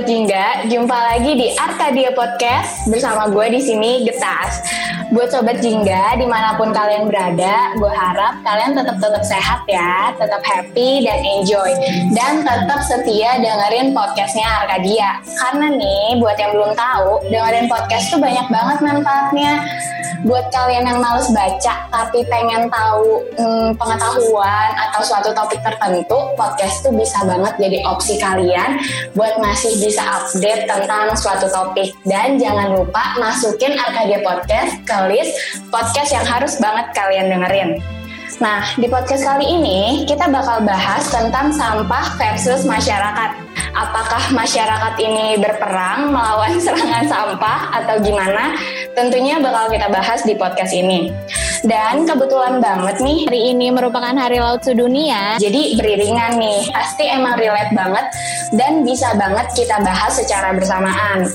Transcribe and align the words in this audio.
Sobat 0.00 0.16
Jingga, 0.16 0.64
jumpa 0.72 0.96
lagi 0.96 1.36
di 1.36 1.52
Arkadia 1.60 2.08
Podcast 2.16 2.88
bersama 2.88 3.28
gue 3.28 3.52
di 3.52 3.60
sini 3.60 4.00
Getas. 4.08 4.64
Buat 5.10 5.34
Sobat 5.34 5.58
Jingga, 5.58 6.22
di 6.22 6.26
mana 6.30 6.54
pun 6.54 6.70
kalian 6.70 7.10
berada, 7.10 7.74
gue 7.74 7.90
harap 7.90 8.46
kalian 8.46 8.78
tetap 8.78 8.94
tetap 9.02 9.22
sehat 9.26 9.66
ya, 9.66 10.14
tetap 10.14 10.38
happy 10.46 11.02
dan 11.02 11.18
enjoy, 11.26 11.74
dan 12.14 12.46
tetap 12.46 12.78
setia 12.86 13.42
dengerin 13.42 13.90
podcastnya 13.90 14.46
Arkadia. 14.62 15.18
Karena 15.34 15.66
nih, 15.74 16.14
buat 16.22 16.38
yang 16.38 16.54
belum 16.54 16.78
tahu, 16.78 17.26
dengerin 17.26 17.66
podcast 17.66 18.14
tuh 18.14 18.22
banyak 18.22 18.46
banget 18.54 18.78
manfaatnya. 18.86 19.52
Buat 20.20 20.52
kalian 20.52 20.84
yang 20.84 21.00
males 21.00 21.32
baca 21.32 21.88
tapi 21.88 22.20
pengen 22.28 22.68
tahu 22.68 23.24
hmm, 23.40 23.72
pengetahuan 23.80 24.70
atau 24.76 25.00
suatu 25.00 25.32
topik 25.32 25.64
tertentu, 25.64 26.36
podcast 26.36 26.84
tuh 26.84 26.92
bisa 26.92 27.24
banget 27.24 27.56
jadi 27.56 27.78
opsi 27.88 28.20
kalian 28.20 28.84
buat 29.16 29.40
masih 29.40 29.80
bisa 29.80 30.04
update 30.04 30.68
tentang 30.68 31.16
suatu 31.16 31.48
topik. 31.48 31.96
Dan 32.04 32.36
jangan 32.36 32.76
lupa 32.76 33.16
masukin 33.16 33.72
Arkadia 33.80 34.20
Podcast 34.20 34.76
ke 34.84 34.99
list 35.08 35.62
podcast 35.70 36.10
yang 36.12 36.26
harus 36.26 36.58
banget 36.58 36.90
kalian 36.92 37.32
dengerin. 37.32 37.70
Nah, 38.40 38.64
di 38.80 38.88
podcast 38.88 39.20
kali 39.20 39.44
ini 39.44 40.08
kita 40.08 40.32
bakal 40.32 40.64
bahas 40.64 41.04
tentang 41.12 41.52
sampah 41.52 42.16
versus 42.16 42.64
masyarakat. 42.64 43.36
Apakah 43.76 44.32
masyarakat 44.32 44.94
ini 44.96 45.36
berperang 45.36 46.08
melawan 46.08 46.56
serangan 46.64 47.04
sampah 47.04 47.68
atau 47.84 48.00
gimana? 48.00 48.56
Tentunya 48.96 49.36
bakal 49.44 49.68
kita 49.68 49.92
bahas 49.92 50.24
di 50.24 50.32
podcast 50.40 50.72
ini. 50.72 51.12
Dan 51.60 52.08
kebetulan 52.08 52.64
banget 52.64 53.04
nih, 53.04 53.28
hari 53.28 53.52
ini 53.52 53.68
merupakan 53.68 54.16
Hari 54.16 54.40
Laut 54.40 54.64
Sedunia. 54.64 55.36
Jadi 55.36 55.76
beriringan 55.76 56.40
nih, 56.40 56.72
pasti 56.72 57.04
emang 57.12 57.36
relate 57.36 57.76
banget 57.76 58.08
dan 58.56 58.80
bisa 58.80 59.12
banget 59.20 59.52
kita 59.52 59.76
bahas 59.84 60.16
secara 60.16 60.56
bersamaan. 60.56 61.28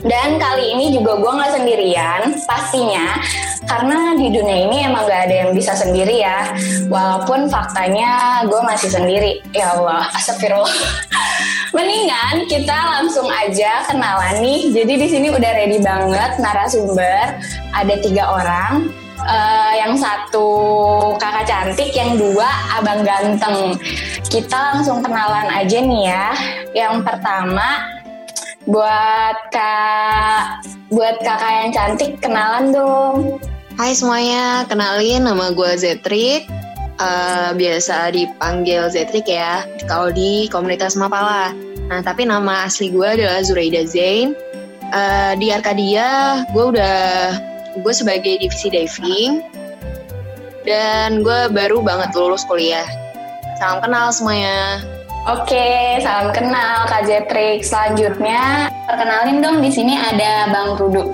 Dan 0.00 0.40
kali 0.40 0.72
ini 0.76 0.96
juga 0.96 1.20
gue 1.20 1.32
nggak 1.32 1.52
sendirian, 1.60 2.22
pastinya 2.48 3.20
karena 3.70 4.18
di 4.18 4.34
dunia 4.34 4.66
ini 4.66 4.76
emang 4.82 5.06
gak 5.06 5.30
ada 5.30 5.36
yang 5.46 5.50
bisa 5.54 5.78
sendiri 5.78 6.26
ya. 6.26 6.50
Walaupun 6.90 7.46
faktanya 7.46 8.42
gue 8.42 8.60
masih 8.66 8.90
sendiri. 8.90 9.38
Ya 9.54 9.78
Allah, 9.78 10.10
astagfirullah. 10.10 10.74
Mendingan 11.76 12.50
kita 12.50 12.74
langsung 12.98 13.30
aja 13.30 13.86
kenalan 13.86 14.42
nih. 14.42 14.74
Jadi 14.74 14.92
di 14.98 15.06
sini 15.06 15.28
udah 15.30 15.50
ready 15.54 15.78
banget 15.78 16.42
narasumber. 16.42 17.38
Ada 17.70 17.94
tiga 18.02 18.24
orang. 18.26 18.90
Uh, 19.20 19.72
yang 19.76 20.00
satu 20.00 20.48
kakak 21.20 21.44
cantik, 21.44 21.92
yang 21.92 22.16
dua 22.16 22.48
abang 22.74 23.04
ganteng. 23.04 23.76
Kita 24.26 24.74
langsung 24.74 25.04
kenalan 25.04 25.46
aja 25.46 25.78
nih 25.78 26.02
ya. 26.08 26.26
Yang 26.72 27.04
pertama 27.04 27.99
buat 28.68 29.36
kak 29.48 30.68
buat 30.92 31.16
kakak 31.24 31.52
yang 31.64 31.70
cantik 31.72 32.12
kenalan 32.20 32.74
dong. 32.74 33.40
Hai 33.80 33.96
semuanya, 33.96 34.68
kenalin 34.68 35.24
nama 35.24 35.56
gue 35.56 35.72
Zetrik. 35.80 36.44
Uh, 37.00 37.56
biasa 37.56 38.12
dipanggil 38.12 38.92
Zetrik 38.92 39.24
ya, 39.24 39.64
kalau 39.88 40.12
di 40.12 40.52
komunitas 40.52 41.00
Mapala. 41.00 41.56
Nah, 41.88 42.04
tapi 42.04 42.28
nama 42.28 42.68
asli 42.68 42.92
gue 42.92 43.08
adalah 43.08 43.40
Zuraida 43.40 43.88
Zain. 43.88 44.36
Uh, 44.92 45.32
di 45.40 45.48
Arkadia, 45.48 46.44
gue 46.52 46.64
udah 46.76 47.00
gue 47.80 47.94
sebagai 47.94 48.42
divisi 48.42 48.68
diving 48.68 49.40
dan 50.68 51.24
gue 51.24 51.48
baru 51.48 51.80
banget 51.80 52.12
lulus 52.12 52.44
kuliah. 52.44 52.84
Salam 53.56 53.80
kenal 53.80 54.12
semuanya. 54.12 54.84
Oke, 55.28 56.00
salam 56.00 56.32
kenal 56.32 56.88
Kak 56.88 57.04
Jetrik. 57.04 57.60
Selanjutnya, 57.60 58.72
perkenalin 58.88 59.44
dong 59.44 59.60
di 59.60 59.68
sini 59.68 59.92
ada 59.92 60.48
Bang 60.48 60.80
Rudu. 60.80 61.12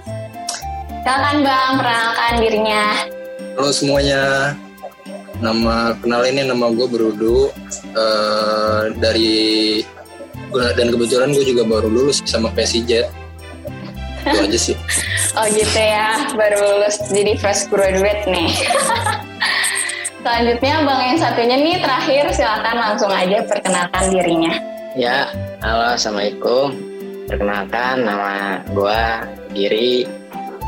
Silakan 1.03 1.43
Bang, 1.43 1.71
perkenalkan 1.83 2.35
dirinya. 2.39 2.85
Halo 3.59 3.75
semuanya, 3.75 4.55
nama 5.43 5.99
kenalinnya 5.99 6.55
nama 6.55 6.71
gue 6.71 6.87
Berudu 6.87 7.51
uh, 7.99 8.95
dari 8.95 9.83
dan 10.55 10.87
kebetulan 10.87 11.35
gue 11.35 11.43
juga 11.43 11.67
baru 11.67 11.91
lulus 11.91 12.23
sama 12.31 12.55
PSIJ. 12.55 13.11
Itu 14.23 14.39
aja 14.39 14.59
sih. 14.59 14.79
oh 15.39 15.51
gitu 15.51 15.81
ya, 15.83 16.31
baru 16.39 16.63
lulus 16.63 17.03
jadi 17.11 17.35
fresh 17.43 17.67
graduate 17.67 18.23
nih. 18.31 18.55
Selanjutnya 20.27 20.83
Bang 20.83 21.03
yang 21.07 21.19
satunya 21.23 21.55
nih 21.55 21.79
terakhir 21.79 22.35
silakan 22.35 22.75
langsung 22.83 23.15
aja 23.15 23.47
perkenalkan 23.47 24.11
dirinya. 24.11 24.59
Ya, 24.99 25.31
halo 25.63 25.95
Assalamualaikum. 25.95 26.75
Perkenalkan 27.31 28.03
nama 28.03 28.59
gue 28.67 29.03
Giri. 29.55 30.03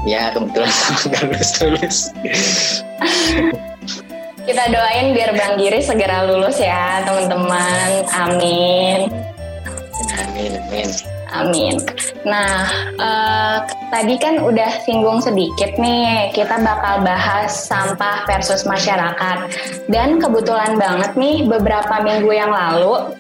Ya 0.07 0.31
kebetulan 0.31 0.71
sama 0.71 1.11
lulus 1.11 1.51
lulus. 1.59 1.97
Kita 4.47 4.63
doain 4.71 5.11
biar 5.11 5.35
Bang 5.35 5.59
Giri 5.59 5.83
segera 5.83 6.23
lulus 6.31 6.63
ya 6.63 7.03
teman-teman. 7.03 8.07
Amin. 8.15 9.11
Amin, 10.23 10.55
amin. 10.71 11.18
Amin. 11.29 11.77
Nah, 12.25 12.69
uh, 12.97 13.59
tadi 13.93 14.17
kan 14.17 14.41
udah 14.41 14.81
singgung 14.85 15.21
sedikit 15.21 15.77
nih, 15.77 16.33
kita 16.33 16.57
bakal 16.65 17.05
bahas 17.05 17.69
sampah 17.69 18.25
versus 18.25 18.65
masyarakat. 18.65 19.39
Dan 19.93 20.17
kebetulan 20.17 20.81
banget 20.81 21.13
nih, 21.21 21.45
beberapa 21.45 22.01
minggu 22.01 22.33
yang 22.33 22.53
lalu, 22.53 23.13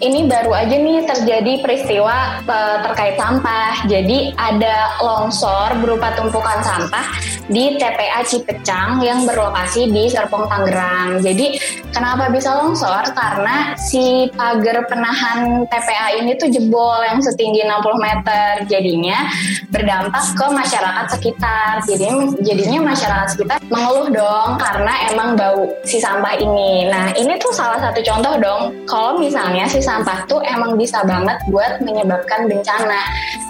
ini 0.00 0.24
baru 0.24 0.56
aja 0.56 0.76
nih 0.80 1.04
terjadi 1.04 1.52
peristiwa 1.60 2.40
uh, 2.48 2.76
terkait 2.88 3.20
sampah. 3.20 3.84
Jadi 3.84 4.32
ada 4.34 4.96
longsor 5.04 5.76
berupa 5.84 6.16
tumpukan 6.16 6.64
sampah 6.64 7.04
di 7.52 7.76
TPA 7.76 8.24
Cipecang 8.24 9.04
yang 9.04 9.28
berlokasi 9.28 9.92
di 9.92 10.08
Serpong 10.08 10.48
Tangerang. 10.48 11.20
Jadi 11.20 11.60
kenapa 11.92 12.32
bisa 12.32 12.56
longsor? 12.56 13.12
Karena 13.12 13.76
si 13.76 14.32
pagar 14.32 14.88
penahan 14.88 15.68
TPA 15.68 16.16
ini 16.16 16.32
tuh 16.40 16.48
jebol 16.48 17.04
yang 17.04 17.20
setinggi 17.20 17.68
60 17.68 18.00
meter. 18.00 18.50
Jadinya 18.72 19.28
berdampak 19.68 20.24
ke 20.32 20.46
masyarakat 20.48 21.06
sekitar. 21.12 21.84
Jadi 21.84 22.08
jadinya 22.40 22.88
masyarakat 22.96 23.36
sekitar 23.36 23.60
mengeluh 23.68 24.08
dong 24.08 24.56
karena 24.56 25.12
emang 25.12 25.36
bau 25.36 25.68
si 25.84 26.00
sampah 26.00 26.40
ini. 26.40 26.88
Nah 26.88 27.12
ini 27.12 27.36
tuh 27.36 27.52
salah 27.52 27.76
satu 27.84 28.00
contoh 28.00 28.34
dong. 28.40 28.62
Kalau 28.88 29.20
misalnya 29.20 29.68
si 29.68 29.89
sampah 29.90 30.22
tuh 30.30 30.38
emang 30.46 30.78
bisa 30.78 31.02
banget 31.02 31.34
buat 31.50 31.82
menyebabkan 31.82 32.46
bencana 32.46 33.02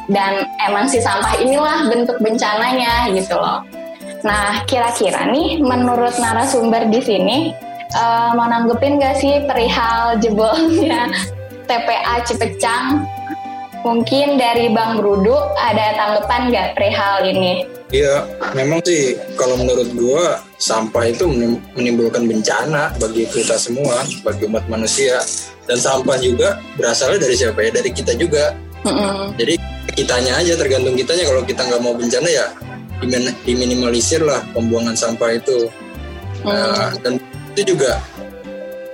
dan 0.08 0.48
emang 0.64 0.88
si 0.88 0.96
sampah 0.96 1.36
inilah 1.36 1.92
bentuk 1.92 2.16
bencananya 2.24 3.12
gitu 3.12 3.36
loh. 3.36 3.60
Nah, 4.24 4.64
kira-kira 4.64 5.28
nih 5.28 5.60
menurut 5.60 6.16
narasumber 6.16 6.88
di 6.88 7.00
sini 7.04 7.38
uh, 7.92 8.32
mau 8.32 8.48
nanggepin 8.48 8.96
gak 8.96 9.20
sih 9.20 9.44
perihal 9.44 10.16
jebolnya 10.20 11.12
TPA 11.68 12.24
Cipecang? 12.24 13.04
Mungkin 13.80 14.36
dari 14.36 14.68
Bang 14.76 15.00
Brudu 15.00 15.32
ada 15.56 15.96
tanggapan 15.96 16.52
gak 16.52 16.68
perihal 16.76 17.24
ini? 17.24 17.64
Iya, 17.90 18.22
memang 18.54 18.84
sih 18.86 19.18
kalau 19.34 19.58
menurut 19.58 19.90
gua 19.98 20.38
sampah 20.60 21.10
itu 21.10 21.26
menimbulkan 21.74 22.28
bencana 22.28 22.94
bagi 23.02 23.26
kita 23.26 23.58
semua, 23.58 24.06
bagi 24.22 24.46
umat 24.46 24.62
manusia. 24.70 25.18
Dan 25.66 25.80
sampah 25.80 26.20
juga 26.22 26.60
berasalnya 26.78 27.26
dari 27.26 27.34
siapa 27.34 27.58
ya? 27.66 27.70
Dari 27.74 27.90
kita 27.90 28.14
juga. 28.14 28.54
Mm 28.86 28.94
-hmm. 28.94 29.18
Jadi 29.40 29.54
kitanya 29.96 30.38
aja 30.38 30.54
tergantung 30.54 30.94
kitanya 30.94 31.24
kalau 31.26 31.42
kita 31.42 31.60
nggak 31.66 31.82
mau 31.82 31.92
bencana 31.92 32.28
ya 32.30 32.46
diminimalisir 33.48 34.20
lah 34.20 34.44
pembuangan 34.52 34.94
sampah 34.94 35.36
itu. 35.36 35.68
Mm. 36.44 36.48
Nah, 36.48 36.90
dan 37.00 37.12
itu 37.56 37.74
juga 37.74 38.00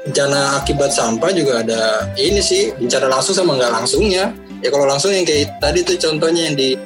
bencana 0.06 0.62
akibat 0.62 0.94
sampah 0.94 1.30
juga 1.34 1.66
ada 1.66 2.06
ini 2.14 2.38
sih 2.38 2.70
bencana 2.78 3.10
langsung 3.10 3.34
sama 3.34 3.58
nggak 3.58 3.72
langsungnya. 3.82 4.30
Ya 4.64 4.68
kalau 4.72 4.86
langsung 4.88 5.12
yang 5.12 5.26
kayak 5.28 5.56
tadi 5.60 5.84
tuh 5.84 5.96
contohnya 6.00 6.52
yang 6.52 6.56
di 6.56 6.76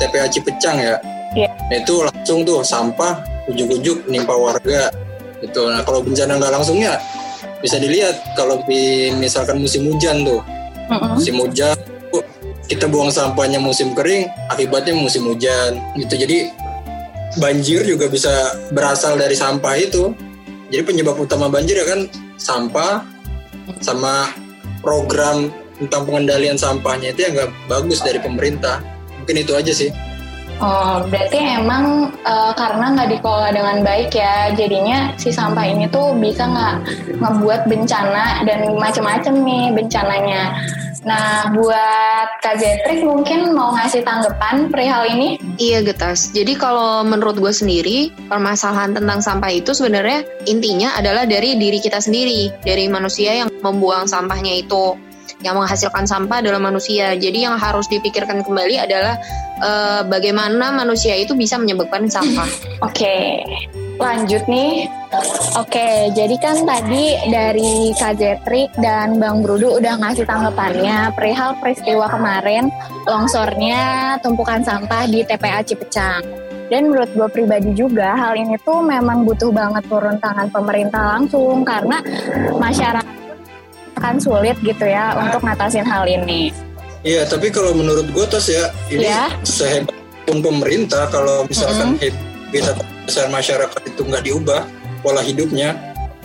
TPA 0.00 0.26
Cipecang 0.28 0.76
ya. 0.80 0.96
Yeah. 1.36 1.52
Nah, 1.70 1.76
itu 1.78 1.94
langsung 2.02 2.42
tuh 2.42 2.64
sampah 2.64 3.22
ujuk-ujuk 3.46 4.08
nimpa 4.10 4.34
warga 4.34 4.90
gitu. 5.40 5.68
Nah 5.70 5.84
kalau 5.86 6.02
bencana 6.02 6.40
nggak 6.40 6.52
langsungnya 6.52 6.98
bisa 7.60 7.76
dilihat 7.76 8.16
kalau 8.34 8.64
di 8.64 9.12
misalkan 9.20 9.60
musim 9.60 9.84
hujan 9.84 10.24
tuh 10.24 10.40
uh-uh. 10.88 11.16
musim 11.16 11.36
hujan 11.36 11.76
kita 12.66 12.88
buang 12.88 13.12
sampahnya 13.12 13.60
musim 13.60 13.92
kering 13.92 14.30
akibatnya 14.48 14.96
musim 14.96 15.28
hujan 15.28 15.76
gitu 15.98 16.16
jadi 16.16 16.48
banjir 17.38 17.84
juga 17.84 18.08
bisa 18.08 18.56
berasal 18.72 19.20
dari 19.20 19.36
sampah 19.36 19.74
itu 19.76 20.16
jadi 20.72 20.82
penyebab 20.86 21.18
utama 21.20 21.52
banjir 21.52 21.78
ya 21.78 21.86
kan 21.86 22.08
sampah 22.40 23.04
sama 23.84 24.32
program 24.80 25.52
tentang 25.80 26.04
pengendalian 26.04 26.60
sampahnya 26.60 27.16
itu 27.16 27.26
yang 27.26 27.32
nggak 27.34 27.50
bagus 27.66 28.04
dari 28.04 28.20
pemerintah 28.20 28.84
mungkin 29.16 29.36
itu 29.40 29.52
aja 29.56 29.72
sih 29.72 29.90
Oh, 30.60 31.00
berarti 31.08 31.40
emang 31.56 32.12
uh, 32.28 32.52
karena 32.52 32.92
nggak 32.92 33.16
dikelola 33.16 33.48
dengan 33.48 33.80
baik 33.80 34.12
ya, 34.12 34.52
jadinya 34.52 35.08
si 35.16 35.32
sampah 35.32 35.64
ini 35.64 35.88
tuh 35.88 36.12
bisa 36.20 36.44
nggak 36.44 36.74
ngebuat 37.16 37.64
bencana 37.64 38.44
dan 38.44 38.76
macam-macam 38.76 39.34
nih 39.40 39.64
bencananya. 39.72 40.60
Nah, 41.00 41.48
buat 41.56 42.28
Kak 42.44 42.60
Zetrik 42.60 43.00
mungkin 43.08 43.56
mau 43.56 43.72
ngasih 43.72 44.04
tanggapan 44.04 44.68
perihal 44.68 45.08
ini? 45.08 45.40
Iya, 45.56 45.80
Getas. 45.80 46.28
Jadi 46.36 46.52
kalau 46.60 47.00
menurut 47.08 47.40
gue 47.40 47.52
sendiri, 47.56 48.12
permasalahan 48.28 48.92
tentang 48.92 49.24
sampah 49.24 49.48
itu 49.48 49.72
sebenarnya 49.72 50.28
intinya 50.44 50.92
adalah 50.92 51.24
dari 51.24 51.56
diri 51.56 51.80
kita 51.80 52.04
sendiri, 52.04 52.52
dari 52.60 52.84
manusia 52.92 53.32
yang 53.32 53.48
membuang 53.64 54.04
sampahnya 54.04 54.60
itu 54.60 54.92
yang 55.40 55.56
menghasilkan 55.56 56.04
sampah 56.04 56.44
adalah 56.44 56.60
manusia. 56.60 57.16
Jadi 57.16 57.48
yang 57.48 57.56
harus 57.56 57.88
dipikirkan 57.88 58.44
kembali 58.44 58.76
adalah 58.80 59.16
uh, 59.60 60.02
bagaimana 60.04 60.72
manusia 60.72 61.16
itu 61.16 61.32
bisa 61.32 61.56
menyebabkan 61.56 62.08
sampah. 62.08 62.48
Oke, 62.86 63.04
okay. 63.04 63.28
lanjut 63.96 64.44
nih. 64.48 64.88
Oke, 65.10 65.26
okay, 65.58 65.96
jadi 66.14 66.36
kan 66.38 66.62
tadi 66.62 67.18
dari 67.34 67.90
Kak 67.98 68.14
Jetrik 68.22 68.70
dan 68.78 69.18
Bang 69.18 69.42
Brudu 69.42 69.82
udah 69.82 69.98
ngasih 69.98 70.22
tanggapannya 70.22 71.10
perihal 71.18 71.58
peristiwa 71.58 72.06
kemarin 72.06 72.70
longsornya 73.10 74.14
tumpukan 74.22 74.62
sampah 74.62 75.10
di 75.10 75.26
TPA 75.26 75.66
Cipecang. 75.66 76.22
Dan 76.70 76.86
menurut 76.86 77.10
gue 77.10 77.26
pribadi 77.34 77.74
juga 77.74 78.14
hal 78.14 78.38
ini 78.38 78.54
tuh 78.62 78.78
memang 78.78 79.26
butuh 79.26 79.50
banget 79.50 79.82
turun 79.90 80.14
tangan 80.22 80.46
pemerintah 80.54 81.18
langsung 81.18 81.66
karena 81.66 81.98
masyarakat 82.54 83.19
akan 84.00 84.16
sulit 84.16 84.56
gitu 84.64 84.88
ya 84.88 85.12
untuk 85.12 85.44
ngatasin 85.44 85.84
hal 85.84 86.08
ini. 86.08 86.48
Iya, 87.04 87.28
tapi 87.28 87.52
kalau 87.52 87.76
menurut 87.76 88.08
gue 88.08 88.24
tos 88.28 88.48
ya 88.48 88.72
ini 88.88 89.04
ya. 89.04 89.28
sehebat 89.44 89.92
pun 90.24 90.40
pemerintah 90.40 91.04
kalau 91.12 91.44
misalkan 91.44 91.96
mm 91.96 92.00
-hmm. 92.00 92.48
kita 92.48 92.72
besar 93.04 93.28
masyarakat 93.28 93.80
itu 93.84 94.00
nggak 94.04 94.24
diubah 94.24 94.64
pola 95.04 95.20
hidupnya 95.20 95.76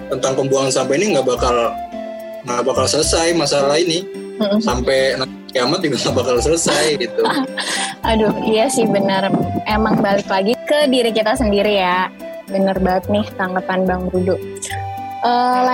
tentang 0.07 0.35
pembuangan 0.35 0.71
sampah 0.71 0.95
ini 0.95 1.15
nggak 1.15 1.27
bakal 1.27 1.55
nggak 2.47 2.63
bakal 2.63 2.85
selesai 2.87 3.35
masalah 3.35 3.75
ini 3.75 4.07
mm 4.07 4.39
-hmm. 4.39 4.59
sampai 4.63 5.19
kiamat 5.51 5.79
juga 5.79 5.95
nggak 5.99 6.15
bakal 6.15 6.35
selesai 6.43 6.85
gitu. 7.03 7.23
Aduh, 8.03 8.31
iya 8.43 8.67
sih 8.71 8.87
benar. 8.87 9.31
Emang 9.67 9.99
balik 9.99 10.27
lagi 10.27 10.55
ke 10.67 10.91
diri 10.91 11.11
kita 11.11 11.39
sendiri 11.39 11.79
ya. 11.79 12.11
Bener 12.51 12.75
banget 12.79 13.07
nih 13.07 13.25
tanggapan 13.35 13.87
Bang 13.87 14.11
Rudo. 14.11 14.35
Uh, 15.25 15.65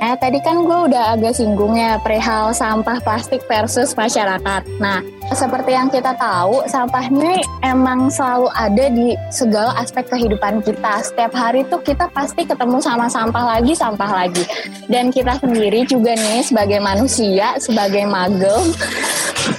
Eh, 0.00 0.16
tadi 0.16 0.40
kan 0.40 0.64
gue 0.64 0.78
udah 0.88 1.12
agak 1.12 1.36
singgung 1.36 1.76
ya 1.76 2.00
perihal 2.00 2.56
sampah 2.56 3.04
plastik 3.04 3.44
versus 3.44 3.92
masyarakat. 3.92 4.64
Nah, 4.80 5.04
seperti 5.30 5.70
yang 5.74 5.86
kita 5.86 6.10
tahu, 6.18 6.66
sampah 6.66 7.06
ini 7.06 7.38
emang 7.62 8.10
selalu 8.10 8.50
ada 8.50 8.84
di 8.90 9.14
segala 9.30 9.72
aspek 9.78 10.10
kehidupan 10.10 10.58
kita. 10.66 11.06
Setiap 11.06 11.32
hari 11.34 11.62
tuh 11.70 11.78
kita 11.82 12.10
pasti 12.10 12.42
ketemu 12.42 12.82
sama 12.82 13.06
sampah 13.06 13.56
lagi, 13.56 13.72
sampah 13.72 14.10
lagi. 14.10 14.42
Dan 14.90 15.14
kita 15.14 15.38
sendiri 15.38 15.86
juga 15.86 16.18
nih 16.18 16.42
sebagai 16.42 16.82
manusia, 16.82 17.54
sebagai 17.62 18.04
magel, 18.10 18.74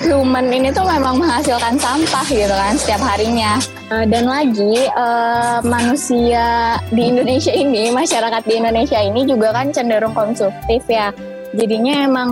human 0.03 0.51
ini 0.51 0.69
tuh 0.75 0.83
memang 0.83 1.17
menghasilkan 1.19 1.79
sampah 1.79 2.25
gitu 2.27 2.51
kan 2.51 2.75
setiap 2.75 3.01
harinya. 3.01 3.55
Eh, 3.91 4.05
dan 4.07 4.27
lagi 4.27 4.87
uh, 4.95 5.59
manusia 5.63 6.79
di 6.91 7.11
Indonesia 7.11 7.51
ini, 7.51 7.91
masyarakat 7.91 8.43
di 8.47 8.53
Indonesia 8.59 8.99
ini 8.99 9.27
juga 9.27 9.55
kan 9.55 9.71
cenderung 9.71 10.15
konsumtif 10.15 10.83
ya. 10.87 11.11
Jadinya 11.51 12.07
emang 12.07 12.31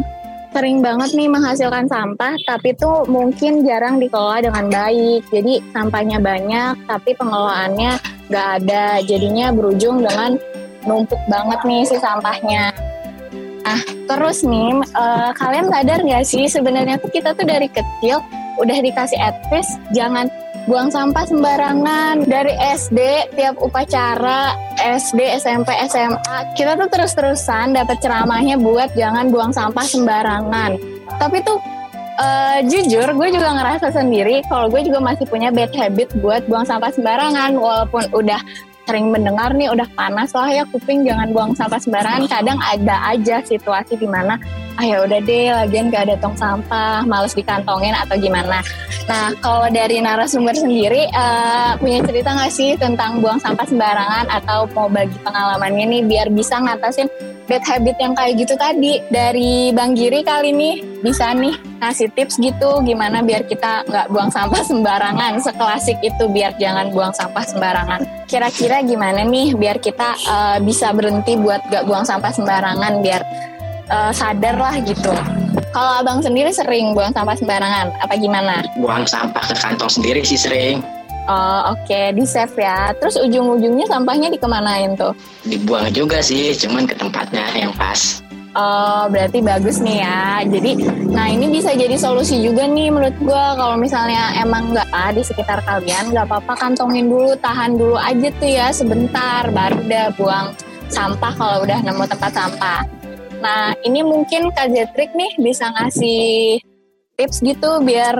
sering 0.50 0.82
banget 0.82 1.14
nih 1.14 1.30
menghasilkan 1.30 1.86
sampah, 1.86 2.34
tapi 2.50 2.74
tuh 2.74 3.06
mungkin 3.06 3.62
jarang 3.62 4.02
dikelola 4.02 4.42
dengan 4.42 4.66
baik. 4.70 5.22
Jadi 5.30 5.62
sampahnya 5.72 6.18
banyak, 6.18 6.74
tapi 6.90 7.14
pengelolaannya 7.14 7.92
nggak 8.30 8.48
ada. 8.62 9.02
Jadinya 9.06 9.54
berujung 9.54 10.02
dengan 10.02 10.42
numpuk 10.86 11.22
banget 11.30 11.60
nih 11.66 11.84
si 11.86 11.98
sampahnya. 12.02 12.74
Nah, 13.62 13.82
terus 14.10 14.42
nih, 14.42 14.82
uh, 14.98 15.30
kalian 15.38 15.70
sadar 15.70 16.02
nggak 16.02 16.26
sih 16.26 16.50
sebenarnya 16.50 16.98
tuh 16.98 17.12
kita 17.14 17.38
tuh 17.38 17.46
dari 17.46 17.70
kecil 17.70 18.18
udah 18.58 18.78
dikasih 18.82 19.20
advice 19.22 19.78
jangan 19.96 20.28
buang 20.66 20.90
sampah 20.92 21.24
sembarangan. 21.24 22.26
Dari 22.26 22.54
SD 22.76 23.00
tiap 23.38 23.56
upacara 23.62 24.58
SD 24.80 25.40
SMP 25.40 25.72
SMA 25.88 26.58
kita 26.58 26.76
tuh 26.76 26.90
terus-terusan 26.92 27.78
dapat 27.78 28.02
ceramahnya 28.04 28.60
buat 28.60 28.92
jangan 28.98 29.32
buang 29.32 29.54
sampah 29.54 29.86
sembarangan. 29.86 30.76
Tapi 31.22 31.38
tuh 31.46 31.62
uh, 32.20 32.60
jujur 32.68 33.08
gue 33.16 33.28
juga 33.32 33.50
ngerasa 33.56 33.96
sendiri 33.96 34.44
kalau 34.52 34.68
gue 34.68 34.84
juga 34.84 35.00
masih 35.00 35.26
punya 35.26 35.50
bad 35.50 35.72
habit 35.72 36.12
buat 36.20 36.44
buang 36.46 36.68
sampah 36.68 36.92
sembarangan 36.92 37.56
walaupun 37.56 38.04
udah 38.12 38.40
sering 38.90 39.14
mendengar 39.14 39.54
nih 39.54 39.70
udah 39.70 39.86
panas 39.94 40.34
lah 40.34 40.50
ya 40.50 40.66
kuping 40.74 41.06
jangan 41.06 41.30
buang 41.30 41.54
sampah 41.54 41.78
sembarangan. 41.78 42.26
Kadang 42.26 42.58
ada 42.58 43.14
aja 43.14 43.38
situasi 43.46 44.02
di 44.02 44.10
mana 44.10 44.42
ah 44.80 44.86
ya 44.88 45.06
udah 45.06 45.20
deh 45.22 45.52
lagian 45.54 45.94
gak 45.94 46.10
ada 46.10 46.16
tong 46.18 46.34
sampah 46.34 47.06
males 47.06 47.38
dikantongin 47.38 47.94
atau 47.94 48.18
gimana. 48.18 48.66
Nah 49.06 49.30
kalau 49.46 49.70
dari 49.70 50.02
narasumber 50.02 50.58
sendiri 50.58 51.06
uh, 51.14 51.78
punya 51.78 52.02
cerita 52.02 52.34
nggak 52.34 52.50
sih 52.50 52.74
tentang 52.80 53.22
buang 53.22 53.38
sampah 53.38 53.68
sembarangan 53.70 54.26
atau 54.42 54.66
mau 54.74 54.90
bagi 54.90 55.14
pengalamannya 55.22 55.86
nih 55.86 56.02
biar 56.10 56.28
bisa 56.34 56.58
ngatasin 56.58 57.06
bad 57.50 57.66
habit 57.66 57.98
yang 57.98 58.14
kayak 58.14 58.38
gitu 58.38 58.54
tadi 58.54 59.02
dari 59.10 59.74
Bang 59.74 59.98
Giri 59.98 60.22
kali 60.22 60.54
ini 60.54 60.86
bisa 61.02 61.34
nih 61.34 61.58
ngasih 61.82 62.14
tips 62.14 62.38
gitu 62.38 62.86
gimana 62.86 63.26
biar 63.26 63.50
kita 63.50 63.82
nggak 63.90 64.14
buang 64.14 64.30
sampah 64.30 64.62
sembarangan 64.62 65.42
seklasik 65.42 65.98
itu 66.06 66.30
biar 66.30 66.54
jangan 66.62 66.94
buang 66.94 67.10
sampah 67.10 67.42
sembarangan 67.42 68.06
kira-kira 68.30 68.86
gimana 68.86 69.26
nih 69.26 69.58
biar 69.58 69.82
kita 69.82 70.14
uh, 70.30 70.58
bisa 70.62 70.94
berhenti 70.94 71.34
buat 71.42 71.66
gak 71.74 71.90
buang 71.90 72.06
sampah 72.06 72.30
sembarangan 72.30 73.02
biar 73.02 73.22
uh, 73.90 74.14
sadar 74.14 74.56
lah 74.56 74.78
gitu. 74.86 75.10
Kalau 75.74 75.92
abang 76.02 76.22
sendiri 76.22 76.54
sering 76.54 76.94
buang 76.94 77.14
sampah 77.14 77.36
sembarangan, 77.36 77.90
apa 78.00 78.14
gimana? 78.18 78.62
Buang 78.78 79.06
sampah 79.06 79.42
ke 79.50 79.58
kantong 79.58 79.90
sendiri 79.90 80.22
sih 80.22 80.38
sering. 80.38 80.82
Oh 81.30 81.78
oke, 81.78 81.86
okay. 81.86 82.10
di 82.10 82.26
save 82.26 82.58
ya. 82.58 82.90
Terus 82.98 83.22
ujung-ujungnya 83.22 83.86
sampahnya 83.86 84.34
dikemanain 84.34 84.98
tuh? 84.98 85.14
Dibuang 85.46 85.94
juga 85.94 86.26
sih, 86.26 86.58
cuman 86.58 86.90
ke 86.90 86.98
tempatnya 86.98 87.46
yang 87.54 87.70
pas. 87.78 88.26
Oh, 88.58 89.06
berarti 89.14 89.46
bagus 89.46 89.78
nih 89.78 90.02
ya. 90.02 90.42
Jadi, 90.42 90.90
nah 91.14 91.30
ini 91.30 91.54
bisa 91.54 91.78
jadi 91.78 91.94
solusi 92.02 92.42
juga 92.42 92.66
nih 92.66 92.90
menurut 92.90 93.14
gue. 93.22 93.46
Kalau 93.62 93.78
misalnya 93.78 94.42
emang 94.42 94.74
nggak 94.74 94.90
ah, 94.90 95.14
di 95.14 95.22
sekitar 95.22 95.62
kalian, 95.70 96.10
nggak 96.10 96.26
apa-apa 96.26 96.58
kantongin 96.58 97.14
dulu, 97.14 97.38
tahan 97.38 97.78
dulu 97.78 97.94
aja 98.02 98.34
tuh 98.42 98.50
ya 98.50 98.74
sebentar, 98.74 99.46
baru 99.54 99.86
udah 99.86 100.06
buang 100.18 100.48
sampah 100.90 101.34
kalau 101.38 101.62
udah 101.62 101.78
nemu 101.86 102.10
tempat 102.10 102.32
sampah. 102.34 102.82
Nah, 103.38 103.78
ini 103.86 104.02
mungkin 104.02 104.50
Kak 104.50 104.74
Zetrik 104.74 105.14
nih 105.14 105.38
bisa 105.38 105.70
ngasih 105.78 106.58
tips 107.22 107.46
gitu 107.46 107.86
biar 107.86 108.18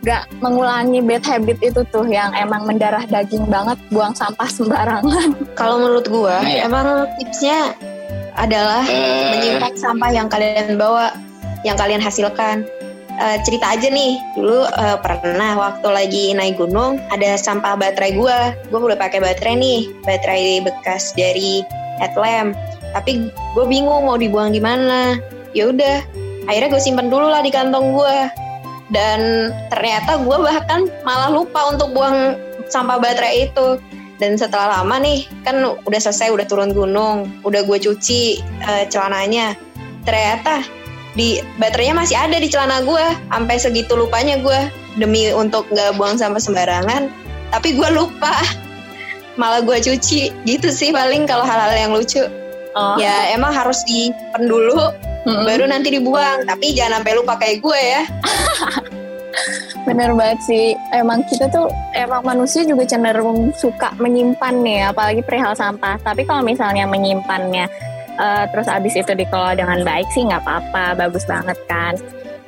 gak 0.00 0.28
mengulangi 0.40 1.04
bad 1.04 1.24
habit 1.24 1.58
itu 1.60 1.84
tuh 1.92 2.08
yang 2.08 2.32
emang 2.32 2.64
mendarah 2.64 3.04
daging 3.04 3.44
banget 3.48 3.76
buang 3.92 4.16
sampah 4.16 4.48
sembarangan. 4.48 5.36
Kalau 5.60 5.76
menurut 5.80 6.06
gua, 6.08 6.40
nah, 6.40 6.48
ya. 6.48 6.60
emang 6.64 7.08
tipsnya 7.20 7.76
adalah 8.38 8.84
uh. 8.86 9.28
menyimpan 9.36 9.74
sampah 9.76 10.10
yang 10.12 10.28
kalian 10.32 10.80
bawa, 10.80 11.12
yang 11.66 11.76
kalian 11.76 12.00
hasilkan. 12.00 12.64
Uh, 13.20 13.36
cerita 13.44 13.76
aja 13.76 13.92
nih, 13.92 14.16
dulu 14.32 14.64
uh, 14.64 14.96
pernah 15.04 15.52
waktu 15.52 15.88
lagi 15.92 16.24
naik 16.32 16.56
gunung 16.56 16.96
ada 17.12 17.36
sampah 17.36 17.76
baterai 17.76 18.16
gua. 18.16 18.56
Gua 18.72 18.80
udah 18.80 18.96
pakai 18.96 19.20
baterai 19.20 19.60
nih, 19.60 19.92
baterai 20.08 20.64
bekas 20.64 21.12
dari 21.12 21.60
headlamp 22.00 22.56
tapi 22.90 23.30
gue 23.30 23.64
bingung 23.70 24.06
mau 24.06 24.18
dibuang 24.18 24.50
di 24.50 24.58
mana 24.58 25.18
ya 25.54 25.70
udah 25.70 26.02
akhirnya 26.50 26.68
gue 26.74 26.82
simpen 26.82 27.06
dulu 27.10 27.30
lah 27.30 27.42
di 27.42 27.50
kantong 27.52 27.94
gue 27.94 28.16
dan 28.90 29.50
ternyata 29.70 30.18
gue 30.18 30.36
bahkan 30.42 30.90
malah 31.06 31.30
lupa 31.30 31.70
untuk 31.70 31.94
buang 31.94 32.34
sampah 32.66 32.98
baterai 32.98 33.50
itu. 33.50 33.78
Dan 34.20 34.36
setelah 34.36 34.80
lama 34.84 35.00
nih 35.00 35.24
kan 35.48 35.64
udah 35.64 35.96
selesai 35.96 36.28
udah 36.28 36.44
turun 36.44 36.76
gunung 36.76 37.32
udah 37.40 37.64
gue 37.64 37.78
cuci 37.80 38.42
uh, 38.66 38.84
celananya. 38.90 39.56
Ternyata 40.04 40.60
di 41.16 41.40
baterainya 41.56 41.96
masih 42.04 42.20
ada 42.20 42.36
di 42.36 42.46
celana 42.50 42.84
gue 42.84 43.06
sampai 43.32 43.56
segitu 43.56 43.96
lupanya 43.96 44.36
gue 44.44 44.60
demi 45.00 45.32
untuk 45.32 45.64
gak 45.72 45.96
buang 45.96 46.20
sampah 46.20 46.42
sembarangan. 46.42 47.08
Tapi 47.54 47.72
gue 47.72 47.88
lupa. 47.96 48.34
Malah 49.40 49.64
gue 49.64 49.78
cuci. 49.80 50.44
Gitu 50.44 50.68
sih 50.68 50.92
paling 50.92 51.24
kalau 51.24 51.46
hal-hal 51.46 51.72
yang 51.72 51.92
lucu. 51.96 52.20
Oh. 52.76 52.94
Ya 53.00 53.34
emang 53.34 53.50
harus 53.50 53.82
dipen 53.88 54.46
dulu, 54.46 54.94
hmm. 55.26 55.44
baru 55.44 55.64
nanti 55.68 55.88
dibuang. 55.92 56.44
Tapi 56.46 56.72
jangan 56.76 57.00
sampai 57.00 57.12
lupa 57.16 57.34
kayak 57.40 57.58
gue 57.60 57.80
ya. 57.80 58.02
Bener 59.88 60.12
banget 60.12 60.40
sih. 60.44 60.66
Emang 60.92 61.24
kita 61.26 61.48
tuh 61.48 61.70
emang 61.96 62.22
manusia 62.22 62.62
juga 62.62 62.84
cenderung 62.84 63.50
suka 63.56 63.96
menyimpan 63.96 64.54
nih, 64.60 64.80
apalagi 64.92 65.24
perihal 65.24 65.56
sampah. 65.56 65.96
Tapi 66.02 66.28
kalau 66.28 66.44
misalnya 66.44 66.84
menyimpannya 66.84 67.66
uh, 68.20 68.44
terus 68.52 68.68
abis 68.68 69.00
itu 69.00 69.12
dikelola 69.16 69.56
dengan 69.56 69.80
baik 69.82 70.06
sih 70.12 70.28
nggak 70.28 70.44
apa-apa, 70.44 70.98
bagus 71.06 71.24
banget 71.24 71.56
kan. 71.66 71.96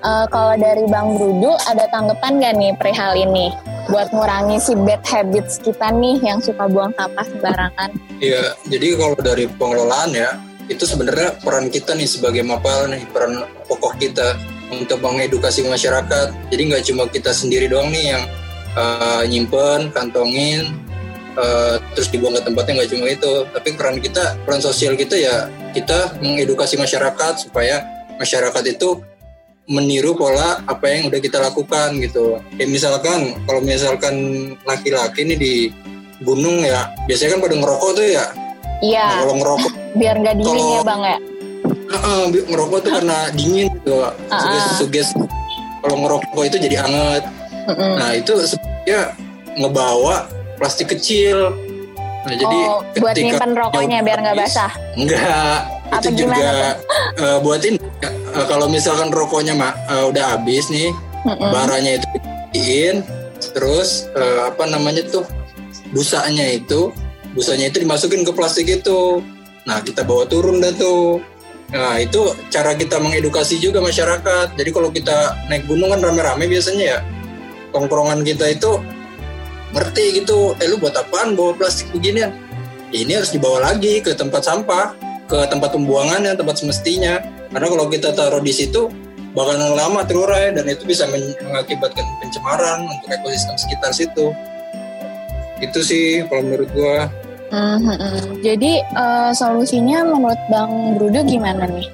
Uh, 0.02 0.26
kalau 0.35 0.59
dari 0.59 0.83
Bang 0.91 1.14
Brudu 1.14 1.55
ada 1.71 1.87
tanggapan 1.95 2.43
gak 2.43 2.55
nih 2.59 2.75
perihal 2.75 3.14
ini? 3.14 3.55
buat 3.91 4.14
ngurangi 4.14 4.62
si 4.62 4.79
bad 4.79 5.02
habits 5.02 5.59
kita 5.59 5.91
nih 5.91 6.23
yang 6.23 6.38
suka 6.38 6.71
buang 6.71 6.95
sampah 6.95 7.26
sembarangan. 7.26 7.91
Iya, 8.23 8.55
jadi 8.71 8.95
kalau 8.95 9.17
dari 9.19 9.50
pengelolaan 9.59 10.11
ya, 10.14 10.31
itu 10.71 10.85
sebenarnya 10.87 11.38
peran 11.42 11.71
kita 11.73 11.95
nih 11.97 12.07
sebagai 12.07 12.42
mapal 12.47 12.87
nih, 12.90 13.02
peran 13.11 13.47
pokok 13.66 13.99
kita 13.99 14.38
untuk 14.71 15.02
mengedukasi 15.02 15.66
masyarakat. 15.66 16.33
Jadi 16.49 16.62
nggak 16.73 16.85
cuma 16.88 17.04
kita 17.11 17.35
sendiri 17.35 17.66
doang 17.69 17.90
nih 17.90 18.16
yang 18.16 18.23
uh, 18.78 19.23
nyimpen, 19.26 19.92
kantongin, 19.92 20.73
uh, 21.37 21.76
terus 21.92 22.09
dibuang 22.09 22.38
ke 22.38 22.42
tempatnya 22.47 22.73
nggak 22.83 22.90
cuma 22.90 23.07
itu, 23.11 23.33
tapi 23.52 23.69
peran 23.76 23.97
kita, 24.00 24.38
peran 24.47 24.61
sosial 24.64 24.95
kita 24.97 25.19
ya 25.19 25.50
kita 25.76 26.16
mengedukasi 26.21 26.81
masyarakat 26.81 27.49
supaya 27.49 27.85
masyarakat 28.16 28.64
itu 28.71 29.00
meniru 29.71 30.19
pola 30.19 30.59
apa 30.66 30.90
yang 30.90 31.07
udah 31.07 31.21
kita 31.23 31.38
lakukan 31.38 31.95
gitu. 32.02 32.42
Kayak 32.59 32.71
misalkan 32.71 33.19
kalau 33.47 33.61
misalkan 33.62 34.14
laki-laki 34.66 35.23
nih 35.23 35.38
di 35.38 35.54
gunung 36.23 36.62
ya, 36.62 36.90
biasanya 37.07 37.38
kan 37.38 37.40
pada 37.47 37.54
ngerokok 37.59 37.90
tuh 37.99 38.07
ya. 38.09 38.26
Iya. 38.82 39.06
Nah, 39.06 39.18
kalau 39.22 39.34
ngerokok 39.38 39.72
biar 39.94 40.14
nggak 40.18 40.34
dingin 40.42 40.58
kalau, 40.58 40.74
ya 40.74 40.82
bang 40.82 41.02
ya. 41.02 41.18
Uh, 41.92 42.24
ngerokok 42.28 42.78
tuh 42.82 42.90
karena 42.98 43.18
dingin 43.32 43.66
gitu. 43.78 43.94
Uh-uh. 44.02 44.42
Suges, 44.42 44.64
suges 44.82 45.08
kalau 45.80 45.96
ngerokok 46.02 46.42
itu 46.50 46.56
jadi 46.58 46.76
hangat. 46.82 47.22
Uh-uh. 47.70 47.94
Nah 48.02 48.10
itu 48.18 48.32
sebenarnya 48.42 49.00
ngebawa 49.54 50.26
plastik 50.58 50.90
kecil. 50.90 51.54
Nah 52.22 52.34
jadi 52.34 52.58
oh, 52.70 52.82
buat 52.98 53.14
nyimpen 53.18 53.50
rokoknya 53.54 53.98
biar 54.02 54.18
nggak 54.22 54.36
basah. 54.38 54.70
Enggak, 54.94 55.66
Apa 55.90 56.06
itu 56.06 56.24
juga 56.26 56.78
uh, 57.18 57.38
buatin 57.42 57.74
uh, 58.34 58.46
kalau 58.46 58.66
misalkan 58.70 59.10
rokoknya 59.10 59.58
mak 59.58 59.74
uh, 59.90 60.06
udah 60.06 60.38
habis 60.38 60.70
nih, 60.70 60.94
mm-hmm. 61.26 61.50
baranya 61.50 61.92
itu 61.98 62.06
diin, 62.54 62.96
terus 63.54 64.06
uh, 64.14 64.48
apa 64.54 64.70
namanya 64.70 65.02
tuh 65.10 65.26
busanya 65.90 66.46
itu, 66.46 66.94
busanya 67.32 67.68
itu 67.68 67.80
dimasukin 67.82 68.24
ke 68.24 68.32
plastik 68.32 68.68
itu. 68.68 69.20
Nah 69.68 69.80
kita 69.80 70.04
bawa 70.04 70.28
turun 70.28 70.60
dah 70.60 70.72
tuh. 70.76 71.20
Nah 71.72 71.96
itu 71.98 72.36
cara 72.52 72.76
kita 72.76 73.00
mengedukasi 73.00 73.56
juga 73.56 73.80
masyarakat. 73.80 74.56
Jadi 74.56 74.70
kalau 74.70 74.92
kita 74.92 75.36
naik 75.48 75.64
gunung 75.64 75.92
kan 75.92 76.00
rame-rame 76.04 76.44
biasanya 76.44 76.84
ya, 76.84 76.98
tongkrongan 77.72 78.20
kita 78.22 78.52
itu 78.52 78.76
ngerti 79.72 80.20
gitu, 80.20 80.52
eh 80.60 80.68
lu 80.68 80.76
buat 80.76 80.92
apaan 80.92 81.32
bawa 81.32 81.56
plastik 81.56 81.88
beginian? 81.96 82.36
Ini 82.92 83.24
harus 83.24 83.32
dibawa 83.32 83.72
lagi 83.72 84.04
ke 84.04 84.12
tempat 84.12 84.44
sampah, 84.44 84.92
ke 85.24 85.48
tempat 85.48 85.72
pembuangan 85.72 86.28
yang 86.28 86.36
tempat 86.36 86.60
semestinya. 86.60 87.24
Karena 87.48 87.68
kalau 87.72 87.88
kita 87.88 88.12
taruh 88.12 88.44
di 88.44 88.52
situ 88.52 88.92
bakalan 89.32 89.72
lama 89.72 90.04
terurai 90.04 90.52
dan 90.52 90.68
itu 90.68 90.84
bisa 90.84 91.08
mengakibatkan 91.08 92.04
pencemaran 92.20 92.84
untuk 92.84 93.08
ekosistem 93.08 93.56
sekitar 93.56 93.96
situ. 93.96 94.36
Itu 95.62 95.81
sih 95.81 96.26
kalau 96.26 96.42
menurut 96.42 96.69
gua. 96.75 97.07
Mm-hmm. 97.52 98.42
Jadi 98.42 98.73
uh, 98.97 99.31
solusinya 99.31 100.02
menurut 100.09 100.40
Bang 100.50 100.99
Brudo 100.99 101.21
gimana 101.23 101.69
nih? 101.69 101.87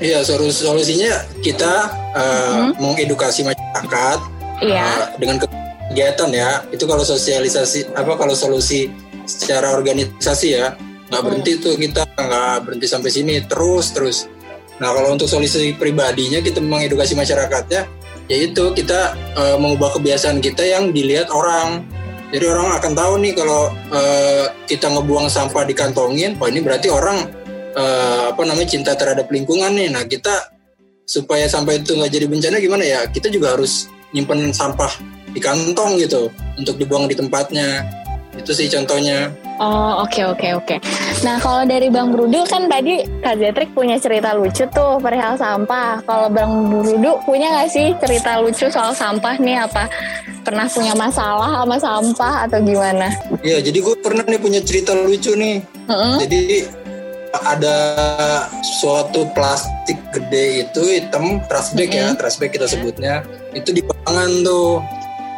Iya, 0.00 0.24
solusinya 0.26 1.22
kita 1.44 1.92
uh, 2.16 2.22
mm-hmm. 2.72 2.80
mengedukasi 2.80 3.44
masyarakat 3.44 4.18
iya. 4.64 4.86
uh, 4.86 5.06
dengan 5.20 5.42
kegiatan 5.92 6.30
ya. 6.32 6.50
Itu 6.72 6.88
kalau 6.88 7.04
sosialisasi 7.04 7.92
apa 7.92 8.16
kalau 8.16 8.32
solusi 8.32 8.88
secara 9.24 9.76
organisasi 9.76 10.48
ya 10.56 10.76
nggak 11.08 11.22
berhenti 11.24 11.52
tuh 11.60 11.74
kita 11.76 12.02
nggak 12.16 12.56
berhenti 12.64 12.86
sampai 12.88 13.10
sini 13.12 13.34
terus 13.44 13.92
terus 13.92 14.26
nah 14.80 14.90
kalau 14.90 15.14
untuk 15.14 15.30
solusi 15.30 15.70
pribadinya 15.76 16.42
kita 16.42 16.58
mengedukasi 16.58 17.14
masyarakatnya 17.14 17.86
yaitu 18.26 18.72
kita 18.72 19.14
uh, 19.36 19.56
mengubah 19.60 19.94
kebiasaan 19.94 20.40
kita 20.40 20.64
yang 20.64 20.90
dilihat 20.90 21.28
orang 21.28 21.84
jadi 22.32 22.44
orang 22.50 22.72
akan 22.80 22.92
tahu 22.96 23.14
nih 23.20 23.32
kalau 23.36 23.68
uh, 23.92 24.46
kita 24.64 24.88
ngebuang 24.90 25.28
sampah 25.28 25.62
di 25.66 25.74
kantongin 25.76 26.34
oh 26.40 26.48
ini 26.48 26.64
berarti 26.64 26.88
orang 26.88 27.28
uh, 27.76 28.32
apa 28.32 28.42
namanya 28.46 28.68
cinta 28.70 28.92
terhadap 28.94 29.28
lingkungan 29.28 29.74
nih. 29.74 29.90
Nah 29.92 30.02
kita 30.06 30.54
supaya 31.04 31.44
sampai 31.50 31.84
itu 31.84 31.92
nggak 31.94 32.10
jadi 32.10 32.26
bencana 32.26 32.56
gimana 32.62 32.84
ya? 32.86 33.00
Kita 33.10 33.28
juga 33.28 33.54
harus 33.54 33.90
nyimpen 34.14 34.54
sampah 34.54 34.90
di 35.34 35.42
kantong 35.42 35.98
gitu 35.98 36.30
untuk 36.54 36.78
dibuang 36.78 37.10
di 37.10 37.18
tempatnya 37.18 37.82
itu 38.38 38.50
sih 38.52 38.66
contohnya 38.66 39.30
Oh 39.62 40.02
oke 40.02 40.10
okay, 40.10 40.24
oke 40.26 40.38
okay, 40.42 40.50
oke. 40.58 40.66
Okay. 40.66 40.78
Nah 41.22 41.38
kalau 41.38 41.62
dari 41.62 41.86
Bang 41.86 42.10
Brudu 42.10 42.42
kan 42.50 42.66
tadi 42.66 43.06
Kak 43.22 43.38
Zetrik 43.38 43.70
punya 43.70 43.94
cerita 44.02 44.34
lucu 44.34 44.66
tuh 44.74 44.98
perihal 44.98 45.38
sampah. 45.38 46.02
Kalau 46.02 46.26
Bang 46.26 46.74
Brudu 46.74 47.22
punya 47.22 47.54
nggak 47.54 47.70
sih 47.70 47.94
cerita 48.02 48.42
lucu 48.42 48.66
soal 48.66 48.90
sampah 48.90 49.38
nih 49.38 49.62
apa? 49.62 49.86
Pernah 50.42 50.66
punya 50.66 50.98
masalah 50.98 51.62
sama 51.62 51.76
sampah 51.78 52.34
atau 52.50 52.58
gimana? 52.66 53.14
Iya 53.46 53.62
jadi 53.62 53.78
gue 53.78 53.94
pernah 54.02 54.26
nih 54.26 54.42
punya 54.42 54.58
cerita 54.58 54.90
lucu 54.90 55.38
nih. 55.38 55.62
Uh 55.86 55.92
-huh. 55.94 56.16
Jadi 56.26 56.66
ada 57.34 57.78
suatu 58.82 59.30
plastik 59.38 60.02
gede 60.10 60.66
itu 60.66 60.82
hitam 60.98 61.38
trash 61.46 61.78
bag 61.78 61.94
uh 61.94 61.94
-huh. 61.94 62.10
ya 62.10 62.18
trash 62.18 62.42
bag 62.42 62.50
kita 62.50 62.66
sebutnya 62.66 63.22
itu 63.54 63.70
di 63.70 63.86
ruangan 63.86 64.30
tuh 64.42 64.82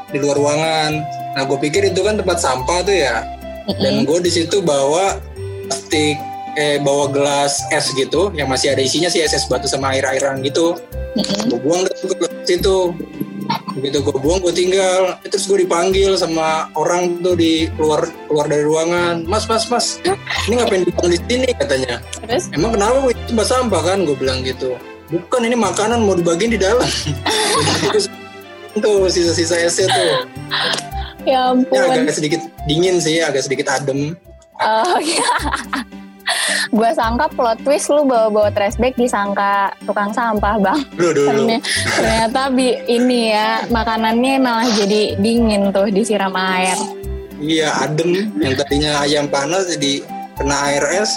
di 0.08 0.18
luar 0.24 0.36
ruangan. 0.40 0.92
Nah 1.36 1.44
gue 1.44 1.58
pikir 1.60 1.92
itu 1.92 2.00
kan 2.00 2.16
tempat 2.16 2.40
sampah 2.40 2.80
tuh 2.80 2.96
ya. 2.96 3.20
Dan 3.76 4.08
gue 4.08 4.18
di 4.24 4.32
situ 4.32 4.64
bawa 4.64 5.20
plastik 5.68 6.16
eh 6.56 6.80
bawa 6.80 7.12
gelas 7.12 7.60
es 7.68 7.92
gitu 7.92 8.32
yang 8.32 8.48
masih 8.48 8.72
ada 8.72 8.80
isinya 8.80 9.12
sih 9.12 9.20
es 9.20 9.36
es 9.36 9.44
batu 9.44 9.68
sama 9.68 9.92
air 9.92 10.08
airan 10.08 10.40
gitu. 10.40 10.80
Mm-hmm. 11.12 11.52
gue 11.52 11.60
buang 11.60 11.84
ke 11.84 11.92
situ. 12.48 12.96
Begitu 13.76 14.00
gue 14.00 14.16
buang 14.16 14.40
gue 14.40 14.54
tinggal. 14.56 15.20
Terus 15.28 15.44
gue 15.44 15.68
dipanggil 15.68 16.16
sama 16.16 16.72
orang 16.72 17.20
tuh 17.20 17.36
di 17.36 17.68
keluar 17.76 18.08
keluar 18.32 18.48
dari 18.48 18.64
ruangan. 18.64 19.28
Mas 19.28 19.44
mas 19.44 19.68
mas 19.68 20.00
ini 20.48 20.56
ngapain 20.56 20.88
dibuang 20.88 21.12
di 21.12 21.20
sini? 21.20 21.52
katanya. 21.52 22.00
Terus? 22.24 22.48
Emang 22.56 22.72
kenapa 22.80 23.12
itu 23.12 23.22
tempat 23.28 23.46
sampah 23.52 23.82
kan 23.84 24.08
gue 24.08 24.16
bilang 24.16 24.40
gitu. 24.40 24.80
Bukan 25.12 25.44
ini 25.44 25.52
makanan 25.52 26.00
mau 26.00 26.16
dibagiin 26.16 26.56
di 26.56 26.60
dalam. 26.64 26.88
Tuh 28.76 29.08
sisa-sisa 29.08 29.56
esnya 29.56 29.88
tuh 29.88 30.28
Ya 31.26 31.50
ampun. 31.50 31.74
Ya, 31.74 31.90
agak 31.90 32.14
sedikit 32.14 32.40
dingin 32.70 33.02
sih, 33.02 33.18
agak 33.18 33.42
sedikit 33.42 33.66
adem. 33.66 34.14
Oh 34.62 34.98
iya. 35.04 35.32
Gue 36.70 36.90
sangka 36.94 37.30
plot 37.30 37.62
twist 37.62 37.90
lu 37.90 38.02
bawa-bawa 38.02 38.50
trash 38.50 38.78
bag 38.78 38.94
disangka 38.98 39.70
tukang 39.86 40.10
sampah 40.10 40.58
bang. 40.58 40.80
Duh, 40.98 41.10
duh, 41.14 41.26
ternyata, 41.30 41.66
ternyata 41.98 42.40
bi 42.50 42.74
ini 42.90 43.30
ya 43.30 43.62
makanannya 43.70 44.34
malah 44.42 44.66
jadi 44.74 45.14
dingin 45.18 45.70
tuh 45.70 45.86
disiram 45.90 46.34
air. 46.34 46.78
Iya 47.36 47.68
adem 47.84 48.32
yang 48.40 48.54
tadinya 48.56 49.04
ayam 49.04 49.28
panas 49.28 49.70
jadi 49.76 50.02
kena 50.36 50.56
air 50.68 50.84
es 51.00 51.16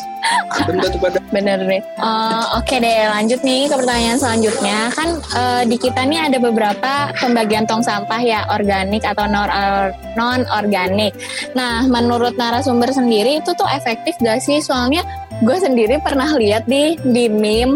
adem 0.56 0.80
tuh 0.80 1.00
pada 1.00 1.20
bener 1.32 1.60
nih 1.64 1.84
uh, 2.00 2.56
oke 2.60 2.68
okay 2.68 2.80
deh 2.80 3.08
lanjut 3.12 3.40
nih 3.44 3.68
ke 3.68 3.76
pertanyaan 3.76 4.20
selanjutnya. 4.20 4.92
Kan 4.96 5.10
uh, 5.36 5.62
di 5.68 5.76
kita 5.76 6.08
nih 6.08 6.32
ada 6.32 6.38
beberapa 6.40 7.12
pembagian 7.20 7.68
tong 7.68 7.84
sampah 7.84 8.20
ya 8.24 8.48
organik 8.52 9.04
atau 9.04 9.28
non 9.28 10.42
organik 10.56 11.14
nah 11.54 11.84
menurut 11.86 12.36
narasumber 12.40 12.90
sendiri 12.92 13.44
itu 13.44 13.52
tuh 13.56 13.68
efektif 13.70 14.16
gak 14.24 14.40
sih? 14.40 14.64
Soalnya 14.64 15.04
gue 15.44 15.58
sendiri 15.60 16.00
pernah 16.00 16.28
lihat 16.36 16.68
di 16.68 16.96
di 17.04 17.28
meme 17.28 17.76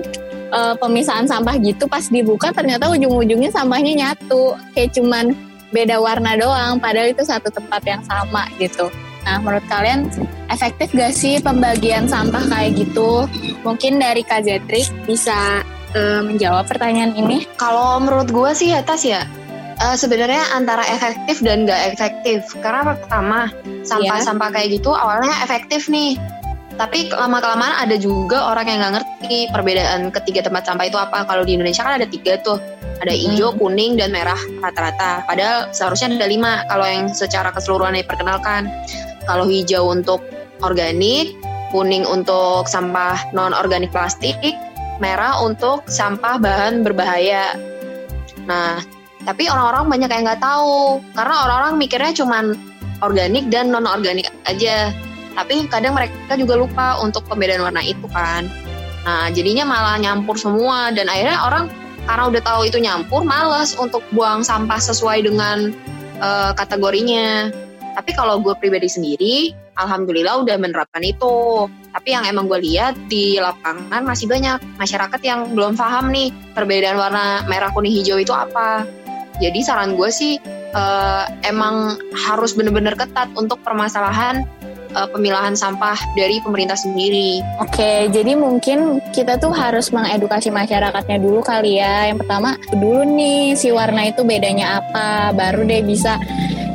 uh, 0.55 0.75
pemisahan 0.79 1.27
sampah 1.27 1.59
gitu 1.59 1.87
pas 1.91 2.07
dibuka 2.07 2.55
ternyata 2.55 2.87
ujung-ujungnya 2.91 3.51
sampahnya 3.51 3.93
nyatu. 3.99 4.55
Kayak 4.71 4.95
cuman 4.95 5.25
beda 5.73 5.97
warna 5.97 6.37
doang 6.37 6.77
padahal 6.77 7.09
itu 7.09 7.25
satu 7.25 7.49
tempat 7.49 7.81
yang 7.83 8.01
sama 8.05 8.45
gitu 8.61 8.87
Nah, 9.23 9.39
menurut 9.39 9.63
kalian 9.71 10.11
efektif 10.51 10.91
gak 10.91 11.15
sih 11.15 11.39
pembagian 11.39 12.11
sampah 12.11 12.43
kayak 12.51 12.75
gitu? 12.75 13.27
Mungkin 13.63 14.03
dari 14.03 14.21
Kak 14.23 14.43
Zetrik 14.43 14.91
bisa 15.07 15.63
uh, 15.95 16.21
menjawab 16.21 16.67
pertanyaan 16.67 17.15
ini. 17.15 17.47
Kalau 17.55 18.03
menurut 18.03 18.27
gue 18.27 18.51
sih 18.51 18.75
atas 18.75 19.07
ya, 19.07 19.23
uh, 19.79 19.95
sebenarnya 19.95 20.43
antara 20.51 20.83
efektif 20.91 21.39
dan 21.39 21.63
gak 21.63 21.95
efektif. 21.95 22.43
Karena 22.59 22.95
pertama, 22.95 23.47
sampah-sampah 23.87 24.51
yeah. 24.51 24.55
kayak 24.59 24.69
gitu 24.79 24.91
awalnya 24.91 25.35
efektif 25.39 25.87
nih. 25.87 26.19
Tapi 26.73 27.13
lama-kelamaan 27.13 27.85
ada 27.85 27.95
juga 28.01 28.49
orang 28.49 28.65
yang 28.65 28.79
nggak 28.81 28.93
ngerti 28.97 29.45
perbedaan 29.53 30.09
ketiga 30.09 30.41
tempat 30.49 30.65
sampah 30.65 30.89
itu 30.89 30.97
apa. 30.97 31.21
Kalau 31.29 31.45
di 31.45 31.53
Indonesia 31.53 31.85
kan 31.85 32.01
ada 32.01 32.09
tiga 32.09 32.33
tuh, 32.41 32.57
ada 33.01 33.13
hijau, 33.13 33.53
hmm. 33.53 33.59
kuning, 33.59 33.93
dan 33.97 34.13
merah 34.13 34.37
rata-rata. 34.61 35.25
Padahal 35.25 35.71
seharusnya 35.73 36.13
ada 36.13 36.27
lima 36.29 36.61
kalau 36.69 36.85
yang 36.85 37.09
secara 37.09 37.49
keseluruhan 37.49 37.97
diperkenalkan. 37.97 38.69
Kalau 39.23 39.47
hijau 39.47 39.87
untuk 39.87 40.19
organik, 40.61 41.33
kuning 41.71 42.03
untuk 42.05 42.67
sampah 42.67 43.17
non 43.31 43.55
organik 43.55 43.89
plastik, 43.89 44.37
merah 44.99 45.39
untuk 45.41 45.87
sampah 45.89 46.37
bahan 46.37 46.83
berbahaya. 46.83 47.55
Nah, 48.45 48.83
tapi 49.23 49.47
orang-orang 49.47 49.87
banyak 49.87 50.09
yang 50.11 50.23
nggak 50.27 50.43
tahu 50.43 50.99
karena 51.15 51.35
orang-orang 51.47 51.73
mikirnya 51.79 52.11
cuma 52.13 52.53
organik 52.99 53.47
dan 53.47 53.71
non 53.71 53.87
organik 53.87 54.27
aja. 54.45 54.91
Tapi 55.33 55.65
kadang 55.65 55.97
mereka 55.97 56.37
juga 56.37 56.59
lupa 56.59 57.01
untuk 57.01 57.25
pembedaan 57.25 57.65
warna 57.65 57.81
itu 57.81 58.05
kan. 58.13 58.45
Nah, 59.03 59.27
jadinya 59.33 59.67
malah 59.67 59.97
nyampur 59.99 60.37
semua 60.39 60.93
dan 60.93 61.09
akhirnya 61.11 61.41
orang 61.43 61.65
karena 62.03 62.23
udah 62.29 62.41
tahu 62.43 62.61
itu 62.67 62.77
nyampur, 62.79 63.23
males 63.23 63.75
untuk 63.79 64.03
buang 64.11 64.43
sampah 64.43 64.79
sesuai 64.79 65.23
dengan 65.23 65.71
uh, 66.19 66.51
kategorinya. 66.55 67.51
Tapi 67.93 68.11
kalau 68.17 68.41
gue 68.41 68.57
pribadi 68.57 68.89
sendiri, 68.89 69.53
alhamdulillah 69.77 70.43
udah 70.43 70.57
menerapkan 70.57 71.03
itu. 71.05 71.69
Tapi 71.93 72.09
yang 72.09 72.25
emang 72.25 72.49
gue 72.49 72.59
lihat 72.59 72.97
di 73.07 73.37
lapangan 73.37 74.01
masih 74.01 74.25
banyak 74.25 74.57
masyarakat 74.81 75.21
yang 75.21 75.53
belum 75.53 75.77
paham 75.77 76.09
nih 76.09 76.33
perbedaan 76.57 76.97
warna 76.97 77.45
merah 77.45 77.69
kuning 77.69 77.93
hijau 77.93 78.17
itu 78.17 78.33
apa. 78.33 78.83
Jadi 79.41 79.65
saran 79.65 79.97
gue 79.97 80.09
sih 80.13 80.37
uh, 80.73 81.25
emang 81.45 81.97
harus 82.13 82.53
bener-bener 82.57 82.93
ketat 82.97 83.29
untuk 83.37 83.61
permasalahan 83.61 84.45
uh, 84.93 85.09
pemilahan 85.09 85.57
sampah 85.57 85.97
dari 86.13 86.39
pemerintah 86.41 86.77
sendiri. 86.77 87.41
Oke, 87.59 88.07
jadi 88.09 88.37
mungkin 88.37 89.01
kita 89.13 89.37
tuh 89.37 89.51
harus 89.51 89.89
mengedukasi 89.89 90.53
masyarakatnya 90.53 91.17
dulu 91.19 91.43
kali 91.43 91.81
ya. 91.81 92.09
Yang 92.13 92.25
pertama, 92.25 92.55
dulu 92.73 93.01
nih 93.03 93.57
si 93.57 93.69
warna 93.73 94.09
itu 94.09 94.21
bedanya 94.23 94.81
apa, 94.81 95.33
baru 95.35 95.65
deh 95.65 95.83
bisa 95.83 96.17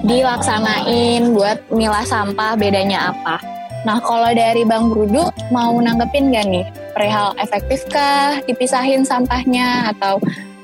dilaksanain 0.06 1.34
buat 1.34 1.58
milah 1.74 2.06
sampah 2.06 2.54
bedanya 2.54 3.14
apa. 3.14 3.40
Nah, 3.86 4.02
kalau 4.02 4.30
dari 4.34 4.66
Bang 4.66 4.90
Brudu 4.90 5.30
mau 5.54 5.78
nanggepin 5.78 6.34
gak 6.34 6.46
nih? 6.50 6.66
Perihal 6.98 7.30
efektifkah 7.38 8.42
dipisahin 8.42 9.06
sampahnya 9.06 9.94
atau 9.94 10.18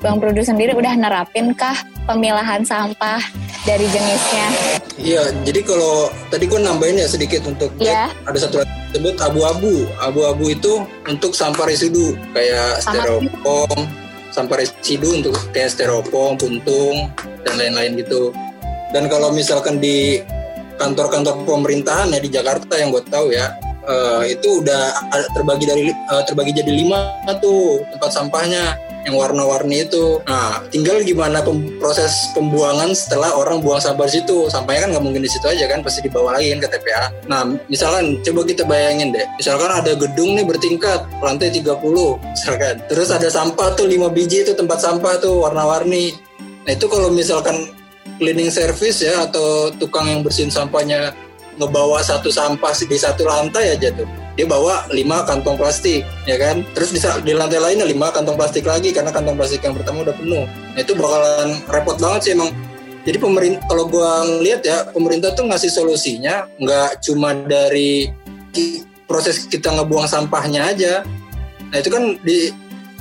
Bang 0.05 0.21
Brudu 0.21 0.45
sendiri 0.45 0.77
udah 0.77 0.93
nerapin 0.93 1.49
kah 1.57 1.73
pemilahan 2.05 2.61
sampah 2.61 3.17
dari 3.65 3.89
jenisnya? 3.89 4.47
Iya, 5.01 5.33
jadi 5.41 5.65
kalau 5.65 6.13
tadi 6.29 6.45
gue 6.45 6.61
nambahin 6.61 7.01
ya 7.01 7.09
sedikit 7.09 7.41
untuk 7.49 7.73
yeah. 7.81 8.13
ada 8.29 8.37
satu 8.37 8.61
lagi 8.61 8.69
sebut 8.93 9.17
abu-abu. 9.17 9.89
Abu-abu 9.97 10.53
itu 10.53 10.85
untuk 11.09 11.33
sampah 11.33 11.65
residu 11.65 12.13
kayak 12.37 12.85
styrofoam, 12.85 13.89
sampah 14.29 14.61
residu 14.61 15.09
untuk 15.25 15.33
kayak 15.49 15.73
styrofoam, 15.73 16.37
puntung 16.37 17.09
dan 17.41 17.57
lain-lain 17.57 17.97
gitu. 18.05 18.29
Dan 18.93 19.09
kalau 19.09 19.33
misalkan 19.33 19.81
di 19.81 20.21
kantor-kantor 20.77 21.49
pemerintahan 21.49 22.13
ya 22.13 22.21
di 22.21 22.29
Jakarta 22.29 22.77
yang 22.77 22.93
gue 22.93 23.01
tahu 23.09 23.33
ya, 23.33 23.57
uh, 23.89 24.21
itu 24.21 24.61
udah 24.61 24.93
terbagi 25.33 25.65
dari 25.65 25.89
uh, 26.13 26.21
terbagi 26.29 26.61
jadi 26.61 26.69
lima 26.69 27.17
tuh 27.41 27.81
tempat 27.89 28.13
sampahnya 28.13 28.77
yang 29.05 29.15
warna-warni 29.15 29.85
itu. 29.85 30.19
Nah, 30.25 30.65
tinggal 30.73 31.05
gimana 31.05 31.45
pem 31.45 31.77
proses 31.77 32.33
pembuangan 32.33 32.91
setelah 32.97 33.37
orang 33.37 33.61
buang 33.61 33.77
sampah 33.77 34.09
di 34.09 34.19
situ. 34.19 34.49
Sampahnya 34.49 34.89
kan 34.89 34.89
nggak 34.97 35.05
mungkin 35.05 35.21
di 35.21 35.29
situ 35.29 35.45
aja 35.45 35.69
kan, 35.69 35.85
pasti 35.85 36.01
dibawa 36.01 36.41
lagi 36.41 36.51
kan 36.57 36.59
ke 36.65 36.69
TPA. 36.73 37.05
Nah, 37.29 37.41
misalkan 37.69 38.19
coba 38.25 38.41
kita 38.49 38.65
bayangin 38.65 39.13
deh. 39.13 39.25
Misalkan 39.37 39.69
ada 39.69 39.91
gedung 39.93 40.33
nih 40.33 40.45
bertingkat, 40.45 41.05
lantai 41.21 41.53
30 41.53 42.17
misalkan. 42.17 42.75
Terus 42.89 43.09
ada 43.13 43.29
sampah 43.29 43.77
tuh 43.77 43.85
5 43.85 44.09
biji 44.09 44.41
itu 44.41 44.57
tempat 44.57 44.81
sampah 44.81 45.21
tuh 45.21 45.45
warna-warni. 45.45 46.17
Nah, 46.65 46.73
itu 46.73 46.89
kalau 46.89 47.13
misalkan 47.13 47.69
cleaning 48.17 48.49
service 48.49 49.05
ya 49.05 49.29
atau 49.29 49.69
tukang 49.77 50.09
yang 50.09 50.25
bersihin 50.25 50.49
sampahnya 50.49 51.13
ngebawa 51.61 52.01
satu 52.01 52.33
sampah 52.33 52.73
di 52.73 52.97
satu 52.99 53.23
lantai 53.23 53.75
aja 53.75 53.91
tuh 53.95 54.24
dia 54.35 54.43
bawa 54.43 54.83
lima 54.91 55.23
kantong 55.23 55.55
plastik 55.55 56.03
ya 56.27 56.35
kan? 56.35 56.61
Terus 56.75 56.91
di, 56.91 56.99
di 56.99 57.31
lantai 57.31 57.59
lainnya 57.59 57.87
lima 57.87 58.11
kantong 58.11 58.35
plastik 58.35 58.67
lagi 58.67 58.91
karena 58.91 59.09
kantong 59.15 59.39
plastik 59.39 59.63
yang 59.63 59.75
pertama 59.75 60.03
udah 60.03 60.15
penuh. 60.15 60.43
Nah, 60.45 60.79
itu 60.79 60.93
bakalan 60.95 61.49
repot 61.71 61.97
banget 61.97 62.21
sih 62.27 62.31
emang. 62.35 62.51
Jadi 63.05 63.17
pemerintah 63.21 63.61
kalau 63.69 63.85
gua 63.87 64.25
ngeliat 64.27 64.61
ya 64.65 64.77
pemerintah 64.91 65.31
tuh 65.37 65.45
ngasih 65.47 65.71
solusinya 65.71 66.49
nggak 66.57 67.05
cuma 67.05 67.37
dari 67.47 68.09
proses 69.07 69.47
kita 69.47 69.71
ngebuang 69.71 70.09
sampahnya 70.09 70.73
aja. 70.73 70.93
Nah 71.71 71.77
itu 71.79 71.89
kan 71.93 72.17
di 72.25 72.51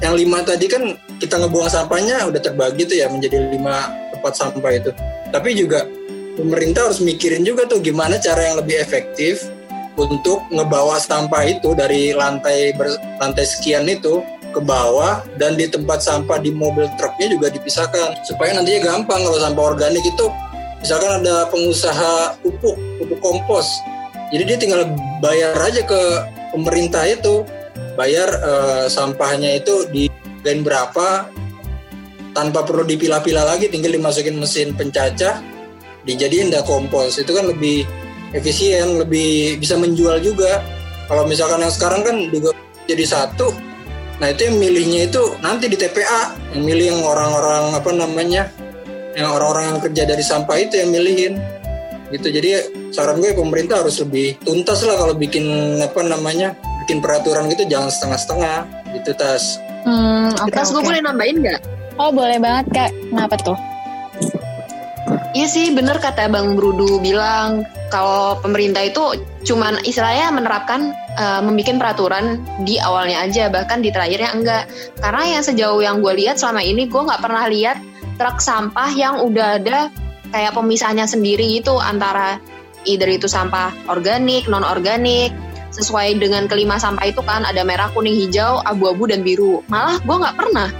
yang 0.03 0.15
lima 0.15 0.45
tadi 0.45 0.69
kan 0.69 0.95
kita 1.19 1.41
ngebuang 1.41 1.71
sampahnya 1.71 2.29
udah 2.29 2.41
terbagi 2.43 2.85
tuh 2.85 2.97
ya 3.01 3.09
menjadi 3.09 3.49
lima 3.51 3.91
tempat 4.15 4.33
sampah 4.37 4.73
itu. 4.77 4.91
Tapi 5.33 5.57
juga 5.57 5.89
pemerintah 6.37 6.91
harus 6.91 7.01
mikirin 7.01 7.43
juga 7.43 7.65
tuh 7.65 7.81
gimana 7.81 8.21
cara 8.21 8.53
yang 8.53 8.61
lebih 8.61 8.77
efektif 8.79 9.49
untuk 9.95 10.43
ngebawa 10.51 10.99
sampah 10.99 11.47
itu 11.47 11.71
dari 11.75 12.11
lantai 12.11 12.75
ber, 12.75 12.99
lantai 13.23 13.47
sekian 13.47 13.87
itu 13.87 14.23
ke 14.55 14.61
bawah 14.63 15.23
dan 15.39 15.59
di 15.59 15.67
tempat 15.67 16.03
sampah 16.03 16.39
di 16.39 16.55
mobil 16.55 16.87
truknya 16.95 17.31
juga 17.31 17.51
dipisahkan. 17.51 18.23
Supaya 18.27 18.55
nantinya 18.55 18.95
gampang 18.95 19.23
kalau 19.23 19.39
sampah 19.39 19.65
organik 19.75 20.05
itu. 20.07 20.27
Misalkan 20.79 21.25
ada 21.25 21.49
pengusaha 21.49 22.39
pupuk 22.45 22.77
pupuk 23.03 23.19
kompos. 23.19 23.67
Jadi 24.31 24.43
dia 24.47 24.59
tinggal 24.59 24.83
bayar 25.19 25.57
aja 25.59 25.83
ke 25.83 26.01
pemerintah 26.55 27.03
itu. 27.07 27.43
Bayar 27.95 28.27
uh, 28.43 28.87
sampahnya 28.91 29.59
itu 29.59 29.87
di 29.91 30.11
gain 30.43 30.63
berapa. 30.63 31.31
Tanpa 32.35 32.67
perlu 32.67 32.83
dipilah-pilah 32.83 33.47
lagi 33.47 33.71
tinggal 33.71 33.95
dimasukin 33.95 34.35
mesin 34.35 34.75
pencacah 34.75 35.39
dijadiin 36.03 36.51
dah 36.51 36.67
kompos. 36.67 37.23
Itu 37.23 37.31
kan 37.31 37.47
lebih 37.47 37.87
efisien 38.35 39.01
lebih 39.01 39.57
bisa 39.63 39.79
menjual 39.79 40.19
juga. 40.21 40.61
Kalau 41.07 41.25
misalkan 41.25 41.63
yang 41.63 41.73
sekarang 41.73 42.03
kan 42.03 42.17
juga 42.29 42.51
jadi 42.91 43.05
satu. 43.07 43.55
Nah 44.19 44.31
itu 44.31 44.47
yang 44.51 44.57
milihnya 44.59 45.01
itu 45.11 45.23
nanti 45.41 45.71
di 45.71 45.79
TPA 45.79 46.35
yang 46.55 46.63
milih 46.67 46.87
yang 46.95 47.01
orang-orang 47.03 47.65
apa 47.75 47.91
namanya 47.91 48.43
yang 49.15 49.31
orang-orang 49.31 49.75
yang 49.75 49.79
kerja 49.83 50.03
dari 50.07 50.25
sampah 50.25 50.57
itu 50.59 50.75
yang 50.83 50.91
milihin. 50.91 51.39
Gitu. 52.11 52.31
Jadi 52.31 52.51
saran 52.95 53.19
gue 53.19 53.35
pemerintah 53.35 53.83
harus 53.83 53.99
lebih 54.03 54.39
tuntas 54.43 54.83
lah 54.87 54.95
kalau 54.99 55.15
bikin 55.15 55.47
apa 55.83 56.03
namanya 56.03 56.55
bikin 56.85 57.03
peraturan 57.03 57.51
gitu 57.51 57.67
jangan 57.71 57.91
setengah-setengah. 57.91 58.59
Gitu 58.95 59.11
tas. 59.19 59.59
Hmm, 59.85 60.33
okay, 60.41 60.55
tas 60.55 60.71
gue 60.73 60.83
boleh 60.83 61.03
nambahin 61.03 61.43
nggak? 61.43 61.61
Oh 61.99 62.11
boleh 62.11 62.39
banget 62.39 62.67
kak. 62.75 62.91
Kenapa 63.11 63.37
tuh 63.39 63.59
Iya 65.35 65.51
sih 65.51 65.75
bener 65.75 65.99
kata 65.99 66.31
Bang 66.31 66.55
Brudu 66.55 67.03
bilang 67.03 67.67
kalau 67.91 68.39
pemerintah 68.39 68.87
itu 68.87 69.19
cuman 69.43 69.83
istilahnya 69.83 70.31
menerapkan 70.31 70.95
uh, 71.19 71.43
membuat 71.43 71.75
peraturan 71.75 72.39
di 72.63 72.79
awalnya 72.79 73.27
aja 73.27 73.51
bahkan 73.51 73.83
di 73.83 73.91
terakhirnya 73.91 74.31
enggak. 74.31 74.71
Karena 75.03 75.35
yang 75.35 75.43
sejauh 75.43 75.83
yang 75.83 75.99
gue 75.99 76.15
lihat 76.15 76.39
selama 76.39 76.63
ini 76.63 76.87
gue 76.87 77.03
nggak 77.03 77.19
pernah 77.19 77.51
lihat 77.51 77.83
truk 78.15 78.39
sampah 78.39 78.87
yang 78.95 79.27
udah 79.27 79.59
ada 79.59 79.91
kayak 80.31 80.55
pemisahnya 80.55 81.03
sendiri 81.03 81.59
gitu 81.59 81.83
antara 81.83 82.39
either 82.87 83.11
itu 83.11 83.27
sampah 83.27 83.75
organik 83.91 84.47
non 84.47 84.63
organik 84.63 85.35
sesuai 85.75 86.23
dengan 86.23 86.47
kelima 86.47 86.79
sampah 86.79 87.11
itu 87.11 87.19
kan 87.27 87.43
ada 87.43 87.67
merah 87.67 87.91
kuning 87.91 88.15
hijau 88.15 88.63
abu-abu 88.63 89.11
dan 89.11 89.27
biru. 89.27 89.67
Malah 89.67 89.99
gue 89.99 90.15
nggak 90.15 90.37
pernah 90.39 90.71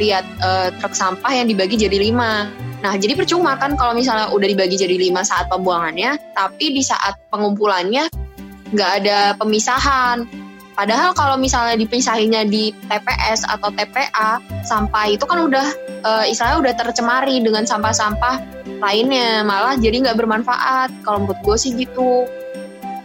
lihat 0.00 0.24
uh, 0.40 0.72
truk 0.80 0.96
sampah 0.96 1.28
yang 1.28 1.52
dibagi 1.52 1.76
jadi 1.76 2.08
lima 2.08 2.48
Nah, 2.78 2.94
jadi 2.94 3.18
percuma 3.18 3.58
kan 3.58 3.74
kalau 3.74 3.90
misalnya 3.90 4.30
udah 4.30 4.46
dibagi 4.46 4.78
jadi 4.78 4.94
lima 4.94 5.26
saat 5.26 5.50
pembuangannya, 5.50 6.14
tapi 6.34 6.70
di 6.70 6.82
saat 6.82 7.18
pengumpulannya 7.34 8.06
nggak 8.70 8.92
ada 9.02 9.18
pemisahan. 9.34 10.28
Padahal 10.78 11.10
kalau 11.10 11.34
misalnya 11.34 11.74
dipisahinnya 11.74 12.46
di 12.46 12.70
TPS 12.86 13.42
atau 13.50 13.74
TPA, 13.74 14.38
sampah 14.62 15.10
itu 15.10 15.26
kan 15.26 15.50
udah 15.50 15.66
e, 16.06 16.10
istilahnya 16.30 16.62
udah 16.62 16.74
tercemari 16.78 17.42
dengan 17.42 17.66
sampah-sampah 17.66 18.38
lainnya, 18.78 19.42
malah 19.42 19.74
jadi 19.74 20.06
nggak 20.06 20.14
bermanfaat. 20.22 20.94
Kalau 21.02 21.26
menurut 21.26 21.40
gue 21.42 21.56
sih 21.58 21.74
gitu. 21.74 22.30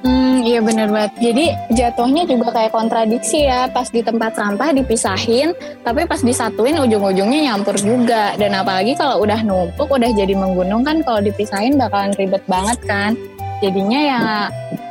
Hmm, 0.03 0.43
iya 0.43 0.59
bener 0.59 0.91
banget. 0.91 1.15
Jadi 1.23 1.45
jatuhnya 1.79 2.27
juga 2.27 2.51
kayak 2.51 2.75
kontradiksi 2.75 3.47
ya. 3.47 3.71
Pas 3.71 3.87
di 3.87 4.03
tempat 4.03 4.35
sampah 4.35 4.75
dipisahin, 4.75 5.55
tapi 5.87 6.03
pas 6.03 6.19
disatuin 6.19 6.75
ujung-ujungnya 6.75 7.51
nyampur 7.51 7.79
juga. 7.79 8.35
Dan 8.35 8.51
apalagi 8.51 8.99
kalau 8.99 9.23
udah 9.23 9.39
numpuk, 9.47 9.87
udah 9.87 10.11
jadi 10.11 10.35
menggunung 10.35 10.83
kan 10.83 10.99
kalau 11.07 11.23
dipisahin 11.23 11.79
bakalan 11.79 12.11
ribet 12.19 12.43
banget 12.51 12.79
kan. 12.83 13.15
Jadinya 13.63 13.99
ya 14.03 14.21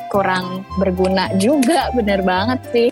kurang 0.09 0.65
berguna 0.81 1.29
juga, 1.37 1.93
bener 1.93 2.25
banget 2.25 2.61
sih. 2.73 2.89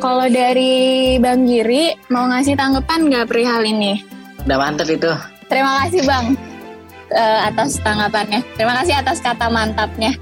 Kalau 0.00 0.24
dari 0.28 1.16
Bang 1.20 1.44
Giri, 1.44 1.92
mau 2.08 2.28
ngasih 2.28 2.56
tanggapan 2.56 3.12
nggak 3.12 3.28
perihal 3.28 3.60
ini? 3.60 4.00
Udah 4.48 4.56
mantep 4.56 4.88
itu. 4.88 5.12
Terima 5.52 5.84
kasih 5.84 6.00
Bang 6.08 6.36
uh, 7.12 7.40
atas 7.48 7.76
tanggapannya. 7.80 8.40
Terima 8.56 8.72
kasih 8.80 9.00
atas 9.00 9.20
kata 9.20 9.52
mantapnya. 9.52 10.16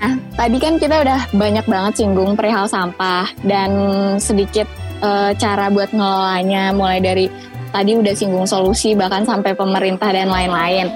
Nah, 0.00 0.16
tadi 0.32 0.56
kan 0.56 0.80
kita 0.80 1.04
udah 1.04 1.20
banyak 1.36 1.66
banget 1.68 1.92
singgung 2.00 2.32
perihal 2.32 2.64
sampah 2.64 3.28
dan 3.44 3.70
sedikit 4.16 4.64
e, 5.04 5.36
cara 5.36 5.68
buat 5.68 5.92
ngelolanya 5.92 6.72
mulai 6.72 7.04
dari 7.04 7.28
tadi 7.70 7.94
udah 7.94 8.14
singgung 8.16 8.48
solusi 8.48 8.96
bahkan 8.96 9.22
sampai 9.28 9.52
pemerintah 9.52 10.10
dan 10.10 10.32
lain-lain. 10.32 10.88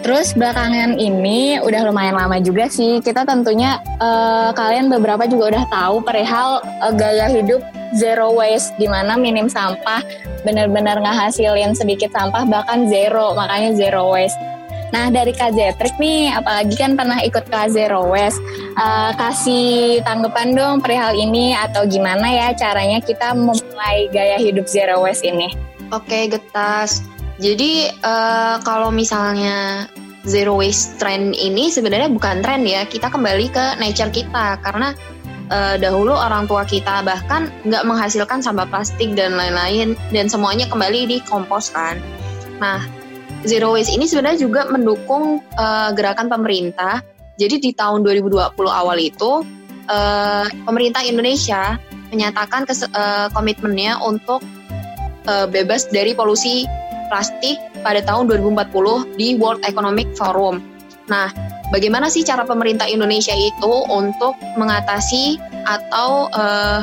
Terus 0.00 0.32
belakangan 0.38 0.96
ini 0.96 1.58
udah 1.60 1.80
lumayan 1.90 2.16
lama 2.16 2.38
juga 2.38 2.70
sih 2.70 3.02
kita 3.02 3.26
tentunya 3.26 3.82
e, 3.98 4.10
kalian 4.54 4.86
beberapa 4.86 5.26
juga 5.26 5.58
udah 5.58 5.64
tahu 5.74 5.96
perihal 6.06 6.62
e, 6.62 6.86
gaya 6.94 7.26
hidup 7.26 7.60
zero 7.98 8.30
waste 8.38 8.70
di 8.78 8.86
mana 8.86 9.18
minim 9.18 9.50
sampah 9.50 10.02
benar-benar 10.46 11.02
ngehasilin 11.02 11.74
sedikit 11.74 12.14
sampah 12.14 12.46
bahkan 12.46 12.86
zero 12.86 13.34
makanya 13.34 13.74
zero 13.74 14.14
waste. 14.14 14.53
Nah 14.94 15.10
dari 15.10 15.34
Kak 15.34 15.58
Zetrik 15.58 15.98
nih, 15.98 16.30
apalagi 16.30 16.78
kan 16.78 16.94
pernah 16.94 17.18
ikut 17.18 17.50
kelas 17.50 17.74
Zero 17.74 18.06
Waste, 18.06 18.38
uh, 18.78 19.10
kasih 19.18 19.98
tanggapan 20.06 20.54
dong 20.54 20.78
perihal 20.78 21.18
ini 21.18 21.50
atau 21.58 21.82
gimana 21.82 22.30
ya 22.30 22.54
caranya 22.54 23.02
kita 23.02 23.34
memulai 23.34 24.06
gaya 24.14 24.38
hidup 24.38 24.70
Zero 24.70 25.02
Waste 25.02 25.26
ini? 25.26 25.50
Oke, 25.90 26.30
Getas. 26.30 27.02
Jadi 27.42 27.90
uh, 28.06 28.62
kalau 28.62 28.94
misalnya 28.94 29.90
zero 30.24 30.56
waste 30.56 30.96
trend 30.96 31.36
ini 31.36 31.68
sebenarnya 31.68 32.08
bukan 32.08 32.40
tren 32.40 32.62
ya. 32.62 32.86
Kita 32.86 33.10
kembali 33.10 33.50
ke 33.50 33.64
nature 33.82 34.14
kita 34.14 34.62
karena 34.62 34.94
uh, 35.50 35.76
dahulu 35.76 36.14
orang 36.14 36.46
tua 36.46 36.64
kita 36.64 37.04
bahkan 37.04 37.52
nggak 37.66 37.84
menghasilkan 37.84 38.40
sampah 38.40 38.70
plastik 38.70 39.12
dan 39.18 39.34
lain-lain 39.34 39.98
dan 40.14 40.30
semuanya 40.30 40.70
kembali 40.70 41.10
di 41.10 41.18
kompos 41.26 41.74
kan. 41.74 42.00
Nah, 42.62 42.86
zero 43.44 43.76
waste 43.76 43.92
ini 43.92 44.08
sebenarnya 44.08 44.40
juga 44.40 44.66
mendukung 44.68 45.40
uh, 45.56 45.90
gerakan 45.92 46.28
pemerintah. 46.32 47.04
Jadi 47.34 47.60
di 47.60 47.70
tahun 47.74 48.06
2020 48.06 48.54
awal 48.64 48.98
itu 49.00 49.42
uh, 49.90 50.46
pemerintah 50.64 51.02
Indonesia 51.02 51.76
menyatakan 52.14 52.64
uh, 52.94 53.26
komitmennya 53.34 53.98
untuk 54.00 54.40
uh, 55.26 55.46
bebas 55.50 55.90
dari 55.90 56.14
polusi 56.14 56.64
plastik 57.10 57.58
pada 57.82 58.00
tahun 58.00 58.30
2040 58.30 59.18
di 59.18 59.36
World 59.36 59.60
Economic 59.66 60.08
Forum. 60.16 60.62
Nah, 61.10 61.28
bagaimana 61.68 62.08
sih 62.08 62.24
cara 62.24 62.48
pemerintah 62.48 62.88
Indonesia 62.88 63.34
itu 63.36 63.72
untuk 63.92 64.32
mengatasi 64.56 65.36
atau 65.68 66.32
uh, 66.32 66.80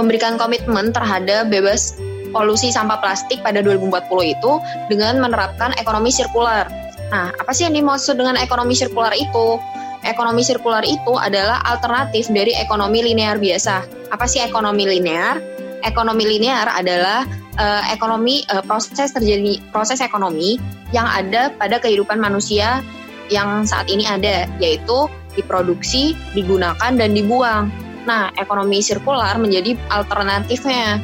memberikan 0.00 0.40
komitmen 0.40 0.96
terhadap 0.96 1.52
bebas 1.52 2.00
polusi 2.30 2.70
sampah 2.70 2.98
plastik 3.02 3.42
pada 3.42 3.60
2040 3.60 4.06
itu 4.34 4.52
dengan 4.88 5.18
menerapkan 5.20 5.74
ekonomi 5.76 6.14
sirkular. 6.14 6.66
Nah, 7.10 7.34
apa 7.34 7.50
sih 7.50 7.66
yang 7.66 7.74
dimaksud 7.74 8.14
dengan 8.14 8.38
ekonomi 8.38 8.72
sirkular 8.74 9.12
itu? 9.18 9.58
Ekonomi 10.00 10.40
sirkular 10.40 10.80
itu 10.86 11.12
adalah 11.18 11.60
alternatif 11.66 12.32
dari 12.32 12.56
ekonomi 12.56 13.04
linear 13.04 13.36
biasa. 13.36 13.84
Apa 14.08 14.24
sih 14.24 14.40
ekonomi 14.40 14.88
linear? 14.88 15.36
Ekonomi 15.84 16.24
linear 16.24 16.70
adalah 16.72 17.28
uh, 17.60 17.82
ekonomi 17.92 18.46
uh, 18.48 18.64
proses 18.64 19.12
terjadi 19.12 19.60
proses 19.68 20.00
ekonomi 20.00 20.56
yang 20.94 21.04
ada 21.04 21.52
pada 21.52 21.76
kehidupan 21.76 22.16
manusia 22.16 22.80
yang 23.28 23.62
saat 23.68 23.86
ini 23.92 24.08
ada 24.08 24.48
yaitu 24.58 25.06
diproduksi, 25.36 26.16
digunakan 26.34 26.90
dan 26.96 27.10
dibuang. 27.14 27.70
Nah, 28.08 28.32
ekonomi 28.40 28.80
sirkular 28.80 29.36
menjadi 29.36 29.76
alternatifnya 29.92 30.98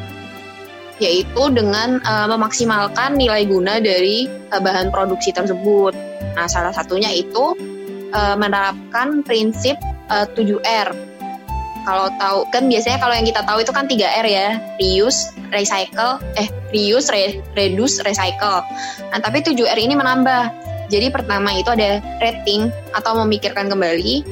yaitu 0.96 1.42
dengan 1.52 2.00
uh, 2.04 2.26
memaksimalkan 2.30 3.20
nilai 3.20 3.44
guna 3.44 3.80
dari 3.80 4.28
uh, 4.52 4.60
bahan 4.60 4.88
produksi 4.88 5.32
tersebut. 5.32 5.92
Nah, 6.34 6.48
salah 6.48 6.72
satunya 6.72 7.12
itu 7.12 7.52
uh, 8.16 8.36
menerapkan 8.36 9.20
prinsip 9.24 9.76
uh, 10.08 10.24
7R 10.32 11.16
kalau 11.86 12.10
tahu 12.18 12.38
kan 12.50 12.66
biasanya 12.66 12.98
kalau 12.98 13.14
yang 13.14 13.30
kita 13.30 13.46
tahu 13.46 13.62
itu 13.62 13.70
kan 13.70 13.86
3R 13.86 14.26
ya, 14.26 14.58
reuse, 14.82 15.30
recycle, 15.54 16.18
eh 16.34 16.50
reuse, 16.74 17.06
re, 17.14 17.38
reduce, 17.54 18.02
recycle. 18.02 18.66
Nah, 19.14 19.22
tapi 19.22 19.38
7R 19.46 19.78
ini 19.78 19.94
menambah. 19.94 20.50
Jadi 20.90 21.14
pertama 21.14 21.54
itu 21.54 21.70
ada 21.70 22.02
rating 22.18 22.74
atau 22.90 23.22
memikirkan 23.22 23.70
kembali, 23.70 24.26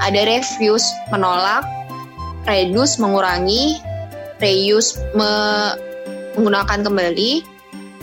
ada 0.00 0.20
refuse, 0.28 0.84
menolak, 1.08 1.64
reduce, 2.44 3.00
mengurangi, 3.00 3.80
reuse, 4.44 5.00
me, 5.16 5.28
menggunakan 6.38 6.86
kembali, 6.86 7.32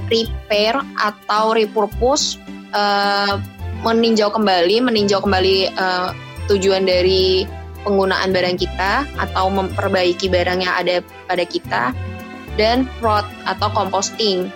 repair 0.10 0.76
atau 1.00 1.56
repurpose, 1.56 2.40
uh, 2.76 3.40
meninjau 3.86 4.34
kembali, 4.34 4.82
meninjau 4.84 5.22
kembali 5.22 5.72
uh, 5.78 6.12
tujuan 6.50 6.88
dari 6.88 7.46
penggunaan 7.88 8.36
barang 8.36 8.58
kita 8.60 9.08
atau 9.16 9.48
memperbaiki 9.48 10.28
barang 10.28 10.60
yang 10.60 10.74
ada 10.76 11.00
pada 11.30 11.46
kita 11.48 11.84
dan 12.60 12.84
rot 13.00 13.24
atau 13.48 13.70
composting 13.72 14.52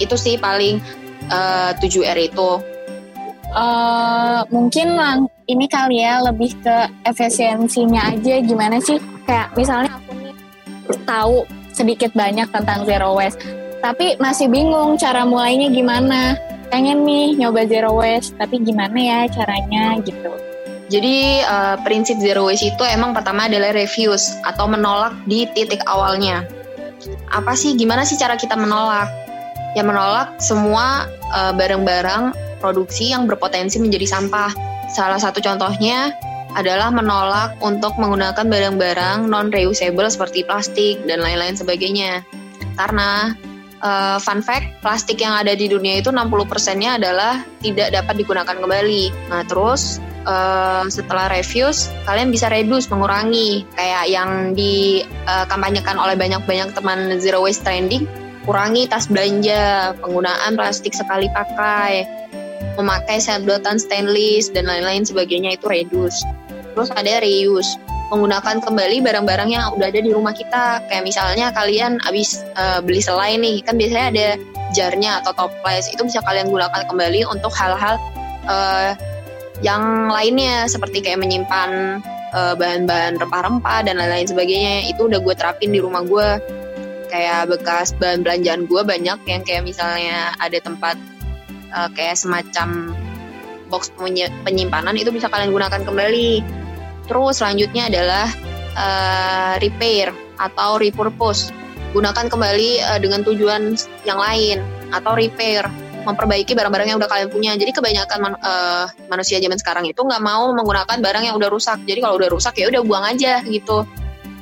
itu 0.00 0.16
sih 0.16 0.40
paling 0.40 0.80
uh, 1.28 1.76
eh, 1.76 1.82
7R 1.82 2.18
itu. 2.32 2.50
Uh, 3.52 4.40
mungkin 4.48 4.96
lang 4.96 5.28
ini 5.44 5.68
kali 5.68 6.00
ya 6.00 6.24
lebih 6.24 6.56
ke 6.64 6.88
efisiensinya 7.04 8.16
aja 8.16 8.40
gimana 8.40 8.80
sih? 8.80 8.96
Kayak 9.28 9.52
misalnya 9.52 10.00
aku 10.00 10.10
nih 10.16 10.34
tahu 11.04 11.44
sedikit 11.72 12.12
banyak 12.12 12.48
tentang 12.52 12.84
zero 12.84 13.16
waste 13.16 13.40
tapi 13.82 14.14
masih 14.22 14.46
bingung 14.46 14.94
cara 14.94 15.26
mulainya 15.26 15.68
gimana 15.72 16.38
pengen 16.70 17.02
nih 17.02 17.36
nyoba 17.36 17.66
zero 17.66 17.92
waste 17.96 18.36
tapi 18.38 18.62
gimana 18.62 18.96
ya 18.96 19.18
caranya 19.28 19.98
gitu 20.00 20.32
jadi 20.92 21.40
uh, 21.48 21.76
prinsip 21.80 22.20
zero 22.20 22.44
waste 22.44 22.68
itu 22.68 22.84
emang 22.84 23.16
pertama 23.16 23.48
adalah 23.48 23.72
refuse 23.72 24.36
atau 24.44 24.68
menolak 24.68 25.16
di 25.24 25.48
titik 25.56 25.80
awalnya. 25.88 26.44
Apa 27.32 27.56
sih 27.56 27.72
gimana 27.80 28.04
sih 28.04 28.20
cara 28.20 28.36
kita 28.36 28.52
menolak? 28.60 29.08
Ya 29.72 29.80
menolak 29.80 30.36
semua 30.36 31.08
uh, 31.32 31.56
barang-barang 31.56 32.36
produksi 32.60 33.08
yang 33.08 33.24
berpotensi 33.24 33.80
menjadi 33.80 34.04
sampah. 34.04 34.52
Salah 34.92 35.16
satu 35.16 35.40
contohnya 35.40 36.12
adalah 36.54 36.92
menolak 36.92 37.56
untuk 37.64 37.96
menggunakan 37.96 38.44
barang-barang 38.44 39.28
non 39.28 39.48
reusable 39.48 40.08
seperti 40.08 40.44
plastik 40.44 41.00
dan 41.08 41.24
lain-lain 41.24 41.56
sebagainya. 41.56 42.20
Karena 42.76 43.32
uh, 43.82 44.16
fun 44.22 44.40
fact, 44.40 44.80
plastik 44.80 45.20
yang 45.20 45.32
ada 45.36 45.52
di 45.52 45.68
dunia 45.68 46.00
itu 46.00 46.08
60%-nya 46.12 47.00
adalah 47.00 47.42
tidak 47.60 47.92
dapat 47.92 48.14
digunakan 48.20 48.56
kembali. 48.56 49.04
Nah, 49.28 49.42
terus 49.48 50.00
uh, 50.26 50.84
setelah 50.86 51.28
reviews 51.30 51.90
kalian 52.06 52.30
bisa 52.30 52.48
reduce 52.48 52.88
mengurangi 52.88 53.66
kayak 53.74 54.04
yang 54.08 54.30
dikampanyekan 54.54 55.98
uh, 55.98 56.04
oleh 56.08 56.16
banyak-banyak 56.16 56.74
teman 56.74 57.18
zero 57.18 57.42
waste 57.42 57.66
trending 57.66 58.06
kurangi 58.42 58.90
tas 58.90 59.06
belanja 59.06 59.94
penggunaan 60.02 60.58
plastik 60.58 60.94
sekali 60.94 61.30
pakai 61.30 62.21
memakai 62.76 63.20
sedotan 63.20 63.76
stainless 63.76 64.48
dan 64.52 64.64
lain-lain 64.64 65.04
sebagainya 65.04 65.56
itu 65.56 65.66
reduce. 65.68 66.24
Terus 66.72 66.90
ada 66.92 67.20
reuse. 67.20 67.76
Menggunakan 68.12 68.60
kembali 68.60 69.00
barang-barang 69.00 69.48
yang 69.48 69.72
udah 69.72 69.88
ada 69.88 70.00
di 70.00 70.12
rumah 70.12 70.36
kita. 70.36 70.84
Kayak 70.88 71.04
misalnya 71.04 71.46
kalian 71.52 71.96
habis 72.04 72.44
uh, 72.56 72.84
beli 72.84 73.00
selai 73.00 73.40
nih 73.40 73.64
kan 73.64 73.80
biasanya 73.80 74.06
ada 74.12 74.28
jarnya 74.76 75.10
atau 75.24 75.32
toples. 75.36 75.88
Itu 75.88 76.04
bisa 76.04 76.20
kalian 76.24 76.52
gunakan 76.52 76.84
kembali 76.88 77.24
untuk 77.28 77.52
hal-hal 77.56 77.96
uh, 78.48 78.92
yang 79.64 80.12
lainnya. 80.12 80.68
Seperti 80.68 81.00
kayak 81.00 81.24
menyimpan 81.24 82.00
uh, 82.36 82.52
bahan-bahan 82.56 83.16
rempah-rempah 83.16 83.88
dan 83.88 83.96
lain-lain 83.96 84.28
sebagainya. 84.28 84.92
Itu 84.92 85.08
udah 85.08 85.20
gue 85.20 85.34
terapin 85.36 85.72
di 85.72 85.80
rumah 85.80 86.04
gue 86.04 86.28
kayak 87.12 87.52
bekas 87.52 87.92
bahan 88.00 88.24
belanjaan 88.24 88.64
gue 88.64 88.80
banyak 88.80 89.18
yang 89.28 89.44
kayak 89.44 89.68
misalnya 89.68 90.32
ada 90.40 90.56
tempat 90.64 90.96
uh, 91.74 91.88
kayak 91.92 92.20
semacam 92.20 92.92
box 93.72 93.88
penyimpanan 94.44 94.94
itu 95.00 95.08
bisa 95.08 95.32
kalian 95.32 95.50
gunakan 95.50 95.80
kembali 95.82 96.44
terus 97.08 97.40
selanjutnya 97.40 97.88
adalah 97.88 98.28
uh, 98.76 99.54
repair 99.58 100.12
atau 100.36 100.76
repurpose 100.76 101.52
gunakan 101.92 102.28
kembali 102.28 102.70
uh, 102.84 102.98
dengan 103.00 103.20
tujuan 103.24 103.76
yang 104.04 104.20
lain 104.20 104.60
atau 104.92 105.16
repair 105.16 105.64
memperbaiki 106.02 106.52
barang-barang 106.58 106.88
yang 106.92 106.98
udah 106.98 107.10
kalian 107.10 107.30
punya. 107.30 107.54
Jadi 107.54 107.70
kebanyakan 107.70 108.18
man, 108.18 108.34
uh, 108.42 108.90
manusia 109.06 109.38
zaman 109.38 109.58
sekarang 109.58 109.84
itu 109.86 110.02
nggak 110.02 110.22
mau 110.22 110.50
menggunakan 110.50 110.98
barang 110.98 111.24
yang 111.30 111.36
udah 111.38 111.48
rusak. 111.48 111.78
Jadi 111.86 112.02
kalau 112.02 112.18
udah 112.18 112.30
rusak 112.30 112.58
ya 112.58 112.68
udah 112.68 112.82
buang 112.82 113.06
aja 113.06 113.40
gitu. 113.46 113.86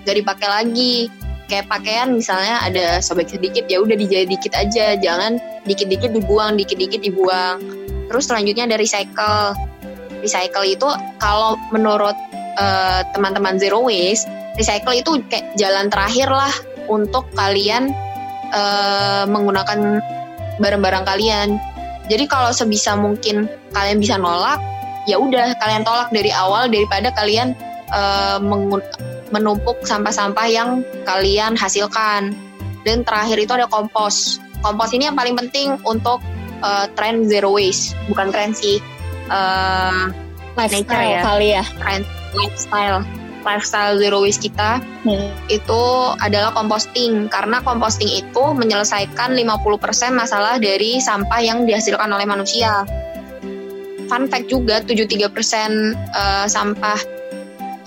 Gak 0.08 0.16
dipakai 0.16 0.48
lagi. 0.48 1.12
Kayak 1.50 1.66
pakaian 1.66 2.14
misalnya 2.14 2.62
ada 2.62 3.02
sobek 3.02 3.26
sedikit 3.26 3.66
ya 3.66 3.82
udah 3.82 3.98
dijahit 3.98 4.30
dikit 4.30 4.54
aja. 4.54 4.94
Jangan 4.94 5.42
dikit-dikit 5.66 6.14
dibuang, 6.14 6.54
dikit-dikit 6.54 7.02
dibuang. 7.02 7.58
Terus 8.06 8.30
selanjutnya 8.30 8.70
ada 8.70 8.78
recycle. 8.78 9.58
Recycle 10.22 10.66
itu 10.70 10.86
kalau 11.18 11.58
menurut 11.74 12.14
uh, 12.54 13.02
teman-teman 13.10 13.58
zero 13.58 13.82
waste, 13.82 14.30
recycle 14.54 14.94
itu 14.94 15.18
kayak 15.26 15.50
jalan 15.58 15.90
terakhir 15.90 16.30
lah 16.30 16.54
untuk 16.86 17.26
kalian 17.34 17.90
uh, 18.54 19.26
menggunakan 19.26 19.98
barang-barang 20.62 21.02
kalian. 21.02 21.58
Jadi 22.06 22.30
kalau 22.30 22.54
sebisa 22.54 22.94
mungkin 22.94 23.50
kalian 23.74 23.98
bisa 23.98 24.18
nolak, 24.18 24.58
ya 25.10 25.18
udah 25.18 25.54
kalian 25.58 25.82
tolak 25.82 26.10
dari 26.14 26.30
awal 26.30 26.70
daripada 26.70 27.10
kalian 27.14 27.54
uh, 27.90 28.38
menumpuk 29.30 29.82
sampah-sampah 29.82 30.46
yang 30.50 30.82
kalian 31.06 31.54
hasilkan. 31.54 32.34
Dan 32.86 33.04
terakhir 33.04 33.38
itu 33.40 33.52
ada 33.54 33.66
kompos. 33.68 34.40
Kompos 34.60 34.92
ini 34.92 35.08
yang 35.08 35.16
paling 35.16 35.36
penting 35.36 35.76
untuk 35.84 36.20
uh, 36.64 36.86
tren 36.96 37.28
zero 37.28 37.54
waste, 37.54 37.96
bukan 38.08 38.32
tren 38.32 38.52
sih. 38.52 38.82
Uh, 39.30 40.10
lifestyle 40.58 41.10
ya. 41.10 41.22
kali 41.22 41.48
ya. 41.54 41.64
Tren 41.78 42.02
lifestyle 42.34 43.02
lifestyle 43.42 43.96
zero 43.96 44.20
waste 44.20 44.44
kita 44.44 44.80
hmm. 45.04 45.32
itu 45.48 45.82
adalah 46.20 46.52
composting 46.52 47.28
karena 47.32 47.64
composting 47.64 48.08
itu 48.08 48.44
menyelesaikan 48.52 49.32
50% 49.32 50.12
masalah 50.12 50.60
dari 50.60 51.00
sampah 51.00 51.40
yang 51.40 51.64
dihasilkan 51.64 52.10
oleh 52.12 52.28
manusia. 52.28 52.84
Fun 54.10 54.26
fact 54.26 54.50
juga 54.50 54.82
73% 54.82 55.30
uh, 56.12 56.46
sampah 56.50 56.98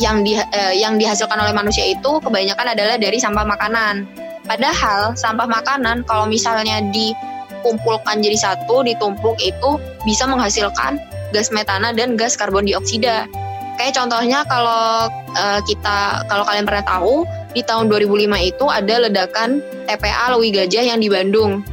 yang 0.01 0.25
di, 0.25 0.37
uh, 0.37 0.73
yang 0.73 0.97
dihasilkan 0.97 1.37
oleh 1.37 1.53
manusia 1.53 1.85
itu 1.85 2.21
kebanyakan 2.21 2.73
adalah 2.73 2.97
dari 2.97 3.17
sampah 3.21 3.45
makanan. 3.45 4.07
Padahal 4.43 5.15
sampah 5.15 5.47
makanan 5.47 6.03
kalau 6.03 6.27
misalnya 6.27 6.83
dikumpulkan 6.91 8.19
jadi 8.19 8.37
satu, 8.37 8.83
ditumpuk 8.83 9.39
itu 9.39 9.79
bisa 10.03 10.27
menghasilkan 10.27 10.99
gas 11.31 11.49
metana 11.49 11.95
dan 11.95 12.19
gas 12.19 12.35
karbon 12.35 12.67
dioksida. 12.67 13.25
Kayak 13.79 13.97
contohnya 13.97 14.45
kalau 14.45 15.09
uh, 15.33 15.59
kita 15.65 16.27
kalau 16.29 16.45
kalian 16.45 16.65
pernah 16.67 16.85
tahu 16.85 17.25
di 17.53 17.61
tahun 17.65 17.89
2005 17.89 18.49
itu 18.49 18.65
ada 18.69 18.95
ledakan 19.09 19.61
TPA 19.89 20.33
Lewi 20.37 20.49
Gajah 20.53 20.83
yang 20.93 20.99
di 21.01 21.09
Bandung. 21.09 21.65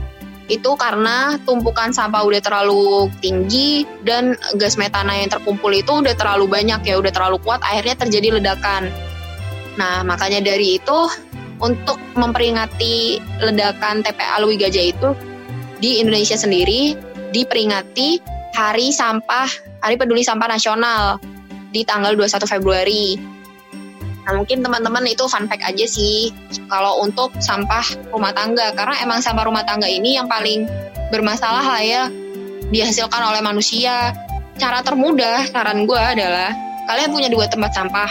Itu 0.51 0.75
karena 0.75 1.39
tumpukan 1.47 1.95
sampah 1.95 2.27
udah 2.27 2.43
terlalu 2.43 3.07
tinggi 3.23 3.87
dan 4.03 4.35
gas 4.59 4.75
metana 4.75 5.15
yang 5.15 5.31
terkumpul 5.31 5.71
itu 5.71 6.03
udah 6.03 6.13
terlalu 6.19 6.51
banyak 6.51 6.83
ya, 6.83 6.99
udah 6.99 7.15
terlalu 7.15 7.39
kuat 7.47 7.63
akhirnya 7.63 7.95
terjadi 7.95 8.43
ledakan. 8.43 8.91
Nah, 9.79 10.03
makanya 10.03 10.43
dari 10.43 10.83
itu 10.83 10.99
untuk 11.63 12.03
memperingati 12.19 13.23
ledakan 13.39 14.03
TPA 14.03 14.43
Lewi 14.43 14.59
Gajah 14.59 14.85
itu 14.91 15.09
di 15.79 16.03
Indonesia 16.03 16.35
sendiri 16.35 16.99
diperingati 17.31 18.19
Hari 18.51 18.91
Sampah, 18.91 19.47
Hari 19.87 19.95
Peduli 19.95 20.27
Sampah 20.27 20.51
Nasional 20.51 21.23
di 21.71 21.87
tanggal 21.87 22.19
21 22.19 22.51
Februari. 22.51 23.39
Nah, 24.31 24.39
mungkin 24.39 24.63
teman-teman 24.63 25.03
itu 25.11 25.27
fun 25.27 25.51
fact 25.51 25.67
aja 25.67 25.83
sih 25.91 26.31
kalau 26.71 27.03
untuk 27.03 27.35
sampah 27.43 27.83
rumah 28.15 28.31
tangga. 28.31 28.71
Karena 28.79 28.95
emang 29.03 29.19
sampah 29.19 29.43
rumah 29.43 29.67
tangga 29.67 29.91
ini 29.91 30.15
yang 30.15 30.31
paling 30.31 30.71
bermasalah 31.11 31.67
lah 31.67 31.83
ya 31.83 32.07
dihasilkan 32.71 33.19
oleh 33.19 33.43
manusia. 33.43 34.15
Cara 34.55 34.87
termudah 34.87 35.51
saran 35.51 35.83
gue 35.83 35.99
adalah 35.99 36.55
kalian 36.87 37.11
punya 37.11 37.27
dua 37.27 37.51
tempat 37.51 37.75
sampah. 37.75 38.07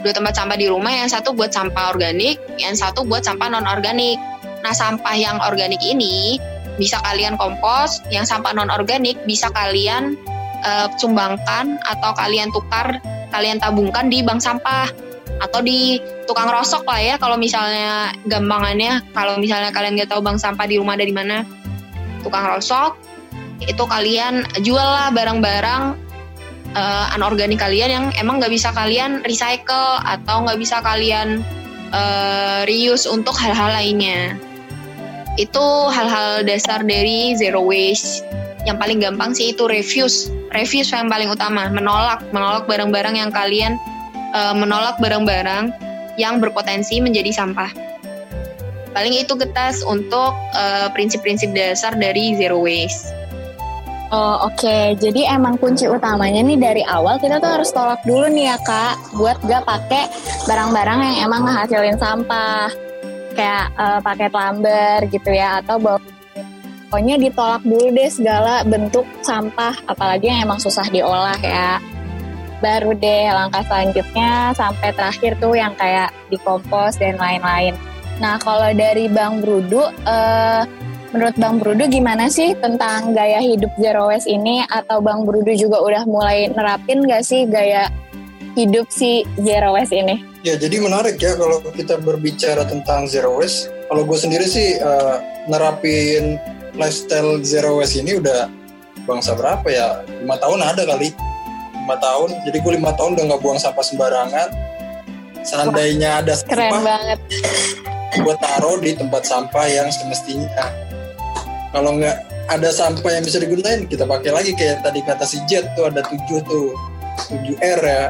Dua 0.00 0.16
tempat 0.16 0.32
sampah 0.32 0.56
di 0.56 0.64
rumah 0.64 0.96
yang 0.96 1.12
satu 1.12 1.36
buat 1.36 1.52
sampah 1.52 1.92
organik 1.92 2.40
yang 2.56 2.72
satu 2.72 3.04
buat 3.04 3.20
sampah 3.20 3.52
non 3.52 3.68
organik 3.68 4.16
nah 4.64 4.72
sampah 4.72 5.14
yang 5.14 5.36
organik 5.44 5.78
ini 5.84 6.38
bisa 6.78 7.02
kalian 7.04 7.34
kompos 7.34 8.02
yang 8.08 8.22
sampah 8.22 8.54
non 8.54 8.70
organik 8.70 9.18
bisa 9.26 9.50
kalian 9.50 10.14
uh, 10.62 10.86
sumbangkan 10.96 11.82
atau 11.82 12.14
kalian 12.14 12.50
tukar 12.54 13.02
kalian 13.34 13.58
tabungkan 13.58 14.06
di 14.06 14.22
bank 14.22 14.38
sampah 14.38 14.86
atau 15.38 15.62
di 15.62 16.02
tukang 16.26 16.50
rosok 16.50 16.82
lah 16.86 16.98
ya 16.98 17.14
kalau 17.16 17.38
misalnya 17.38 18.10
gampangannya 18.26 19.02
kalau 19.14 19.38
misalnya 19.38 19.70
kalian 19.70 19.94
nggak 19.94 20.10
tahu 20.10 20.20
bank 20.22 20.42
sampah 20.42 20.66
di 20.66 20.78
rumah 20.78 20.98
dari 20.98 21.14
mana 21.14 21.46
tukang 22.26 22.42
rosok 22.46 22.98
itu 23.62 23.82
kalian 23.86 24.46
jual 24.62 24.82
lah 24.82 25.10
barang-barang 25.10 26.08
uh, 26.74 27.14
anorganik 27.14 27.58
kalian 27.58 27.90
yang 27.90 28.06
emang 28.18 28.42
nggak 28.42 28.52
bisa 28.52 28.70
kalian 28.74 29.22
recycle 29.24 30.02
atau 30.04 30.44
nggak 30.44 30.58
bisa 30.58 30.82
kalian 30.82 31.42
uh, 31.92 32.66
reuse 32.68 33.08
untuk 33.08 33.36
hal-hal 33.36 33.72
lainnya. 33.72 34.36
Itu 35.38 35.62
hal-hal 35.88 36.42
dasar 36.42 36.82
dari 36.82 37.38
zero 37.38 37.62
waste. 37.62 38.26
Yang 38.66 38.76
paling 38.82 38.98
gampang 38.98 39.30
sih 39.32 39.54
itu 39.54 39.70
refuse. 39.70 40.28
Refuse 40.50 40.90
yang 40.90 41.06
paling 41.06 41.30
utama, 41.30 41.70
menolak, 41.70 42.24
menolak 42.34 42.66
barang-barang 42.66 43.14
yang 43.16 43.30
kalian 43.30 43.78
uh, 44.34 44.54
menolak 44.56 44.98
barang-barang 44.98 45.72
yang 46.18 46.42
berpotensi 46.42 46.98
menjadi 46.98 47.30
sampah. 47.30 47.70
Paling 48.90 49.14
itu 49.14 49.36
getas 49.38 49.84
untuk 49.86 50.34
prinsip-prinsip 50.96 51.52
uh, 51.52 51.54
dasar 51.54 51.94
dari 51.94 52.34
zero 52.34 52.58
waste. 52.58 53.14
Oh 54.08 54.48
oke, 54.48 54.56
okay. 54.56 54.96
jadi 54.96 55.36
emang 55.36 55.60
kunci 55.60 55.84
utamanya 55.84 56.40
nih 56.40 56.56
dari 56.56 56.82
awal 56.88 57.20
kita 57.20 57.36
tuh 57.44 57.60
harus 57.60 57.68
tolak 57.68 58.00
dulu 58.08 58.24
nih 58.32 58.48
ya 58.48 58.56
kak, 58.64 58.96
buat 59.20 59.36
gak 59.44 59.68
pakai 59.68 60.08
barang-barang 60.48 60.98
yang 61.04 61.28
emang 61.28 61.44
ngehasilin 61.44 62.00
sampah, 62.00 62.72
kayak 63.36 63.68
uh, 63.76 64.00
pakai 64.00 64.32
lamber 64.32 65.04
gitu 65.12 65.28
ya, 65.28 65.60
atau 65.60 65.76
bawa 65.76 66.00
pokoknya 66.88 67.20
ditolak 67.20 67.60
dulu 67.60 67.92
deh 67.92 68.08
segala 68.08 68.64
bentuk 68.64 69.04
sampah, 69.20 69.76
apalagi 69.84 70.32
yang 70.32 70.48
emang 70.48 70.56
susah 70.56 70.88
diolah 70.88 71.36
ya. 71.44 71.76
Baru 72.58 72.94
deh 72.94 73.30
langkah 73.30 73.62
selanjutnya 73.66 74.52
sampai 74.54 74.90
terakhir 74.94 75.38
tuh 75.38 75.54
yang 75.54 75.72
kayak 75.78 76.10
dikompos 76.32 76.98
dan 76.98 77.14
lain-lain. 77.16 77.78
Nah 78.18 78.34
kalau 78.42 78.74
dari 78.74 79.06
Bang 79.06 79.38
Brudu, 79.40 79.90
uh, 80.06 80.66
Menurut 81.08 81.40
Bang 81.40 81.56
Brudu 81.56 81.88
gimana 81.88 82.28
sih 82.28 82.52
tentang 82.60 83.16
gaya 83.16 83.40
hidup 83.40 83.72
zero 83.80 84.12
waste 84.12 84.28
ini? 84.28 84.60
Atau 84.68 85.00
Bang 85.00 85.24
Brudu 85.24 85.56
juga 85.56 85.80
udah 85.80 86.04
mulai 86.04 86.52
nerapin 86.52 87.00
gak 87.08 87.24
sih 87.24 87.48
gaya 87.48 87.88
hidup 88.52 88.92
si 88.92 89.24
zero 89.40 89.72
waste 89.72 89.96
ini? 89.96 90.20
Ya 90.44 90.60
jadi 90.60 90.84
menarik 90.84 91.16
ya 91.16 91.32
kalau 91.40 91.64
kita 91.72 91.96
berbicara 91.96 92.68
tentang 92.68 93.08
zero 93.08 93.40
waste. 93.40 93.72
Kalau 93.88 94.04
gue 94.04 94.18
sendiri 94.20 94.44
sih 94.44 94.76
uh, 94.84 95.16
nerapin 95.48 96.36
lifestyle 96.76 97.40
zero 97.40 97.80
waste 97.80 98.04
ini 98.04 98.20
udah 98.20 98.52
bangsa 99.08 99.32
berapa 99.32 99.64
ya? 99.64 100.04
Lima 100.20 100.36
tahun 100.36 100.60
ada 100.60 100.84
kali. 100.84 101.08
Lima 101.88 102.04
tahun. 102.04 102.28
Jadi 102.44 102.56
gue 102.60 102.72
lima 102.76 102.92
tahun 102.92 103.16
udah 103.16 103.24
nggak 103.32 103.40
buang 103.40 103.56
sampah 103.56 103.80
sembarangan. 103.80 104.48
Seandainya 105.40 106.20
ada 106.20 106.36
sampah, 106.36 106.52
keren 106.52 106.84
banget. 106.84 107.18
Gue 108.20 108.34
taruh 108.36 108.76
di 108.76 108.92
tempat 108.92 109.24
sampah 109.24 109.64
yang 109.64 109.88
semestinya 109.88 110.68
kalau 111.72 112.00
nggak 112.00 112.16
ada 112.48 112.70
sampah 112.72 113.10
yang 113.12 113.24
bisa 113.24 113.38
digunain 113.40 113.84
kita 113.84 114.08
pakai 114.08 114.30
lagi 114.32 114.52
kayak 114.56 114.80
tadi 114.80 115.04
kata 115.04 115.24
si 115.28 115.38
Jet 115.44 115.68
tuh 115.76 115.92
ada 115.92 116.00
tujuh 116.00 116.40
tuh 116.48 116.72
7R 117.28 117.80
ya 117.84 118.04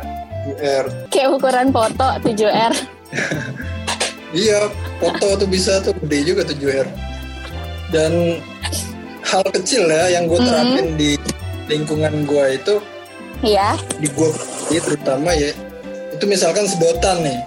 7R 0.46 0.84
kayak 1.10 1.28
ukuran 1.34 1.68
foto 1.74 2.06
7R 2.22 2.72
iya 4.30 4.70
foto 5.02 5.26
tuh 5.42 5.48
bisa 5.50 5.82
tuh 5.82 5.94
gede 6.06 6.18
juga 6.34 6.42
7R 6.46 6.86
dan 7.90 8.38
hal 9.26 9.44
kecil 9.50 9.90
ya 9.90 10.14
yang 10.14 10.30
gue 10.30 10.38
terapin 10.38 10.86
mm 10.86 10.90
-hmm. 10.94 11.00
di 11.00 11.10
lingkungan 11.68 12.14
gue 12.24 12.46
itu 12.54 12.74
iya 13.42 13.78
di 13.98 14.08
gue 14.10 14.30
ya, 14.72 14.80
terutama 14.82 15.30
ya 15.34 15.54
itu 16.14 16.24
misalkan 16.26 16.66
sedotan 16.66 17.22
nih 17.22 17.38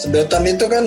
sedotan 0.00 0.44
itu 0.46 0.64
kan 0.70 0.84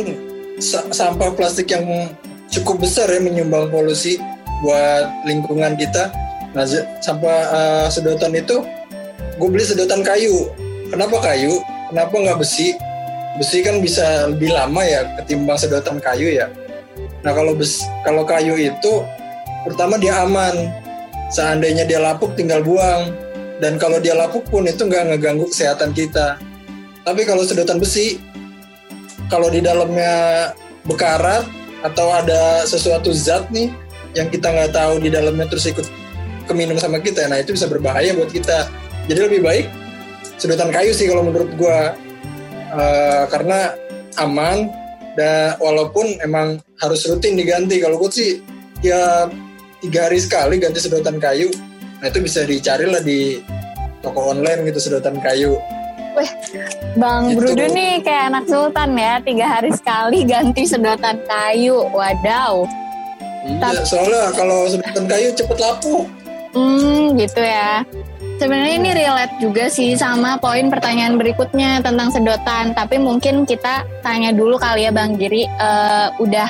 sampah 0.94 1.34
plastik 1.36 1.70
yang 1.70 2.10
cukup 2.54 2.86
besar 2.86 3.10
ya 3.10 3.18
menyumbang 3.18 3.74
polusi 3.74 4.22
buat 4.62 5.10
lingkungan 5.26 5.76
kita. 5.76 6.14
Nah, 6.54 6.64
sampah 7.02 7.40
uh, 7.50 7.88
sedotan 7.90 8.38
itu 8.38 8.62
gue 9.42 9.50
beli 9.50 9.66
sedotan 9.66 10.06
kayu. 10.06 10.54
Kenapa 10.94 11.18
kayu? 11.20 11.58
Kenapa 11.90 12.14
nggak 12.14 12.38
besi? 12.40 12.78
Besi 13.42 13.66
kan 13.66 13.82
bisa 13.82 14.30
lebih 14.30 14.54
lama 14.54 14.86
ya 14.86 15.10
ketimbang 15.18 15.58
sedotan 15.58 15.98
kayu 15.98 16.30
ya. 16.30 16.48
Nah 17.26 17.34
kalau 17.34 17.58
bes 17.58 17.82
kalau 18.06 18.22
kayu 18.24 18.54
itu 18.56 18.94
pertama 19.66 19.98
dia 19.98 20.22
aman. 20.22 20.70
Seandainya 21.34 21.90
dia 21.90 21.98
lapuk 21.98 22.38
tinggal 22.38 22.62
buang. 22.62 23.10
Dan 23.62 23.78
kalau 23.78 24.02
dia 24.02 24.18
lapuk 24.18 24.46
pun 24.50 24.66
itu 24.66 24.86
nggak 24.86 25.14
ngeganggu 25.14 25.46
kesehatan 25.50 25.94
kita. 25.94 26.42
Tapi 27.04 27.22
kalau 27.28 27.44
sedotan 27.44 27.78
besi, 27.78 28.18
kalau 29.28 29.52
di 29.52 29.60
dalamnya 29.60 30.52
bekarat 30.88 31.46
atau 31.84 32.08
ada 32.16 32.64
sesuatu 32.64 33.12
zat 33.12 33.52
nih 33.52 33.72
yang 34.16 34.32
kita 34.32 34.52
nggak 34.52 34.72
tahu 34.72 35.04
di 35.04 35.10
dalamnya 35.12 35.50
terus 35.52 35.68
ikut 35.68 35.88
keminum 36.48 36.76
sama 36.78 37.00
kita 37.00 37.26
nah 37.28 37.40
itu 37.40 37.56
bisa 37.56 37.68
berbahaya 37.68 38.16
buat 38.16 38.32
kita. 38.32 38.72
Jadi 39.10 39.20
lebih 39.20 39.42
baik 39.44 39.66
sedotan 40.40 40.72
kayu 40.72 40.96
sih 40.96 41.08
kalau 41.12 41.28
menurut 41.28 41.52
gue 41.56 41.80
uh, 42.72 43.24
karena 43.28 43.76
aman 44.22 44.72
dan 45.14 45.56
walaupun 45.60 46.20
emang 46.24 46.60
harus 46.80 47.06
rutin 47.08 47.36
diganti. 47.36 47.84
Kalau 47.84 48.00
gue 48.00 48.10
sih 48.12 48.32
ya 48.80 49.28
tiga 49.84 50.08
hari 50.08 50.20
sekali 50.24 50.60
ganti 50.60 50.80
sedotan 50.80 51.20
kayu 51.20 51.52
nah 52.04 52.12
itu 52.12 52.20
bisa 52.20 52.44
dicari 52.44 52.84
lah 52.84 53.00
di 53.00 53.40
toko 54.04 54.36
online 54.36 54.68
gitu 54.68 54.92
sedotan 54.92 55.16
kayu 55.24 55.56
Wih, 56.14 56.30
Bang 56.94 57.34
gitu. 57.34 57.42
Brudu 57.42 57.66
nih 57.74 57.98
kayak 58.06 58.30
anak 58.30 58.46
sultan 58.46 58.94
ya, 58.94 59.18
tiga 59.26 59.46
hari 59.50 59.74
sekali 59.74 60.22
ganti 60.22 60.62
sedotan 60.62 61.18
kayu. 61.26 61.90
Wadaw. 61.90 62.70
Iya, 63.50 63.82
soalnya 63.82 64.30
kalau 64.38 64.70
sedotan 64.70 65.10
kayu 65.10 65.34
cepet 65.34 65.58
lapuk. 65.58 66.06
Hmm, 66.54 67.18
gitu 67.18 67.42
ya. 67.42 67.82
Sebenarnya 68.38 68.74
ini 68.78 68.92
relate 68.94 69.36
juga 69.42 69.66
sih 69.74 69.98
sama 69.98 70.38
poin 70.38 70.70
pertanyaan 70.70 71.18
berikutnya 71.18 71.82
tentang 71.82 72.14
sedotan. 72.14 72.78
Tapi 72.78 73.02
mungkin 73.02 73.50
kita 73.50 73.82
tanya 74.06 74.30
dulu 74.30 74.62
kali 74.62 74.86
ya 74.86 74.94
Bang 74.94 75.18
Giri. 75.18 75.50
Uh, 75.58 76.14
udah, 76.22 76.46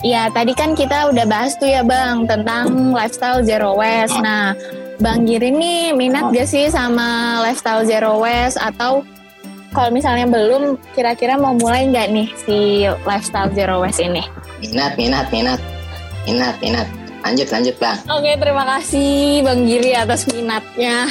ya 0.00 0.32
tadi 0.32 0.56
kan 0.56 0.72
kita 0.72 1.12
udah 1.12 1.28
bahas 1.28 1.52
tuh 1.60 1.68
ya 1.68 1.84
Bang 1.84 2.24
tentang 2.24 2.96
lifestyle 2.96 3.44
zero 3.44 3.76
waste. 3.76 4.16
Nah, 4.16 4.56
Bang 5.02 5.26
Giri 5.26 5.50
nih 5.50 5.90
minat 5.90 6.30
gak 6.30 6.46
sih 6.46 6.70
sama 6.70 7.40
lifestyle 7.42 7.82
zero 7.82 8.22
waste 8.22 8.60
atau 8.62 9.02
kalau 9.74 9.90
misalnya 9.90 10.30
belum, 10.30 10.78
kira-kira 10.94 11.34
mau 11.34 11.50
mulai 11.58 11.90
nggak 11.90 12.06
nih 12.14 12.28
si 12.46 12.86
lifestyle 13.02 13.50
zero 13.58 13.82
waste 13.82 14.06
ini? 14.06 14.22
Minat, 14.62 14.94
minat, 14.94 15.26
minat. 15.34 15.58
Minat, 16.30 16.56
minat. 16.62 16.86
Lanjut, 17.26 17.48
lanjut 17.50 17.74
bang. 17.82 17.98
Oke, 18.06 18.32
terima 18.38 18.64
kasih 18.68 19.42
Bang 19.42 19.66
Giri 19.66 19.98
atas 19.98 20.30
minatnya. 20.30 21.10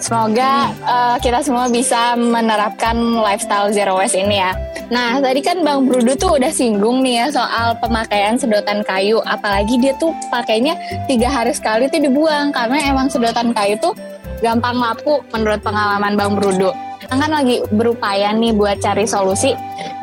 Semoga 0.00 0.72
uh, 0.80 1.16
kita 1.20 1.44
semua 1.44 1.68
bisa 1.68 2.16
menerapkan 2.16 2.96
lifestyle 3.20 3.68
zero 3.68 4.00
waste 4.00 4.16
ini 4.16 4.40
ya. 4.40 4.56
Nah, 4.88 5.20
tadi 5.20 5.44
kan 5.44 5.60
Bang 5.60 5.84
Brudu 5.84 6.16
tuh 6.16 6.40
udah 6.40 6.48
singgung 6.48 7.04
nih 7.04 7.22
ya 7.22 7.26
soal 7.28 7.76
pemakaian 7.78 8.34
sedotan 8.34 8.80
kayu. 8.82 9.20
Apalagi 9.28 9.76
dia 9.76 9.92
tuh 10.00 10.16
pakainya 10.32 10.74
tiga 11.04 11.28
hari 11.28 11.52
sekali 11.52 11.86
tuh 11.92 12.00
dibuang. 12.00 12.48
Karena 12.50 12.80
emang 12.88 13.12
sedotan 13.12 13.52
kayu 13.52 13.76
tuh 13.78 13.92
gampang 14.40 14.80
lapu 14.80 15.20
menurut 15.36 15.60
pengalaman 15.60 16.16
Bang 16.16 16.32
Brudu. 16.32 16.72
Kan 17.06 17.30
lagi 17.30 17.60
berupaya 17.74 18.32
nih 18.32 18.54
buat 18.56 18.80
cari 18.80 19.04
solusi 19.04 19.52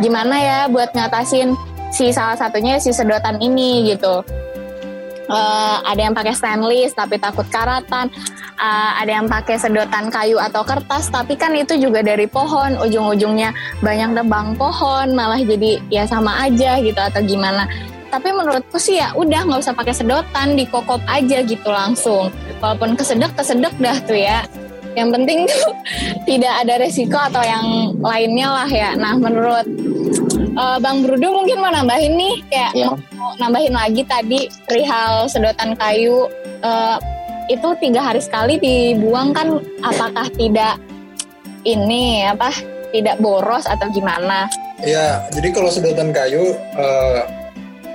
gimana 0.03 0.35
ya 0.37 0.59
buat 0.67 0.91
ngatasin 0.91 1.55
si 1.89 2.11
salah 2.11 2.35
satunya 2.35 2.77
si 2.77 2.93
sedotan 2.93 3.41
ini 3.41 3.95
gitu. 3.95 4.21
Uh, 5.27 5.83
ada 5.83 6.07
yang 6.07 6.15
pakai 6.15 6.31
stainless 6.31 6.95
tapi 6.95 7.19
takut 7.19 7.43
karatan, 7.51 8.07
uh, 8.55 8.91
ada 8.95 9.11
yang 9.19 9.27
pakai 9.27 9.59
sedotan 9.59 10.07
kayu 10.07 10.39
atau 10.39 10.63
kertas 10.63 11.11
tapi 11.11 11.35
kan 11.35 11.51
itu 11.51 11.75
juga 11.75 11.99
dari 11.99 12.25
pohon. 12.31 12.79
Ujung-ujungnya 12.79 13.51
banyak 13.83 14.15
tebang 14.15 14.55
pohon 14.55 15.11
malah 15.11 15.39
jadi 15.43 15.83
ya 15.91 16.07
sama 16.07 16.47
aja 16.47 16.79
gitu 16.79 16.97
atau 16.97 17.19
gimana. 17.23 17.67
Tapi 18.07 18.31
menurutku 18.31 18.79
sih 18.79 19.03
ya 19.03 19.11
udah 19.19 19.43
nggak 19.43 19.67
usah 19.67 19.75
pakai 19.75 19.91
sedotan 19.91 20.55
dikokop 20.55 21.03
aja 21.11 21.43
gitu 21.43 21.67
langsung. 21.67 22.31
Walaupun 22.63 22.95
kesedek 22.95 23.35
kesedek 23.35 23.75
dah 23.83 23.99
tuh 24.07 24.15
ya. 24.15 24.47
Yang 24.95 25.09
penting 25.13 25.39
tuh 25.45 25.69
tidak 26.29 26.53
ada 26.63 26.73
resiko 26.79 27.19
atau 27.19 27.43
yang 27.43 27.93
lainnya 27.99 28.47
lah 28.47 28.69
ya. 28.71 28.95
Nah 28.95 29.19
menurut 29.19 29.67
uh, 30.57 30.77
Bang 30.81 31.05
Brudu 31.05 31.29
mungkin 31.29 31.61
mau 31.61 31.71
nambahin 31.71 32.17
nih 32.17 32.35
kayak 32.49 32.71
ya. 32.73 32.89
mau 33.15 33.31
nambahin 33.37 33.73
lagi 33.77 34.01
tadi 34.03 34.49
perihal 34.65 35.29
sedotan 35.29 35.77
kayu 35.77 36.27
uh, 36.65 36.97
itu 37.47 37.69
tiga 37.79 38.03
hari 38.03 38.19
sekali 38.19 38.59
dibuang 38.59 39.31
kan 39.31 39.61
apakah 39.85 40.27
tidak 40.35 40.75
ini 41.63 42.27
apa 42.27 42.51
tidak 42.91 43.21
boros 43.23 43.69
atau 43.69 43.87
gimana? 43.93 44.51
Ya 44.83 45.23
jadi 45.31 45.55
kalau 45.55 45.71
sedotan 45.71 46.11
kayu 46.11 46.57
uh, 46.75 47.21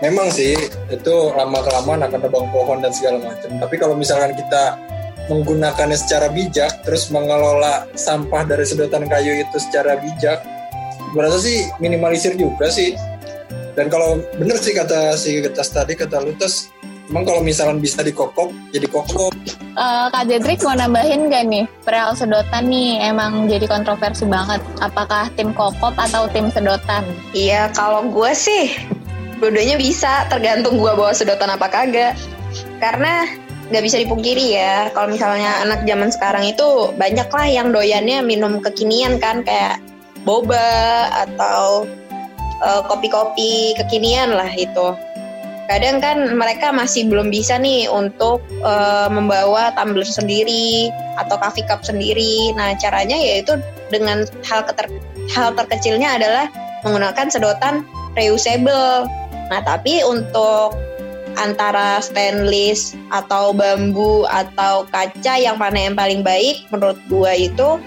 memang 0.01 0.33
sih 0.33 0.57
itu 0.89 1.15
lama 1.37 1.61
kelamaan 1.63 2.03
akan 2.09 2.21
tebang 2.23 2.47
pohon 2.51 2.79
dan 2.81 2.93
segala 2.95 3.21
macam. 3.23 3.51
Tapi 3.61 3.75
kalau 3.77 3.95
misalkan 3.95 4.35
kita 4.35 4.81
menggunakannya 5.31 5.95
secara 5.95 6.27
bijak, 6.35 6.83
terus 6.83 7.07
mengelola 7.15 7.87
sampah 7.95 8.43
dari 8.43 8.67
sedotan 8.67 9.07
kayu 9.07 9.39
itu 9.39 9.57
secara 9.63 9.95
bijak, 10.03 10.43
berarti 11.13 11.39
sih 11.41 11.59
minimalisir 11.79 12.35
juga 12.37 12.69
sih. 12.73 12.97
Dan 13.73 13.89
kalau 13.89 14.21
bener 14.37 14.61
sih 14.61 14.77
kata 14.77 15.17
si 15.17 15.41
Getas 15.41 15.73
tadi 15.73 15.97
kata 15.97 16.21
Lutas, 16.21 16.69
emang 17.09 17.25
kalau 17.25 17.41
misalkan 17.41 17.81
bisa 17.81 18.05
dikokop, 18.05 18.53
jadi 18.69 18.85
kokop. 18.85 19.33
Uh, 19.73 20.13
Kak 20.13 20.29
Jedrik 20.29 20.61
mau 20.61 20.77
nambahin 20.77 21.33
gak 21.33 21.49
nih 21.49 21.65
perihal 21.81 22.13
sedotan 22.13 22.69
nih 22.69 23.01
emang 23.09 23.49
jadi 23.49 23.65
kontroversi 23.65 24.29
banget. 24.29 24.61
Apakah 24.85 25.33
tim 25.33 25.57
kokop 25.57 25.97
atau 25.97 26.29
tim 26.29 26.53
sedotan? 26.53 27.09
Iya, 27.33 27.73
kalau 27.73 28.05
gue 28.13 28.33
sih 28.37 28.77
dua-duanya 29.41 29.75
bisa 29.75 30.29
tergantung 30.31 30.79
gue 30.79 30.93
bawa 30.95 31.11
sedotan 31.11 31.51
apa 31.51 31.67
kagak 31.67 32.15
karena 32.79 33.27
nggak 33.75 33.83
bisa 33.83 33.99
dipungkiri 33.99 34.55
ya 34.55 34.87
kalau 34.95 35.11
misalnya 35.11 35.67
anak 35.67 35.83
zaman 35.83 36.15
sekarang 36.15 36.45
itu 36.47 36.95
banyak 36.95 37.27
lah 37.27 37.47
yang 37.51 37.75
doyannya 37.75 38.23
minum 38.23 38.63
kekinian 38.63 39.19
kan 39.19 39.43
kayak 39.43 39.83
boba 40.23 41.11
atau 41.27 41.87
uh, 42.63 42.83
kopi-kopi 42.87 43.75
kekinian 43.79 44.35
lah 44.35 44.51
itu. 44.55 44.95
Kadang 45.71 46.03
kan 46.03 46.37
mereka 46.37 46.75
masih 46.75 47.09
belum 47.09 47.33
bisa 47.33 47.57
nih 47.57 47.89
untuk 47.89 48.43
uh, 48.61 49.09
membawa 49.09 49.73
tumbler 49.73 50.05
sendiri 50.05 50.91
atau 51.17 51.39
coffee 51.39 51.65
cup 51.65 51.87
sendiri. 51.87 52.53
Nah 52.59 52.77
caranya 52.77 53.17
yaitu 53.17 53.57
dengan 53.89 54.27
hal 54.45 54.67
keter 54.67 54.91
hal 55.33 55.55
terkecilnya 55.55 56.19
adalah 56.19 56.51
menggunakan 56.83 57.31
sedotan 57.31 57.87
reusable. 58.19 59.07
Nah, 59.49 59.61
tapi 59.63 60.01
untuk 60.05 60.75
antara 61.41 62.01
stainless 62.05 62.93
atau 63.09 63.57
bambu 63.57 64.29
atau 64.29 64.85
kaca 64.93 65.41
yang 65.41 65.57
mana 65.57 65.89
yang 65.89 65.97
paling 65.97 66.21
baik 66.21 66.69
menurut 66.69 66.99
gua 67.09 67.33
itu 67.33 67.81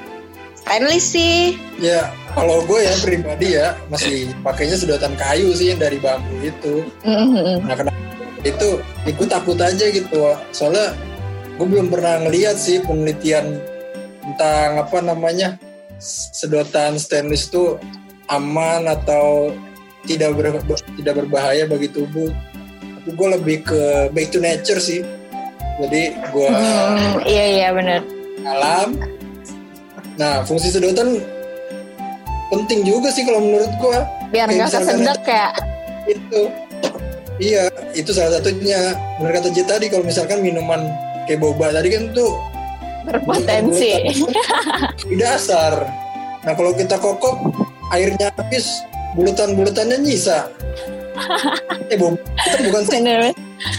stainless 0.58 1.06
sih. 1.06 1.60
Ya, 1.78 2.10
kalau 2.36 2.62
gue 2.68 2.80
ya 2.84 2.94
pribadi 3.00 3.48
ya 3.56 3.80
masih 3.88 4.30
pakainya 4.44 4.76
sedotan 4.76 5.16
kayu 5.16 5.56
sih 5.56 5.72
yang 5.72 5.80
dari 5.80 5.98
bambu 5.98 6.36
itu. 6.44 6.84
Mm-hmm. 7.08 7.64
Nah, 7.64 7.76
kenapa 7.80 7.98
itu? 8.44 8.70
Ikut 9.08 9.28
takut 9.32 9.58
aja 9.58 9.86
gitu. 9.88 10.36
Soalnya 10.52 10.92
gue 11.56 11.66
belum 11.66 11.88
pernah 11.88 12.20
ngeliat 12.28 12.60
sih 12.60 12.84
penelitian 12.84 13.64
tentang 14.20 14.84
apa 14.84 15.00
namanya 15.00 15.56
sedotan 16.04 17.00
stainless 17.00 17.48
itu 17.48 17.80
aman 18.28 18.90
atau 18.90 19.56
tidak 20.04 20.36
ber, 20.36 20.46
tidak 21.00 21.14
berbahaya 21.24 21.64
bagi 21.70 21.88
tubuh 21.88 22.30
tapi 22.82 23.10
gue 23.14 23.28
lebih 23.38 23.58
ke 23.64 23.82
back 24.12 24.28
to 24.34 24.42
nature 24.42 24.82
sih 24.82 25.06
jadi 25.78 26.18
gue 26.34 26.50
hmm, 26.50 27.22
iya 27.24 27.46
iya 27.54 27.68
benar 27.70 28.02
alam 28.44 28.98
nah 30.18 30.42
fungsi 30.44 30.74
sedotan 30.74 31.22
penting 32.54 32.86
juga 32.86 33.10
sih 33.10 33.24
kalau 33.26 33.42
menurut 33.42 33.72
gue 33.82 34.00
biar 34.34 34.48
nggak 34.50 34.70
kesedek 34.70 35.22
ya 35.26 35.48
itu 36.06 36.42
iya 37.42 37.64
itu 37.98 38.12
salah 38.14 38.38
satunya 38.38 38.94
benar 39.18 39.42
kata 39.42 39.50
J 39.54 39.58
tadi 39.66 39.86
kalau 39.90 40.06
misalkan 40.06 40.40
minuman 40.46 40.92
kayak 41.26 41.42
boba 41.42 41.74
tadi 41.74 41.90
kan 41.90 42.14
tuh 42.14 42.38
berpotensi 43.06 44.14
di 45.10 45.16
dasar 45.18 45.86
nah 46.46 46.54
kalau 46.54 46.74
kita 46.78 47.02
kokok 47.02 47.42
airnya 47.94 48.30
habis 48.38 48.86
bulutan-bulutannya 49.16 49.98
nyisa. 50.04 50.52
eh 51.92 51.96
bu, 51.96 52.20
itu 52.20 52.58
bukan 52.68 52.82
sih. 52.84 53.00
Bener. 53.00 53.32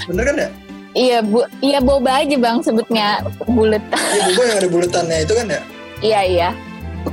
Bener 0.08 0.22
kan 0.24 0.36
ya? 0.40 0.48
Iya 0.96 1.18
bu, 1.20 1.44
iya 1.60 1.78
boba 1.84 2.24
aja 2.24 2.36
bang 2.40 2.58
sebutnya 2.64 3.20
bulat. 3.44 3.84
Iya 3.92 4.20
boba 4.32 4.42
yang 4.48 4.56
ada 4.56 4.68
bulutannya 4.72 5.16
itu 5.20 5.32
kan 5.36 5.46
ya? 5.52 5.60
Iya 6.00 6.20
iya. 6.24 6.48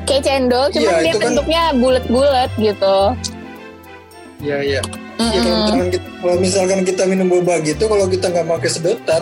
Kayak 0.04 0.24
cendol, 0.28 0.66
cuma 0.74 0.90
iya, 0.90 1.00
dia 1.00 1.14
kan 1.14 1.22
bentuknya 1.22 1.62
kan... 1.70 1.80
bulat-bulat 1.80 2.50
gitu. 2.60 2.98
Iya 4.44 4.58
iya. 4.60 4.82
Mm 5.14 5.30
-hmm. 5.30 5.32
ya, 5.32 5.40
kalau, 5.40 5.56
misalkan 5.62 5.88
kita, 5.94 6.08
kalau 6.20 6.36
misalkan 6.42 6.80
kita 6.84 7.04
minum 7.06 7.28
boba 7.30 7.56
gitu, 7.62 7.84
kalau 7.86 8.06
kita 8.10 8.26
nggak 8.34 8.48
pakai 8.50 8.70
sedotan, 8.70 9.22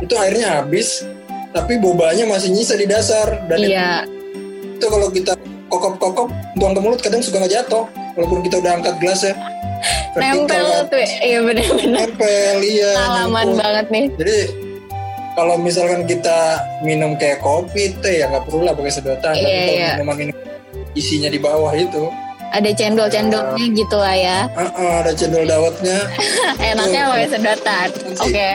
itu 0.00 0.14
airnya 0.16 0.48
habis, 0.60 1.04
tapi 1.56 1.80
bobanya 1.80 2.24
masih 2.28 2.52
nyisa 2.52 2.74
di 2.76 2.84
dasar 2.84 3.40
dan 3.48 3.58
iya. 3.60 4.04
itu, 4.04 4.76
itu 4.76 4.86
kalau 4.92 5.08
kita 5.08 5.32
kokop-kokop 5.72 6.28
buang 6.60 6.74
ke 6.76 6.80
mulut 6.80 7.00
kadang 7.00 7.24
suka 7.24 7.42
nggak 7.42 7.64
jatuh 7.64 7.84
walaupun 8.14 8.40
kita 8.44 8.60
udah 8.60 8.72
angkat 8.80 8.94
gelas 9.02 9.20
ya 9.24 9.34
nempel 10.16 10.66
tuh 10.88 11.00
iya 11.20 11.38
benar-benar 11.44 12.08
nempel 12.08 12.56
iya 12.64 12.92
pengalaman 12.96 13.48
banget 13.56 13.86
nih 13.92 14.06
jadi 14.16 14.38
kalau 15.36 15.60
misalkan 15.60 16.08
kita 16.08 16.64
minum 16.80 17.14
kayak 17.20 17.44
kopi 17.44 17.92
teh 18.00 18.24
ya 18.24 18.32
nggak 18.32 18.48
perlu 18.48 18.64
lah 18.64 18.72
pakai 18.72 18.92
sedotan. 18.92 19.36
Iya, 19.36 19.44
tapi 19.44 19.52
kalau 19.52 19.76
iya. 19.76 19.90
minuman 20.00 20.16
ini 20.24 20.32
isinya 20.96 21.28
di 21.28 21.38
bawah 21.38 21.72
itu. 21.76 22.08
Ada 22.56 22.72
cendol-cendolnya 22.72 23.66
uh, 23.68 23.76
gitu 23.76 23.96
lah 24.00 24.16
ya. 24.16 24.38
Uh, 24.56 24.64
uh, 24.64 24.92
ada 25.04 25.12
cendol 25.12 25.44
dawetnya. 25.44 26.08
Enaknya 26.72 27.02
pakai 27.12 27.28
sedotan. 27.28 27.88
Oke. 28.16 28.32
Okay. 28.32 28.52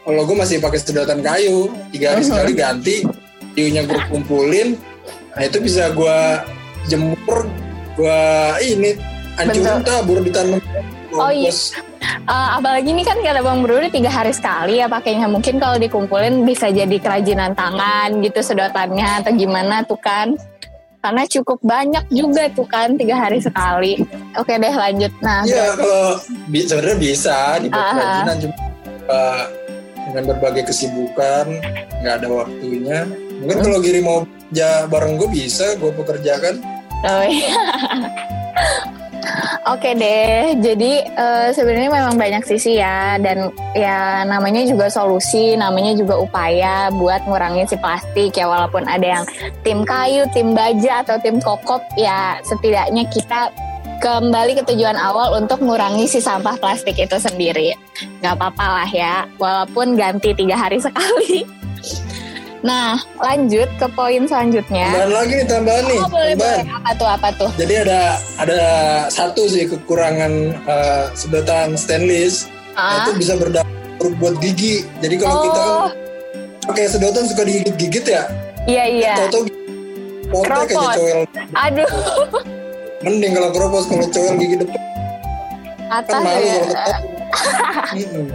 kalau 0.00 0.26
gue 0.26 0.36
masih 0.36 0.56
pakai 0.58 0.78
sedotan 0.82 1.22
kayu. 1.22 1.70
Tiga 1.94 2.16
hari 2.16 2.20
uh 2.20 2.26
-huh. 2.26 2.30
sekali 2.34 2.52
ganti 2.58 2.96
diunya 3.54 3.86
gue 3.86 4.00
kumpulin. 4.10 4.74
Nah 5.38 5.42
itu 5.46 5.62
bisa 5.62 5.94
gue 5.94 6.18
jemur 6.90 7.46
Wah 8.00 8.56
ini 8.64 8.96
anjuran 9.36 9.84
tabur 9.84 10.24
ditanam. 10.24 10.58
Oh 11.12 11.28
iya. 11.28 11.52
Uh, 12.00 12.48
apalagi 12.56 12.96
ini 12.96 13.04
kan 13.04 13.20
kata 13.20 13.44
Bang 13.44 13.60
Bro 13.60 13.84
tiga 13.92 14.08
hari 14.08 14.32
sekali 14.32 14.80
ya 14.80 14.88
pakainya. 14.88 15.28
Mungkin 15.28 15.60
kalau 15.60 15.76
dikumpulin 15.76 16.48
bisa 16.48 16.72
jadi 16.72 16.96
kerajinan 16.96 17.52
tangan 17.52 18.24
gitu 18.24 18.40
sedotannya 18.40 19.24
atau 19.24 19.32
gimana 19.36 19.84
tuh 19.84 20.00
kan. 20.00 20.34
Karena 21.00 21.24
cukup 21.24 21.64
banyak 21.64 22.04
juga 22.12 22.48
tuh 22.52 22.68
kan 22.68 22.96
tiga 22.96 23.16
hari 23.16 23.40
sekali. 23.40 24.00
Oke 24.36 24.56
deh 24.56 24.74
lanjut. 24.74 25.12
Nah. 25.24 25.44
Iya 25.44 25.76
kalau 25.76 26.20
bi 26.48 26.64
sebenarnya 26.64 26.98
bisa 27.00 27.36
dibuat 27.60 27.80
uh 27.80 27.88
-huh. 27.88 27.96
kerajinan 27.96 28.36
cuma 28.40 28.54
uh, 29.08 29.44
dengan 30.10 30.22
berbagai 30.34 30.62
kesibukan 30.68 31.44
nggak 32.00 32.14
ada 32.20 32.26
waktunya. 32.28 32.98
Mungkin 33.40 33.56
hmm. 33.56 33.64
kalau 33.64 33.78
Giri 33.80 34.00
mau 34.04 34.18
ja 34.52 34.84
bareng 34.84 35.16
gue 35.16 35.28
bisa 35.32 35.78
gue 35.78 35.88
pekerjakan 35.94 36.60
Oh 37.00 37.24
iya. 37.24 37.56
Oke 39.68 39.92
deh, 39.92 40.56
jadi 40.58 40.92
uh, 41.14 41.48
sebenarnya 41.52 41.92
memang 41.92 42.16
banyak 42.16 42.42
sisi 42.48 42.80
ya 42.80 43.20
dan 43.20 43.52
ya 43.76 44.24
namanya 44.24 44.64
juga 44.64 44.88
solusi, 44.88 45.54
namanya 45.54 45.92
juga 45.92 46.16
upaya 46.16 46.88
buat 46.90 47.22
ngurangin 47.28 47.68
si 47.68 47.76
plastik 47.76 48.32
ya 48.34 48.48
walaupun 48.48 48.88
ada 48.88 49.20
yang 49.20 49.24
tim 49.60 49.84
kayu, 49.84 50.24
tim 50.32 50.56
baja 50.56 51.04
atau 51.04 51.20
tim 51.20 51.36
kokop 51.38 51.84
ya 52.00 52.40
setidaknya 52.42 53.04
kita 53.12 53.52
kembali 54.00 54.56
ke 54.56 54.62
tujuan 54.72 54.96
awal 54.96 55.36
untuk 55.36 55.60
mengurangi 55.60 56.08
si 56.08 56.18
sampah 56.24 56.56
plastik 56.56 56.96
itu 56.96 57.20
sendiri. 57.20 57.76
Gak 58.24 58.40
apa-apa 58.40 58.66
lah 58.80 58.88
ya, 58.88 59.28
walaupun 59.36 59.94
ganti 59.94 60.32
tiga 60.32 60.56
hari 60.56 60.80
sekali. 60.80 61.59
Nah, 62.60 62.92
lanjut 63.16 63.68
ke 63.80 63.86
poin 63.90 64.28
selanjutnya. 64.28 64.84
Tambahan 64.86 65.12
lagi 65.14 65.32
nih 65.34 65.46
tambahan 65.48 65.84
nih. 65.86 65.96
Oh, 65.96 66.08
boleh, 66.08 66.32
tambahan. 66.34 66.60
boleh. 66.60 66.76
Apa 66.76 66.90
tuh, 66.92 67.08
apa 67.08 67.28
tuh? 67.32 67.50
Jadi 67.56 67.74
ada 67.78 68.00
ada 68.36 68.60
satu 69.08 69.42
sih 69.46 69.64
kekurangan 69.64 70.32
eh, 70.60 71.04
sedotan 71.14 71.72
stainless 71.74 72.44
Ah. 72.72 73.02
itu 73.02 73.18
bisa 73.18 73.34
berdampak 73.34 73.72
buat 74.16 74.36
gigi. 74.38 74.84
Jadi 75.00 75.14
kalau 75.16 75.36
kita 75.42 75.58
kan 75.58 75.74
Oh, 75.74 75.88
pakai 76.66 76.84
sedotan 76.86 77.24
suka 77.24 77.42
digigit-gigit 77.42 78.04
ya. 78.06 78.22
iya, 78.64 78.84
iya. 78.86 79.14
Tahu-tahu 79.18 79.42
potek 80.30 80.68
aja 80.70 80.86
coel. 80.94 81.20
Aduh, 81.58 81.88
Mending 83.00 83.32
kalau 83.32 83.50
keropos 83.50 83.84
kalau 83.84 84.06
coel 84.06 84.34
gigi 84.36 84.56
depan 84.58 84.76
kan 84.76 84.88
atas 85.90 86.20
malu 86.22 86.38
ya. 86.38 86.60
kalau 86.62 86.98
ketahuan. 87.30 87.96
Mm-mm. 87.96 88.26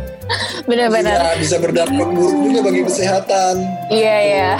Bener-bener. 0.65 1.17
Iya, 1.19 1.33
bisa 1.37 1.55
berdampak 1.61 2.09
buruk 2.15 2.39
juga 2.49 2.59
bagi 2.65 2.81
kesehatan. 2.87 3.55
Iya, 3.91 4.15
iya. 4.23 4.51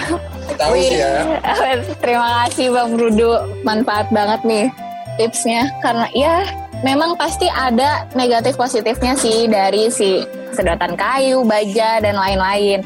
Tahu 0.55 0.73
sih 0.77 0.97
ya. 1.01 1.13
Terima 2.03 2.29
kasih 2.45 2.67
Bang 2.69 2.93
Rudu, 2.95 3.31
manfaat 3.65 4.07
banget 4.13 4.41
nih 4.45 4.67
tipsnya. 5.17 5.71
Karena 5.81 6.05
ya 6.13 6.45
memang 6.86 7.17
pasti 7.17 7.49
ada 7.49 8.05
negatif 8.13 8.53
positifnya 8.59 9.17
sih 9.17 9.49
dari 9.49 9.89
si 9.89 10.21
sedotan 10.55 10.95
kayu, 10.95 11.43
baja 11.43 11.99
dan 11.99 12.15
lain-lain. 12.15 12.79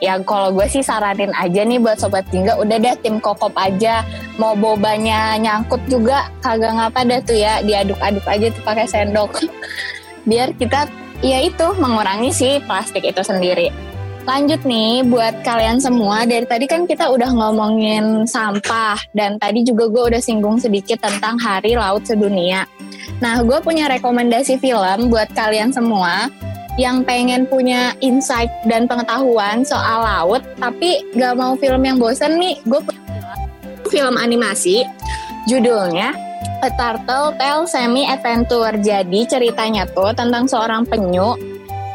Ya 0.00 0.16
kalau 0.24 0.48
gue 0.56 0.64
sih 0.64 0.80
saranin 0.80 1.28
aja 1.36 1.60
nih 1.60 1.76
buat 1.76 2.00
sobat 2.00 2.24
jingga, 2.32 2.56
udah 2.56 2.80
deh 2.80 2.96
tim 3.04 3.20
kokop 3.20 3.52
aja. 3.60 4.00
Mau 4.40 4.56
bobanya 4.56 5.36
nyangkut 5.36 5.84
juga 5.84 6.32
kagak 6.40 6.72
ngapa 6.72 7.00
dah 7.04 7.20
tuh 7.20 7.36
ya, 7.36 7.60
diaduk-aduk 7.60 8.24
aja 8.24 8.46
tuh 8.48 8.62
pakai 8.64 8.88
sendok. 8.88 9.36
Biar 10.24 10.56
kita 10.56 10.88
ya 11.20 11.44
itu 11.44 11.66
mengurangi 11.76 12.32
si 12.32 12.58
plastik 12.64 13.04
itu 13.04 13.20
sendiri. 13.20 13.68
Lanjut 14.28 14.60
nih 14.68 15.00
buat 15.08 15.32
kalian 15.42 15.80
semua 15.80 16.28
dari 16.28 16.44
tadi 16.44 16.68
kan 16.68 16.84
kita 16.84 17.08
udah 17.08 17.32
ngomongin 17.32 18.28
sampah 18.28 19.00
dan 19.16 19.40
tadi 19.40 19.64
juga 19.64 19.88
gue 19.88 20.02
udah 20.12 20.20
singgung 20.20 20.60
sedikit 20.60 21.00
tentang 21.00 21.40
Hari 21.40 21.72
Laut 21.74 22.04
Sedunia. 22.04 22.68
Nah 23.24 23.40
gue 23.40 23.58
punya 23.64 23.88
rekomendasi 23.88 24.60
film 24.60 25.08
buat 25.08 25.32
kalian 25.32 25.72
semua 25.72 26.28
yang 26.78 27.02
pengen 27.02 27.48
punya 27.48 27.96
insight 28.04 28.48
dan 28.68 28.86
pengetahuan 28.86 29.64
soal 29.66 30.04
laut 30.04 30.44
tapi 30.60 31.02
gak 31.16 31.34
mau 31.34 31.56
film 31.58 31.82
yang 31.82 31.98
bosen 31.98 32.38
nih 32.38 32.56
gue 32.64 32.80
punya 32.80 33.02
film, 33.10 33.36
film 33.90 34.14
animasi 34.16 34.86
judulnya 35.44 36.14
A 36.60 36.68
Turtle 36.76 37.32
Tale 37.40 37.64
Semi 37.64 38.04
Adventure. 38.04 38.76
Jadi 38.76 39.24
ceritanya 39.24 39.88
tuh 39.88 40.12
tentang 40.12 40.44
seorang 40.44 40.84
penyu 40.84 41.32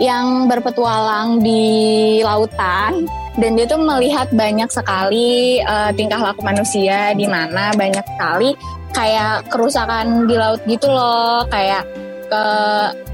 yang 0.01 0.49
berpetualang 0.49 1.39
di 1.39 2.19
lautan 2.19 3.07
dan 3.39 3.51
dia 3.55 3.63
tuh 3.63 3.79
melihat 3.79 4.27
banyak 4.33 4.67
sekali 4.67 5.61
eh, 5.61 5.91
tingkah 5.95 6.19
laku 6.19 6.43
manusia 6.43 7.13
di 7.15 7.29
mana 7.29 7.71
banyak 7.77 8.03
sekali 8.03 8.57
kayak 8.91 9.47
kerusakan 9.53 10.25
di 10.25 10.35
laut 10.35 10.59
gitu 10.65 10.89
loh. 10.89 11.45
Kayak 11.47 11.85
ke 12.25 12.45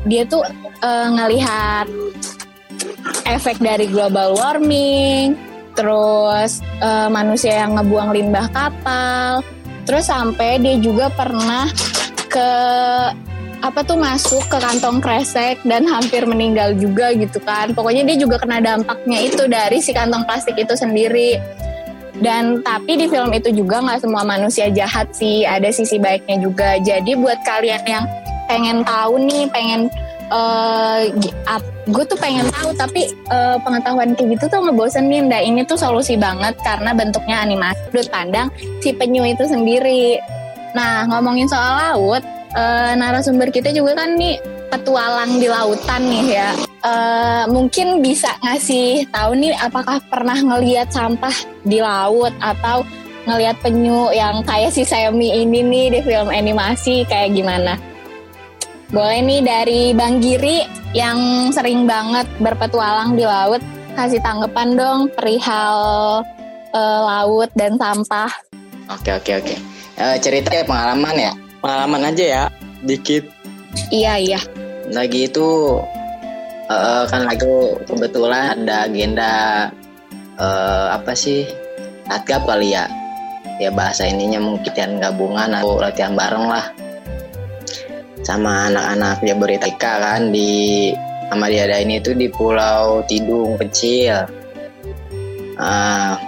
dia 0.08 0.24
tuh 0.24 0.48
eh, 0.82 1.08
ngelihat 1.12 1.86
efek 3.28 3.60
dari 3.60 3.92
global 3.92 4.40
warming 4.40 5.36
terus 5.76 6.64
eh, 6.80 7.10
manusia 7.12 7.68
yang 7.68 7.76
ngebuang 7.76 8.16
limbah 8.16 8.48
kapal 8.56 9.44
terus 9.92 10.08
sampai 10.08 10.56
dia 10.64 10.80
juga 10.80 11.12
pernah 11.12 11.68
ke 12.32 12.50
apa 13.60 13.84
tuh 13.84 14.00
masuk 14.00 14.40
ke 14.48 14.56
kantong 14.56 15.04
kresek 15.04 15.60
dan 15.68 15.84
hampir 15.84 16.24
meninggal 16.24 16.72
juga 16.80 17.12
gitu 17.12 17.44
kan. 17.44 17.76
Pokoknya 17.76 18.08
dia 18.08 18.16
juga 18.16 18.40
kena 18.40 18.64
dampaknya 18.64 19.20
itu 19.20 19.52
dari 19.52 19.84
si 19.84 19.92
kantong 19.92 20.24
plastik 20.24 20.56
itu 20.56 20.80
sendiri. 20.80 21.36
Dan 22.24 22.64
tapi 22.64 23.04
di 23.04 23.12
film 23.12 23.36
itu 23.36 23.52
juga 23.52 23.84
nggak 23.84 24.00
semua 24.08 24.24
manusia 24.24 24.72
jahat 24.72 25.12
sih, 25.12 25.44
ada 25.44 25.68
sisi 25.68 26.00
baiknya 26.00 26.40
juga. 26.40 26.80
Jadi 26.80 27.12
buat 27.20 27.44
kalian 27.44 27.84
yang 27.84 28.08
pengen 28.48 28.88
tahu 28.88 29.20
nih, 29.28 29.44
pengen 29.52 29.92
gue 31.92 32.04
tuh 32.08 32.18
pengen 32.18 32.48
tahu 32.56 32.72
tapi 32.78 33.12
eh, 33.12 33.58
pengetahuan 33.62 34.16
kayak 34.16 34.40
gitu 34.40 34.46
tuh 34.48 34.60
ngebosenin. 34.64 35.28
Nah 35.28 35.44
ini 35.44 35.68
tuh 35.68 35.76
solusi 35.76 36.16
banget 36.16 36.56
karena 36.64 36.96
bentuknya 36.96 37.44
animasi 37.44 37.80
sudut 37.92 38.08
pandang 38.08 38.48
si 38.80 38.96
penyu 38.96 39.28
itu 39.28 39.44
sendiri. 39.44 40.18
Nah 40.72 41.04
ngomongin 41.12 41.52
soal 41.52 41.92
laut, 41.92 42.24
eh, 42.56 42.94
narasumber 42.96 43.52
kita 43.52 43.76
juga 43.76 44.00
kan 44.00 44.16
nih 44.16 44.40
petualang 44.72 45.36
di 45.42 45.48
lautan 45.52 46.02
nih 46.08 46.26
ya. 46.32 46.50
Eh, 46.82 47.44
mungkin 47.52 48.00
bisa 48.00 48.32
ngasih 48.42 49.06
tahu 49.12 49.36
nih 49.38 49.54
apakah 49.60 50.00
pernah 50.08 50.40
ngelihat 50.40 50.90
sampah 50.90 51.36
di 51.68 51.84
laut 51.84 52.32
atau 52.40 52.88
ngelihat 53.30 53.54
penyu 53.62 54.10
yang 54.10 54.42
kayak 54.42 54.74
si 54.74 54.82
Semi 54.82 55.30
ini 55.46 55.62
nih 55.62 55.86
di 55.94 56.00
film 56.02 56.34
animasi 56.34 57.06
kayak 57.06 57.38
gimana? 57.38 57.78
Boleh 58.92 59.24
nih 59.24 59.40
dari 59.40 59.82
Bang 59.96 60.20
Giri 60.20 60.68
yang 60.92 61.48
sering 61.56 61.88
banget 61.88 62.28
berpetualang 62.44 63.16
di 63.16 63.24
laut 63.24 63.64
kasih 63.96 64.20
tanggapan 64.20 64.76
dong 64.76 65.08
perihal 65.16 66.20
eh, 66.76 67.00
laut 67.00 67.48
dan 67.56 67.80
sampah. 67.80 68.28
Oke 68.92 69.16
oke 69.16 69.32
oke. 69.40 69.56
Eh, 69.96 70.16
cerita 70.20 70.52
ya 70.52 70.68
pengalaman 70.68 71.16
ya. 71.16 71.32
Pengalaman 71.64 72.12
aja 72.12 72.24
ya. 72.28 72.44
Dikit. 72.84 73.32
Iya 73.96 74.20
iya. 74.20 74.40
Lagi 74.92 75.32
itu 75.32 75.80
eh, 76.68 77.04
kan 77.08 77.32
lagi 77.32 77.48
kebetulan 77.88 78.60
ada 78.60 78.92
agenda 78.92 79.32
eh, 80.36 80.88
apa 80.92 81.16
sih? 81.16 81.48
Atgap 82.12 82.44
kali 82.44 82.76
ya. 82.76 82.92
Ya 83.56 83.72
bahasa 83.72 84.04
ininya 84.04 84.44
mungkin 84.44 84.68
latihan 84.68 85.00
gabungan 85.00 85.48
atau 85.56 85.80
latihan 85.80 86.12
bareng 86.12 86.52
lah. 86.52 86.68
Sama 88.22 88.70
anak-anak 88.70 89.26
Jabodetabek 89.26 89.82
kan 89.82 90.30
di 90.30 90.94
sama 91.32 91.48
diadain 91.48 91.90
itu 91.90 92.12
di 92.14 92.28
Pulau 92.28 93.02
Tidung 93.08 93.58
kecil. 93.58 94.28
Ah, 95.58 96.20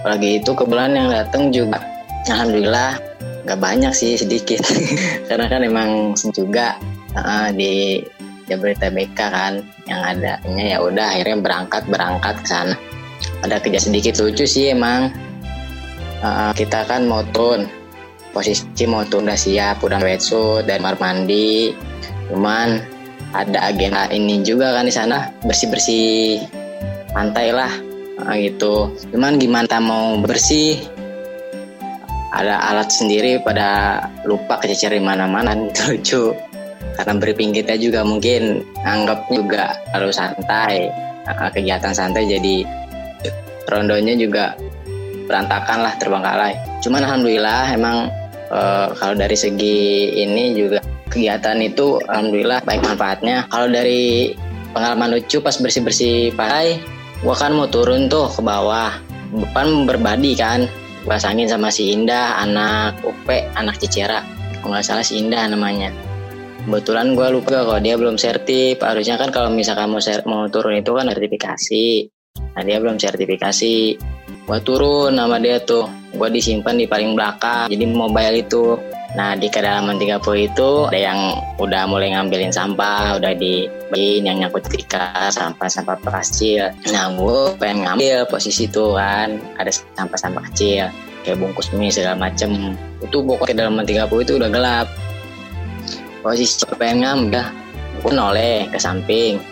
apalagi 0.00 0.40
itu 0.42 0.50
kebetulan 0.56 0.96
yang 0.96 1.08
datang 1.12 1.52
juga 1.52 1.78
alhamdulillah 2.26 2.96
nggak 3.46 3.60
banyak 3.60 3.92
sih 3.94 4.18
sedikit. 4.18 4.64
Karena 5.28 5.46
kan 5.46 5.62
emang 5.62 6.16
juga 6.16 6.74
ah, 7.14 7.52
di 7.54 8.02
Jabodetabek 8.50 9.14
kan 9.14 9.62
yang 9.86 10.02
adanya 10.02 10.64
ya 10.66 10.78
udah 10.82 11.06
akhirnya 11.14 11.38
berangkat 11.38 11.82
berangkat 11.86 12.34
ke 12.42 12.46
sana. 12.48 12.74
Ada 13.46 13.62
kejadian 13.62 13.84
sedikit 13.92 14.14
lucu 14.18 14.44
sih 14.48 14.74
emang. 14.74 15.14
Ah, 16.20 16.50
kita 16.56 16.84
kan 16.84 17.06
mau 17.06 17.22
turun 17.30 17.79
posisi 18.30 18.84
mau 18.86 19.02
turun 19.06 19.30
udah 19.30 19.38
siap 19.38 19.82
udah 19.82 20.00
wetsuit 20.02 20.66
dan 20.66 20.82
kamar 20.82 20.96
mandi. 20.98 21.74
Cuman 22.30 22.80
ada 23.34 23.70
agenda 23.70 24.10
ini 24.10 24.42
juga 24.42 24.74
kan 24.74 24.86
di 24.86 24.94
sana 24.94 25.30
bersih 25.46 25.68
bersih 25.70 26.42
pantai 27.14 27.50
lah 27.50 27.90
Nah, 28.20 28.36
gitu. 28.36 28.92
Cuman 29.12 29.40
gimana 29.40 29.80
mau 29.80 30.20
bersih? 30.20 30.76
Ada 32.30 32.62
alat 32.62 32.94
sendiri 32.94 33.42
pada 33.42 33.98
lupa 34.22 34.60
kececer 34.62 34.94
di 34.94 35.02
mana-mana 35.02 35.56
itu 35.66 35.82
lucu. 35.90 36.24
Karena 36.94 37.16
briefing 37.16 37.50
kita 37.56 37.80
juga 37.80 38.04
mungkin 38.04 38.62
anggap 38.84 39.26
juga 39.32 39.74
harus 39.96 40.20
santai. 40.20 40.92
Nah, 41.26 41.50
kegiatan 41.50 41.94
santai 41.94 42.28
jadi 42.28 42.64
rondonya 43.70 44.14
juga 44.18 44.54
berantakan 45.26 45.78
lah 45.86 45.94
terbengkalai. 45.96 46.54
Cuman 46.82 47.06
alhamdulillah 47.06 47.70
emang 47.72 48.10
eh, 48.50 48.86
kalau 48.94 49.14
dari 49.14 49.36
segi 49.38 50.10
ini 50.20 50.54
juga 50.58 50.82
kegiatan 51.10 51.58
itu 51.62 51.98
alhamdulillah 52.06 52.62
baik 52.66 52.82
manfaatnya. 52.86 53.46
Kalau 53.50 53.70
dari 53.70 54.34
pengalaman 54.70 55.18
lucu 55.18 55.42
pas 55.42 55.54
bersih 55.58 55.82
bersih 55.82 56.16
pantai 56.34 56.78
gua 57.20 57.34
kan 57.34 57.54
mau 57.54 57.66
turun 57.66 58.06
tuh 58.06 58.30
ke 58.30 58.42
bawah. 58.42 58.94
Depan 59.30 59.86
berbadi 59.86 60.34
kan 60.34 60.66
pasangin 61.06 61.46
sama 61.46 61.70
si 61.70 61.94
Indah 61.94 62.42
anak 62.42 62.98
UP 63.06 63.26
anak 63.54 63.78
Cicera. 63.78 64.22
Kalau 64.60 64.76
nggak 64.76 64.84
salah 64.84 65.04
si 65.06 65.18
Indah 65.22 65.46
namanya. 65.48 65.90
Kebetulan 66.60 67.16
gue 67.16 67.24
lupa 67.32 67.64
kalau 67.64 67.80
dia 67.80 67.96
belum 67.96 68.20
sertip 68.20 68.84
harusnya 68.84 69.16
kan 69.16 69.32
kalau 69.32 69.48
misalkan 69.48 69.88
mau 69.88 70.02
ser- 70.02 70.28
mau 70.28 70.44
turun 70.52 70.76
itu 70.76 70.92
kan 70.92 71.08
sertifikasi. 71.08 71.86
Nah 72.52 72.62
dia 72.62 72.76
belum 72.76 73.00
sertifikasi. 73.00 73.74
Gue 74.44 74.58
turun 74.60 75.16
sama 75.16 75.40
dia 75.40 75.56
tuh 75.64 75.88
gue 76.10 76.28
disimpan 76.30 76.74
di 76.74 76.86
paling 76.90 77.14
belakang 77.14 77.70
jadi 77.70 77.84
mobile 77.86 78.36
itu. 78.42 78.64
Nah 79.10 79.34
di 79.34 79.50
kedalaman 79.50 79.98
30 79.98 80.22
itu 80.54 80.70
ada 80.86 80.98
yang 81.10 81.18
udah 81.58 81.82
mulai 81.90 82.14
ngambilin 82.14 82.54
sampah 82.54 83.18
udah 83.18 83.34
dibagiin 83.34 84.26
yang 84.26 84.38
nyangkut 84.38 84.70
ketika 84.70 85.30
sampah-sampah 85.34 85.98
kecil. 85.98 86.70
Nah 86.94 87.10
gue 87.14 87.58
pengen 87.58 87.86
ngambil 87.86 88.30
posisi 88.30 88.70
itu 88.70 88.94
kan 88.94 89.38
ada 89.58 89.70
sampah-sampah 89.70 90.42
kecil 90.50 90.90
kayak 91.26 91.36
bungkus 91.42 91.74
mie 91.74 91.90
segala 91.90 92.14
macem. 92.18 92.78
Itu 93.02 93.22
pokoknya 93.26 93.66
kedalaman 93.66 93.86
30 93.86 94.26
itu 94.26 94.32
udah 94.38 94.50
gelap. 94.50 94.86
Posisi 96.22 96.62
pengen 96.78 97.02
ngambil 97.02 97.44
gue 98.02 98.12
noleh 98.14 98.70
ke 98.70 98.78
samping. 98.78 99.42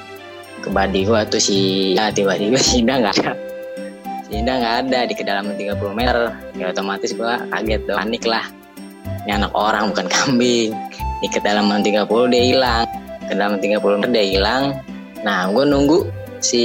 Ke 0.63 0.71
badi 0.71 1.03
gue 1.03 1.21
tuh 1.27 1.43
si 1.43 1.59
ya 1.99 2.15
tiba-tiba 2.15 2.59
si 2.59 2.83
Indah 2.83 2.99
nggak 3.03 3.15
ada 3.23 3.48
si 4.29 4.45
Indah 4.45 4.61
nggak 4.61 4.77
ada 4.87 5.01
di 5.09 5.15
kedalaman 5.17 5.57
30 5.57 5.81
meter 5.97 6.17
ya 6.61 6.69
otomatis 6.69 7.11
gue 7.17 7.33
kaget 7.49 7.81
dong. 7.89 7.97
Panik 7.97 8.25
lah. 8.29 8.45
Ini 9.25 9.41
anak 9.41 9.53
orang 9.57 9.93
bukan 9.93 10.07
kambing. 10.09 10.71
Di 11.25 11.29
kedalaman 11.33 11.81
30 11.81 12.05
dia 12.29 12.45
hilang. 12.45 12.85
Kedalaman 13.27 13.59
30 13.59 13.81
meter 13.81 14.11
dia 14.13 14.27
hilang. 14.29 14.63
Nah 15.25 15.49
gue 15.49 15.65
nunggu 15.65 15.99
si 16.45 16.65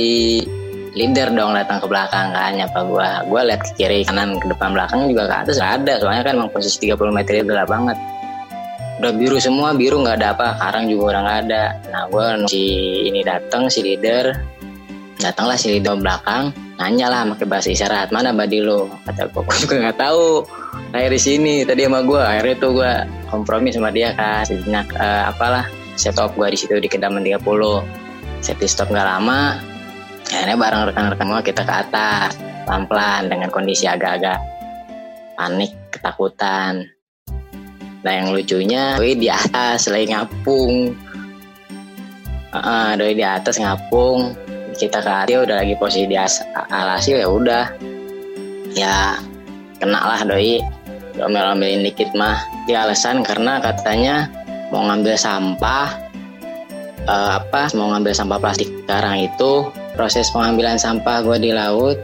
leader 0.94 1.34
dong 1.34 1.58
datang 1.58 1.82
ke 1.82 1.90
belakang 1.90 2.30
kan 2.38 2.54
nyapa 2.54 2.86
gue 2.86 3.08
gue 3.34 3.42
lihat 3.50 3.62
ke 3.66 3.72
kiri 3.82 4.06
kanan 4.06 4.38
ke 4.38 4.46
depan 4.46 4.78
belakang 4.78 5.10
juga 5.10 5.26
ke 5.26 5.36
atas 5.48 5.56
gak 5.58 5.74
ada. 5.82 5.94
Soalnya 6.04 6.24
kan 6.28 6.34
emang 6.38 6.52
posisi 6.52 6.92
30 6.92 7.16
meter 7.16 7.34
itu 7.40 7.48
gelap 7.48 7.72
banget. 7.72 7.98
Udah 9.02 9.12
biru 9.16 9.42
semua 9.42 9.74
biru 9.74 10.00
nggak 10.06 10.22
ada 10.22 10.28
apa 10.38 10.48
karang 10.62 10.86
juga 10.92 11.16
udah 11.16 11.22
nggak 11.26 11.40
ada. 11.50 11.64
Nah 11.90 12.02
gue 12.12 12.26
si 12.52 12.64
ini 13.10 13.24
datang 13.26 13.72
si 13.72 13.82
leader 13.82 14.53
datanglah 15.24 15.56
si 15.56 15.80
leader 15.80 15.96
belakang 15.96 16.52
nanya 16.76 17.08
lah 17.08 17.24
pakai 17.32 17.48
bahasa 17.48 17.72
isyarat 17.72 18.12
mana 18.12 18.36
badi 18.36 18.60
lo 18.60 18.92
kata 19.08 19.32
gue 19.32 19.42
gue 19.42 19.58
juga 19.64 19.76
nggak 19.80 19.98
tahu. 19.98 20.44
Lahir 20.92 21.10
di 21.16 21.22
sini 21.22 21.56
tadi 21.64 21.88
sama 21.88 22.04
gue 22.04 22.22
akhirnya 22.22 22.56
tuh 22.60 22.72
gue 22.78 22.92
kompromi 23.32 23.72
sama 23.72 23.90
dia 23.90 24.12
kan 24.14 24.44
sejenak 24.46 24.92
uh, 25.00 25.32
apalah 25.32 25.66
stop 25.96 26.36
gue 26.36 26.54
di 26.54 26.58
situ 26.60 26.76
di 26.78 26.90
kedaman 26.92 27.24
30 27.24 27.40
safety 28.44 28.68
stop 28.68 28.92
nggak 28.92 29.08
lama 29.08 29.58
akhirnya 30.30 30.58
bareng 30.58 30.82
rekan-rekan 30.92 31.28
gue 31.30 31.42
kita 31.54 31.62
ke 31.66 31.74
atas 31.74 32.38
pelan-pelan 32.66 33.32
dengan 33.32 33.50
kondisi 33.50 33.86
agak-agak 33.88 34.40
panik 35.38 35.72
ketakutan. 35.90 36.90
Nah 38.04 38.14
yang 38.14 38.36
lucunya 38.36 39.00
doi 39.00 39.16
di 39.16 39.32
atas 39.32 39.88
lagi 39.88 40.12
ngapung. 40.12 40.94
Uh, 42.54 42.94
doi 42.94 43.18
di 43.18 43.26
atas 43.26 43.58
ngapung 43.58 44.43
kita 44.76 45.00
ke 45.00 45.14
dia 45.30 45.38
udah 45.46 45.56
lagi 45.62 45.76
posisi 45.78 46.06
di 46.10 46.18
alasi 46.18 47.18
ya 47.18 47.28
udah. 47.30 47.66
Ya 48.74 49.18
kena 49.78 50.02
lah 50.02 50.22
doi. 50.26 50.60
Omel-omelin 51.14 51.86
dikit 51.86 52.10
mah. 52.18 52.42
Dia 52.66 52.90
alasan 52.90 53.22
karena 53.22 53.62
katanya 53.62 54.28
mau 54.74 54.82
ngambil 54.90 55.14
sampah 55.14 55.94
uh, 57.06 57.38
apa 57.38 57.70
mau 57.78 57.94
ngambil 57.94 58.14
sampah 58.18 58.40
plastik 58.42 58.70
sekarang 58.86 59.30
itu. 59.30 59.70
Proses 59.94 60.34
pengambilan 60.34 60.82
sampah 60.82 61.22
gue 61.22 61.38
di 61.38 61.52
laut 61.54 62.02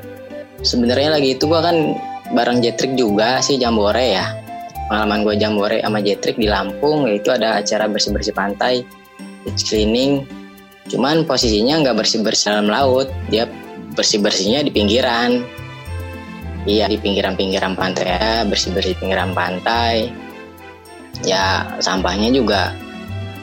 sebenarnya 0.62 1.18
lagi 1.18 1.34
itu 1.34 1.50
gue 1.50 1.58
kan 1.58 1.98
bareng 2.36 2.62
Jetrik 2.62 2.94
juga 2.94 3.42
sih 3.42 3.58
Jambore 3.58 4.06
ya. 4.14 4.30
Pengalaman 4.90 5.26
gue 5.26 5.36
Jambore 5.38 5.78
sama 5.82 6.00
Jetrik 6.02 6.38
di 6.38 6.46
Lampung 6.50 7.10
yaitu 7.10 7.34
ada 7.34 7.62
acara 7.62 7.90
bersih-bersih 7.90 8.34
pantai 8.34 8.86
beach 9.46 9.66
cleaning 9.70 10.26
Cuman 10.90 11.24
posisinya 11.24 11.86
nggak 11.86 12.02
bersih-bersih 12.02 12.50
dalam 12.50 12.68
laut, 12.68 13.08
dia 13.30 13.46
bersih-bersihnya 13.94 14.66
di 14.66 14.72
pinggiran. 14.74 15.46
Iya 16.68 16.92
di 16.92 16.98
pinggiran-pinggiran 17.00 17.78
pantai 17.78 18.06
ya, 18.10 18.44
bersih-bersih 18.44 18.98
pinggiran 19.00 19.32
pantai. 19.32 20.12
Ya 21.24 21.78
sampahnya 21.80 22.34
juga 22.34 22.74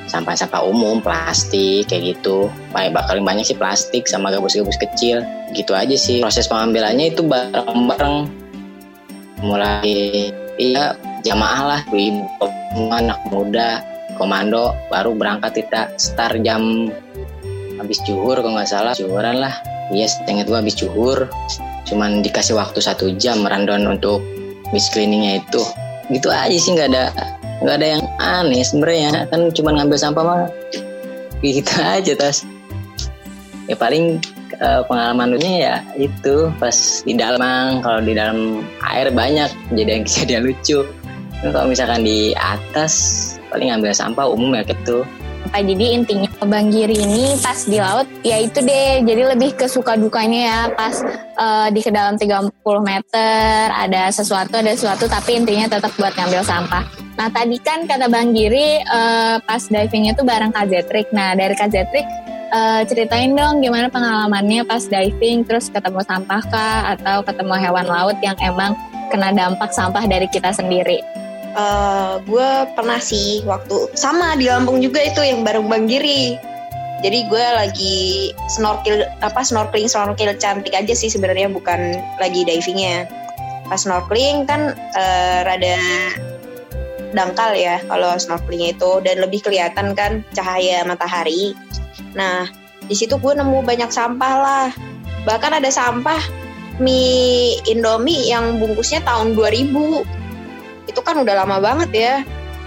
sampah-sampah 0.06 0.62
umum, 0.66 1.02
plastik 1.02 1.90
kayak 1.90 2.18
gitu. 2.18 2.50
Paling 2.74 2.94
bakal 2.94 3.22
banyak 3.22 3.46
sih 3.46 3.58
plastik 3.58 4.06
sama 4.06 4.34
gabus-gabus 4.34 4.78
kecil. 4.78 5.22
Gitu 5.54 5.72
aja 5.72 5.96
sih. 5.96 6.22
Proses 6.22 6.50
pengambilannya 6.50 7.14
itu 7.14 7.22
bareng-bareng. 7.26 8.26
Mulai 9.42 10.32
iya 10.56 10.96
jamaah 11.22 11.62
lah, 11.76 11.80
ibu, 11.92 12.24
anak 12.88 13.20
muda, 13.28 13.84
komando 14.16 14.72
baru 14.88 15.12
berangkat 15.12 15.60
kita 15.60 15.92
start 16.00 16.40
jam 16.40 16.88
habis 17.86 18.02
juhur 18.02 18.34
kalau 18.34 18.58
nggak 18.58 18.68
salah 18.68 18.92
juhuran 18.98 19.38
lah. 19.38 19.54
Iya 19.94 20.10
yes, 20.10 20.18
ingat 20.26 20.50
gua 20.50 20.58
habis 20.58 20.74
juhur. 20.74 21.30
Cuman 21.86 22.20
dikasih 22.20 22.58
waktu 22.58 22.82
satu 22.82 23.14
jam 23.14 23.46
rundown 23.46 23.86
untuk 23.86 24.18
miss 24.74 24.90
cleaningnya 24.90 25.38
itu. 25.46 25.62
Gitu 26.10 26.26
aja 26.26 26.58
sih 26.58 26.74
nggak 26.74 26.90
ada 26.90 27.04
nggak 27.62 27.76
ada 27.78 27.86
yang 27.98 28.02
aneh 28.18 28.62
sebenarnya. 28.66 29.30
Kan 29.30 29.54
cuma 29.54 29.70
ngambil 29.78 29.98
sampah 29.98 30.22
mah 30.26 30.42
gitu 31.40 31.72
aja 31.78 32.12
tas. 32.18 32.42
Ya 33.70 33.78
paling 33.78 34.18
uh, 34.58 34.82
pengalaman 34.90 35.38
ya 35.38 35.86
itu. 35.94 36.50
Pas 36.58 37.06
di 37.06 37.14
dalam 37.14 37.80
kalau 37.86 38.02
di 38.02 38.18
dalam 38.18 38.66
air 38.82 39.14
banyak 39.14 39.50
jadi 39.78 40.02
yang 40.02 40.04
kejadian 40.08 40.42
lucu. 40.50 40.82
Kalau 41.46 41.68
misalkan 41.68 42.02
di 42.02 42.34
atas 42.34 42.92
paling 43.52 43.70
ngambil 43.70 43.92
sampah 43.94 44.26
umum 44.26 44.56
ya 44.58 44.66
gitu. 44.66 45.06
Jadi 45.54 45.86
intinya 45.94 46.25
Bang 46.44 46.68
Giri 46.68 47.00
ini 47.00 47.32
pas 47.40 47.64
di 47.64 47.80
laut 47.80 48.04
ya 48.20 48.36
itu 48.36 48.60
deh. 48.60 49.00
Jadi 49.00 49.22
lebih 49.24 49.56
ke 49.56 49.64
suka 49.64 49.96
dukanya 49.96 50.40
ya 50.44 50.60
pas 50.76 51.00
uh, 51.40 51.68
di 51.72 51.80
ke 51.80 51.88
dalam 51.88 52.20
30 52.20 52.52
meter 52.84 53.72
ada 53.72 54.12
sesuatu 54.12 54.60
ada 54.60 54.76
sesuatu 54.76 55.08
tapi 55.08 55.40
intinya 55.40 55.64
tetap 55.64 55.96
buat 55.96 56.12
ngambil 56.12 56.44
sampah. 56.44 56.84
Nah 57.16 57.32
tadi 57.32 57.56
kan 57.64 57.88
kata 57.88 58.12
Bang 58.12 58.36
Giri 58.36 58.84
uh, 58.84 59.40
pas 59.40 59.64
divingnya 59.64 60.12
tuh 60.12 60.28
bareng 60.28 60.52
Kak 60.52 60.68
Zetrik. 60.68 61.08
Nah 61.16 61.32
dari 61.32 61.56
Kak 61.56 61.72
Zetrik 61.72 62.04
uh, 62.52 62.82
ceritain 62.84 63.32
dong 63.32 63.64
gimana 63.64 63.88
pengalamannya 63.88 64.68
pas 64.68 64.84
diving 64.84 65.42
terus 65.48 65.72
ketemu 65.72 66.04
sampah 66.04 66.42
kah 66.52 66.80
atau 66.98 67.24
ketemu 67.24 67.54
hewan 67.58 67.86
laut 67.88 68.16
yang 68.20 68.36
emang 68.44 68.76
kena 69.08 69.32
dampak 69.32 69.70
sampah 69.72 70.04
dari 70.04 70.26
kita 70.28 70.50
sendiri 70.52 71.00
eh, 71.56 72.12
gue 72.22 72.50
pernah 72.76 73.00
sih 73.00 73.40
waktu 73.48 73.96
sama 73.96 74.36
di 74.36 74.46
Lampung 74.46 74.84
juga 74.84 75.00
itu 75.00 75.24
yang 75.24 75.42
bareng 75.42 75.66
Bang 75.66 75.88
Giri. 75.88 76.36
Jadi 77.04 77.28
gue 77.28 77.46
lagi 77.52 78.32
snorkel 78.48 79.04
apa 79.20 79.44
snorkeling 79.44 79.88
snorkel 79.88 80.32
cantik 80.40 80.72
aja 80.72 80.96
sih 80.96 81.12
sebenarnya 81.12 81.52
bukan 81.52 82.00
lagi 82.20 82.44
divingnya. 82.44 83.04
Pas 83.68 83.84
snorkeling 83.84 84.48
kan 84.48 84.72
uh, 84.72 85.38
rada 85.44 85.76
dangkal 87.12 87.52
ya 87.52 87.80
kalau 87.84 88.16
snorkelingnya 88.16 88.76
itu 88.80 88.90
dan 89.04 89.20
lebih 89.20 89.44
kelihatan 89.44 89.92
kan 89.92 90.24
cahaya 90.32 90.84
matahari. 90.88 91.52
Nah 92.16 92.48
di 92.88 92.96
situ 92.96 93.20
gue 93.20 93.32
nemu 93.36 93.60
banyak 93.60 93.92
sampah 93.92 94.34
lah. 94.40 94.68
Bahkan 95.28 95.60
ada 95.60 95.68
sampah 95.68 96.20
mie 96.80 97.60
Indomie 97.68 98.32
yang 98.32 98.56
bungkusnya 98.56 99.04
tahun 99.04 99.36
2000 99.36 100.25
itu 100.86 101.00
kan 101.02 101.18
udah 101.20 101.44
lama 101.44 101.58
banget 101.58 101.90
ya. 101.92 102.14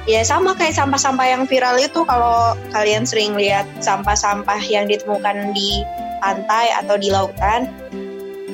Ya 0.08 0.26
sama 0.26 0.56
kayak 0.56 0.74
sampah-sampah 0.74 1.28
yang 1.28 1.44
viral 1.46 1.78
itu 1.78 2.02
kalau 2.08 2.58
kalian 2.74 3.06
sering 3.06 3.36
lihat 3.36 3.68
sampah-sampah 3.84 4.58
yang 4.66 4.90
ditemukan 4.90 5.54
di 5.54 5.86
pantai 6.24 6.74
atau 6.74 6.98
di 6.98 7.14
lautan 7.14 7.70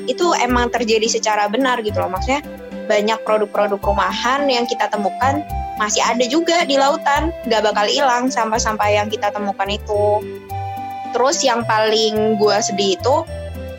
itu 0.05 0.35
emang 0.37 0.69
terjadi 0.69 1.05
secara 1.09 1.49
benar 1.49 1.81
gitu 1.81 1.97
loh. 1.97 2.11
Maksudnya 2.11 2.43
banyak 2.85 3.17
produk-produk 3.25 3.81
rumahan 3.81 4.45
yang 4.45 4.69
kita 4.69 4.85
temukan 4.89 5.41
masih 5.81 6.03
ada 6.05 6.25
juga 6.27 6.65
di 6.67 6.77
lautan. 6.77 7.33
Gak 7.47 7.63
bakal 7.65 7.87
hilang 7.89 8.29
sampah-sampah 8.29 8.89
yang 8.91 9.07
kita 9.09 9.31
temukan 9.31 9.69
itu. 9.69 10.21
Terus 11.15 11.39
yang 11.41 11.63
paling 11.63 12.35
gue 12.35 12.57
sedih 12.59 12.99
itu 12.99 13.15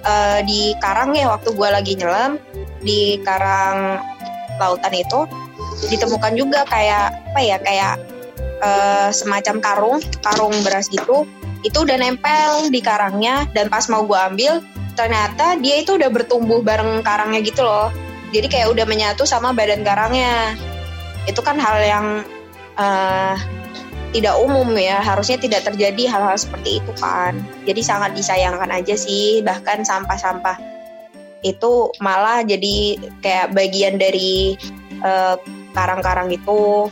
uh, 0.06 0.40
di 0.46 0.72
karang 0.80 1.12
ya 1.12 1.28
waktu 1.28 1.52
gue 1.52 1.68
lagi 1.68 1.92
nyelam 1.98 2.40
di 2.80 3.20
karang 3.20 4.00
lautan 4.56 4.94
itu 4.96 5.28
ditemukan 5.84 6.32
juga 6.36 6.64
kayak 6.64 7.12
apa 7.32 7.40
ya 7.44 7.56
kayak 7.60 7.94
uh, 8.64 9.08
semacam 9.12 9.60
karung 9.60 9.98
karung 10.24 10.54
beras 10.64 10.88
gitu. 10.88 11.28
Itu 11.64 11.82
udah 11.82 11.98
nempel 11.98 12.70
di 12.70 12.80
karangnya 12.80 13.48
dan 13.52 13.68
pas 13.68 13.88
mau 13.90 14.06
gue 14.06 14.16
ambil 14.16 14.62
ternyata 14.96 15.60
dia 15.60 15.84
itu 15.84 16.00
udah 16.00 16.08
bertumbuh 16.08 16.64
bareng 16.64 17.04
karangnya 17.04 17.40
gitu 17.44 17.60
loh. 17.64 17.92
Jadi 18.32 18.46
kayak 18.48 18.72
udah 18.72 18.84
menyatu 18.88 19.28
sama 19.28 19.52
badan 19.52 19.84
karangnya. 19.84 20.56
Itu 21.28 21.42
kan 21.42 21.58
hal 21.58 21.76
yang 21.82 22.06
uh, 22.78 23.34
tidak 24.14 24.38
umum 24.40 24.72
ya. 24.78 25.02
Harusnya 25.04 25.36
tidak 25.36 25.66
terjadi 25.68 26.08
hal-hal 26.08 26.38
seperti 26.38 26.80
itu 26.80 26.92
kan 26.96 27.36
jadi 27.68 27.80
sangat 27.84 28.16
disayangkan 28.16 28.70
aja 28.72 28.94
sih. 28.96 29.44
Bahkan 29.44 29.84
sampah-sampah 29.84 30.76
itu 31.44 31.92
malah 32.02 32.42
jadi 32.42 32.96
kayak 33.22 33.52
bagian 33.54 34.00
dari 34.00 34.56
uh, 35.04 35.36
karang-karang 35.76 36.32
itu. 36.32 36.88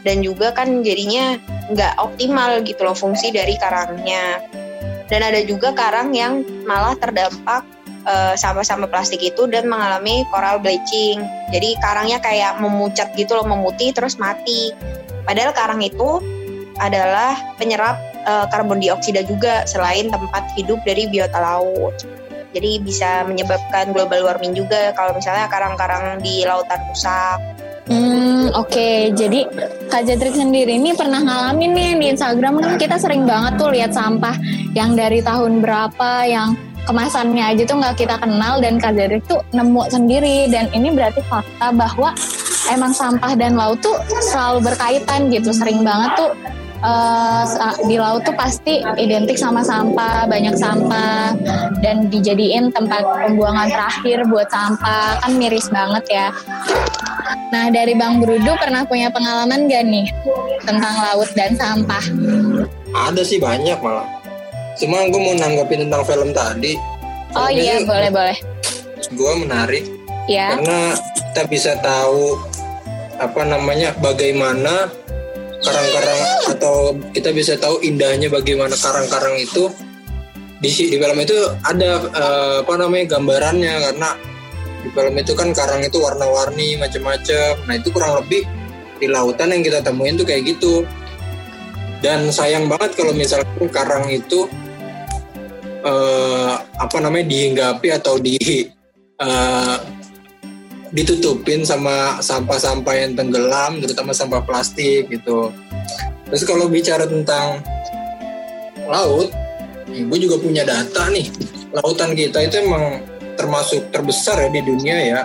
Dan 0.00 0.22
juga 0.24 0.54
kan 0.54 0.86
jadinya 0.86 1.36
nggak 1.68 1.98
optimal 1.98 2.62
gitu 2.64 2.86
loh 2.86 2.96
fungsi 2.96 3.34
dari 3.34 3.58
karangnya. 3.60 4.40
Dan 5.06 5.20
ada 5.22 5.42
juga 5.44 5.74
karang 5.76 6.14
yang 6.14 6.46
malah 6.64 6.94
terdampak 6.96 7.66
uh, 8.06 8.34
sampah-sampah 8.38 8.88
plastik 8.88 9.20
itu 9.20 9.50
dan 9.50 9.66
mengalami 9.66 10.22
coral 10.30 10.62
bleaching. 10.62 11.20
Jadi 11.50 11.74
karangnya 11.82 12.22
kayak 12.22 12.62
memucat 12.62 13.12
gitu 13.18 13.34
loh 13.34 13.46
memutih 13.46 13.90
terus 13.90 14.16
mati. 14.16 14.70
Padahal 15.26 15.50
karang 15.52 15.82
itu 15.82 16.22
adalah 16.78 17.34
penyerap 17.58 17.98
uh, 18.26 18.46
karbon 18.46 18.78
dioksida 18.78 19.26
juga 19.26 19.66
selain 19.66 20.06
tempat 20.06 20.54
hidup 20.54 20.78
dari 20.86 21.10
biota 21.10 21.38
laut. 21.42 21.98
Jadi 22.54 22.80
bisa 22.80 23.26
menyebabkan 23.26 23.92
global 23.92 24.24
warming 24.24 24.56
juga 24.56 24.94
kalau 24.96 25.12
misalnya 25.12 25.44
karang-karang 25.50 26.22
di 26.24 26.46
lautan 26.46 26.80
rusak 26.88 27.55
Hmm, 27.86 28.50
oke. 28.50 28.66
Okay. 28.66 29.14
Jadi 29.14 29.46
Kak 29.86 30.02
Jatrik 30.10 30.34
sendiri 30.34 30.74
ini 30.74 30.90
pernah 30.90 31.22
ngalamin 31.22 31.70
nih 31.70 31.90
di 32.02 32.06
Instagram 32.18 32.58
kan 32.58 32.74
kita 32.82 32.98
sering 32.98 33.22
banget 33.22 33.54
tuh 33.62 33.70
lihat 33.70 33.94
sampah 33.94 34.34
yang 34.74 34.98
dari 34.98 35.22
tahun 35.22 35.62
berapa 35.62 36.26
yang 36.26 36.58
kemasannya 36.86 37.54
aja 37.54 37.62
tuh 37.66 37.78
nggak 37.78 37.94
kita 37.98 38.18
kenal 38.18 38.58
dan 38.58 38.82
Kak 38.82 38.98
Zedrick 38.98 39.22
tuh 39.30 39.42
nemu 39.54 39.82
sendiri 39.90 40.50
dan 40.50 40.66
ini 40.74 40.90
berarti 40.90 41.22
fakta 41.30 41.70
bahwa 41.74 42.10
emang 42.70 42.90
sampah 42.94 43.34
dan 43.38 43.58
laut 43.58 43.78
tuh 43.82 43.94
selalu 44.22 44.66
berkaitan 44.70 45.30
gitu 45.30 45.50
sering 45.54 45.82
banget 45.86 46.10
tuh 46.14 46.30
uh, 46.82 47.44
di 47.86 47.96
laut 47.96 48.24
tuh 48.26 48.34
pasti 48.36 48.82
identik 48.98 49.38
sama 49.38 49.62
sampah, 49.64 50.28
banyak 50.28 50.56
sampah 50.56 51.36
dan 51.80 52.08
dijadiin 52.10 52.72
tempat 52.72 53.04
pembuangan 53.04 53.68
terakhir 53.70 54.24
buat 54.28 54.48
sampah 54.50 55.20
kan 55.22 55.32
miris 55.36 55.68
banget 55.70 56.04
ya. 56.10 56.28
Nah 57.54 57.70
dari 57.70 57.94
Bang 57.94 58.18
Brudu 58.18 58.52
pernah 58.58 58.82
punya 58.84 59.08
pengalaman 59.08 59.70
gak 59.70 59.84
nih 59.86 60.06
tentang 60.66 60.94
laut 60.98 61.30
dan 61.38 61.54
sampah? 61.54 62.02
Ada 62.92 63.22
sih 63.22 63.38
banyak 63.38 63.78
malah. 63.78 64.08
Cuma 64.76 65.08
gue 65.08 65.20
mau 65.20 65.34
nanggapin 65.36 65.88
tentang 65.88 66.02
film 66.04 66.30
tadi. 66.36 66.76
Oh 67.32 67.48
iya 67.48 67.80
boleh 67.84 68.10
boleh. 68.12 68.36
Gue 69.14 69.32
menarik. 69.40 69.84
Ya. 70.26 70.58
Karena 70.58 70.92
kita 71.32 71.42
bisa 71.46 71.72
tahu 71.78 72.34
apa 73.16 73.42
namanya 73.48 73.96
bagaimana 74.02 74.92
karang-karang 75.64 76.20
atau 76.56 76.76
kita 77.12 77.30
bisa 77.32 77.52
tahu 77.56 77.80
indahnya 77.84 78.28
bagaimana 78.28 78.76
karang-karang 78.76 79.36
itu. 79.40 79.72
Di 80.56 80.72
di 80.72 80.96
film 80.96 81.18
itu 81.20 81.36
ada 81.68 82.00
uh, 82.16 82.56
apa 82.64 82.74
namanya 82.80 83.16
gambarannya. 83.16 83.74
Karena 83.92 84.10
di 84.80 84.88
film 84.92 85.14
itu 85.20 85.32
kan 85.36 85.48
karang 85.52 85.82
itu 85.84 85.98
warna-warni 86.00 86.78
macam-macam 86.78 87.52
nah 87.66 87.74
itu 87.74 87.88
kurang 87.90 88.22
lebih 88.22 88.46
di 88.96 89.06
lautan 89.10 89.52
yang 89.52 89.60
kita 89.60 89.84
temuin 89.84 90.16
tuh 90.16 90.26
kayak 90.28 90.48
gitu. 90.48 90.84
Dan 92.00 92.28
sayang 92.28 92.68
banget 92.68 92.92
kalau 92.96 93.12
misalkan 93.16 93.68
karang 93.72 94.08
itu 94.12 94.48
uh, 95.84 96.54
apa 96.76 96.96
namanya 97.00 97.26
dihinggapi 97.28 97.88
atau 97.92 98.20
di 98.20 98.68
uh, 99.20 99.76
ditutupin 100.94 101.66
sama 101.66 102.22
sampah-sampah 102.22 102.94
yang 102.94 103.12
tenggelam, 103.18 103.82
terutama 103.82 104.14
sampah 104.14 104.42
plastik 104.46 105.10
gitu. 105.10 105.50
Terus 106.30 106.42
kalau 106.46 106.66
bicara 106.70 107.06
tentang 107.06 107.62
laut, 108.86 109.30
ibu 109.90 110.14
juga 110.18 110.38
punya 110.38 110.62
data 110.62 111.10
nih. 111.10 111.30
Lautan 111.74 112.14
kita 112.14 112.42
itu 112.46 112.62
emang 112.62 113.02
termasuk 113.34 113.90
terbesar 113.90 114.38
ya 114.46 114.48
di 114.50 114.62
dunia 114.62 114.96
ya. 114.96 115.20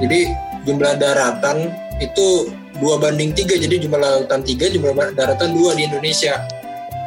Jadi 0.00 0.28
jumlah 0.64 0.96
daratan 0.96 1.70
itu 2.00 2.50
dua 2.80 2.98
banding 2.98 3.36
tiga, 3.36 3.54
jadi 3.54 3.78
jumlah 3.78 4.00
lautan 4.00 4.42
tiga, 4.42 4.66
jumlah 4.66 5.14
daratan 5.14 5.54
dua 5.54 5.76
di 5.76 5.86
Indonesia. 5.86 6.40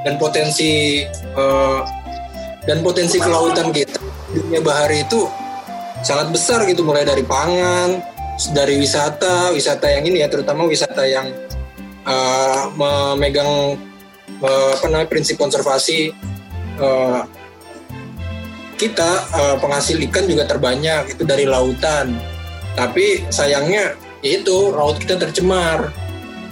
Dan 0.06 0.22
potensi 0.22 1.01
uh, 1.34 1.82
dan 2.70 2.86
potensi 2.86 3.18
kelautan 3.18 3.74
kita 3.74 3.97
dunia 4.30 4.62
bahari 4.62 5.01
itu 5.01 5.26
sangat 6.06 6.30
besar 6.30 6.62
gitu 6.70 6.86
mulai 6.86 7.01
dari 7.01 7.26
pangan 7.26 7.97
dari 8.53 8.78
wisata 8.78 9.49
wisata 9.49 9.89
yang 9.89 10.06
ini 10.06 10.22
ya 10.22 10.30
terutama 10.30 10.70
wisata 10.70 11.01
yang 11.10 11.34
uh, 12.06 12.70
memegang 12.78 13.82
uh, 14.45 14.70
apa 14.78 14.86
namanya 14.86 15.10
prinsip 15.10 15.41
konservasi 15.41 16.14
uh, 16.78 17.26
kita 18.76 19.10
uh, 19.32 19.56
penghasil 19.58 19.95
ikan 20.12 20.28
juga 20.28 20.43
terbanyak 20.45 21.16
itu 21.16 21.24
dari 21.24 21.47
lautan. 21.47 22.16
Tapi 22.76 23.24
sayangnya 23.32 23.95
itu 24.20 24.76
laut 24.76 24.99
kita 24.99 25.16
tercemar. 25.16 25.95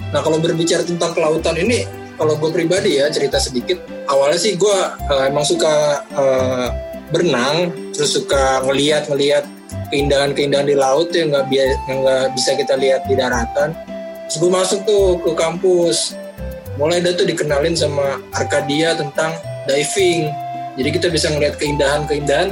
Nah 0.08 0.20
kalau 0.24 0.40
berbicara 0.40 0.80
tentang 0.88 1.12
kelautan 1.12 1.52
ini 1.60 1.84
kalau 2.16 2.38
gue 2.38 2.48
pribadi 2.48 2.96
ya 2.96 3.10
cerita 3.10 3.36
sedikit 3.36 3.82
awalnya 4.08 4.38
sih 4.40 4.56
gue 4.56 4.78
uh, 5.10 5.24
emang 5.28 5.44
suka 5.44 6.00
uh, 6.16 6.68
berenang 7.12 7.72
terus 7.92 8.16
suka 8.16 8.64
ngeliat 8.64 9.08
ngeliat 9.08 9.44
keindahan-keindahan 9.92 10.66
di 10.66 10.76
laut 10.76 11.12
yang 11.12 11.30
nggak 11.30 11.46
nggak 11.86 12.24
bisa 12.34 12.56
kita 12.56 12.74
lihat 12.78 13.04
di 13.06 13.14
daratan. 13.18 13.76
Terus 14.26 14.36
gue 14.40 14.50
masuk 14.50 14.80
tuh 14.88 15.20
ke 15.20 15.30
kampus. 15.36 16.16
Mulai 16.74 17.04
dah 17.04 17.14
tuh 17.14 17.28
dikenalin 17.28 17.76
sama 17.78 18.18
Arkadia 18.34 18.98
tentang 18.98 19.36
diving. 19.70 20.32
Jadi 20.74 20.88
kita 20.90 21.06
bisa 21.12 21.30
ngeliat 21.30 21.54
keindahan-keindahan 21.60 22.50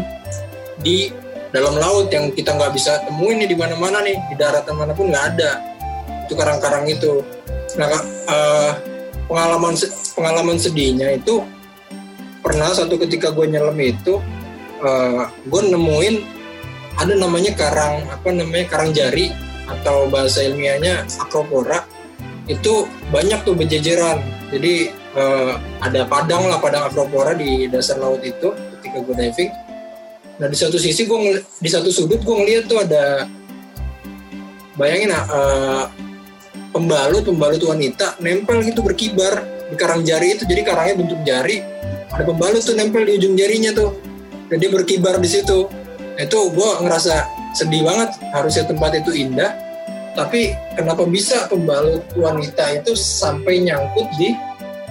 di 0.78 1.10
dalam 1.50 1.74
laut 1.74 2.06
yang 2.14 2.30
kita 2.30 2.54
nggak 2.54 2.72
bisa 2.72 3.02
temuin 3.02 3.42
nih 3.42 3.50
di 3.50 3.56
mana-mana 3.58 3.98
nih 4.00 4.14
di 4.30 4.34
daratan 4.38 4.78
mana 4.78 4.94
pun 4.94 5.10
nggak 5.10 5.26
ada. 5.34 5.58
Itu 6.28 6.38
karang-karang 6.38 6.86
itu. 6.86 7.26
Nah 7.74 7.90
uh, 8.30 8.70
pengalaman 9.26 9.74
pengalaman 10.14 10.56
sedihnya 10.60 11.18
itu 11.18 11.42
pernah 12.44 12.70
satu 12.70 12.94
ketika 13.00 13.34
gue 13.34 13.48
nyelam 13.48 13.74
itu 13.80 14.22
uh, 14.82 15.30
gue 15.46 15.62
nemuin 15.72 16.16
ada 17.00 17.14
namanya 17.16 17.56
karang 17.56 18.04
apa 18.10 18.28
namanya 18.28 18.66
karang 18.68 18.90
jari 18.92 19.32
atau 19.64 20.10
bahasa 20.10 20.44
ilmiahnya 20.44 21.08
acropora 21.22 21.86
itu 22.50 22.90
banyak 23.14 23.46
tuh 23.46 23.54
berjejeran. 23.54 24.18
Jadi 24.50 24.92
uh, 25.16 25.56
ada 25.80 26.04
padang 26.04 26.50
lah 26.50 26.58
padang 26.58 26.90
acropora 26.90 27.32
di 27.32 27.70
dasar 27.70 27.96
laut 28.02 28.20
itu 28.20 28.52
ketika 28.78 28.98
gue 29.00 29.14
diving. 29.16 29.50
Nah 30.42 30.46
di 30.50 30.56
satu 30.58 30.76
sisi 30.76 31.06
gue 31.06 31.40
di 31.40 31.70
satu 31.70 31.88
sudut 31.88 32.20
gue 32.20 32.34
ngeliat 32.34 32.66
tuh 32.66 32.82
ada 32.82 33.30
bayangin 34.76 35.14
uh, 35.14 35.86
pembalut 36.74 37.22
pembalut 37.24 37.62
wanita 37.62 38.18
nempel 38.18 38.60
gitu 38.66 38.82
berkibar 38.82 39.46
di 39.70 39.76
karang 39.78 40.02
jari 40.02 40.36
itu. 40.36 40.44
Jadi 40.44 40.60
karangnya 40.66 40.94
bentuk 40.98 41.20
jari 41.24 41.62
ada 42.12 42.22
pembalut 42.26 42.60
tuh 42.60 42.76
nempel 42.76 43.06
di 43.08 43.16
ujung 43.16 43.38
jarinya 43.38 43.72
tuh 43.72 44.11
jadi 44.52 44.68
berkibar 44.68 45.16
di 45.16 45.28
situ. 45.28 45.66
Itu 46.20 46.52
gue 46.52 46.70
ngerasa 46.84 47.24
sedih 47.56 47.88
banget. 47.88 48.12
Harusnya 48.36 48.68
tempat 48.68 48.92
itu 49.00 49.16
indah. 49.16 49.56
Tapi 50.12 50.52
kenapa 50.76 51.08
bisa 51.08 51.48
pembalut 51.48 52.04
wanita 52.12 52.76
itu 52.76 52.92
sampai 52.92 53.64
nyangkut 53.64 54.12
di 54.20 54.36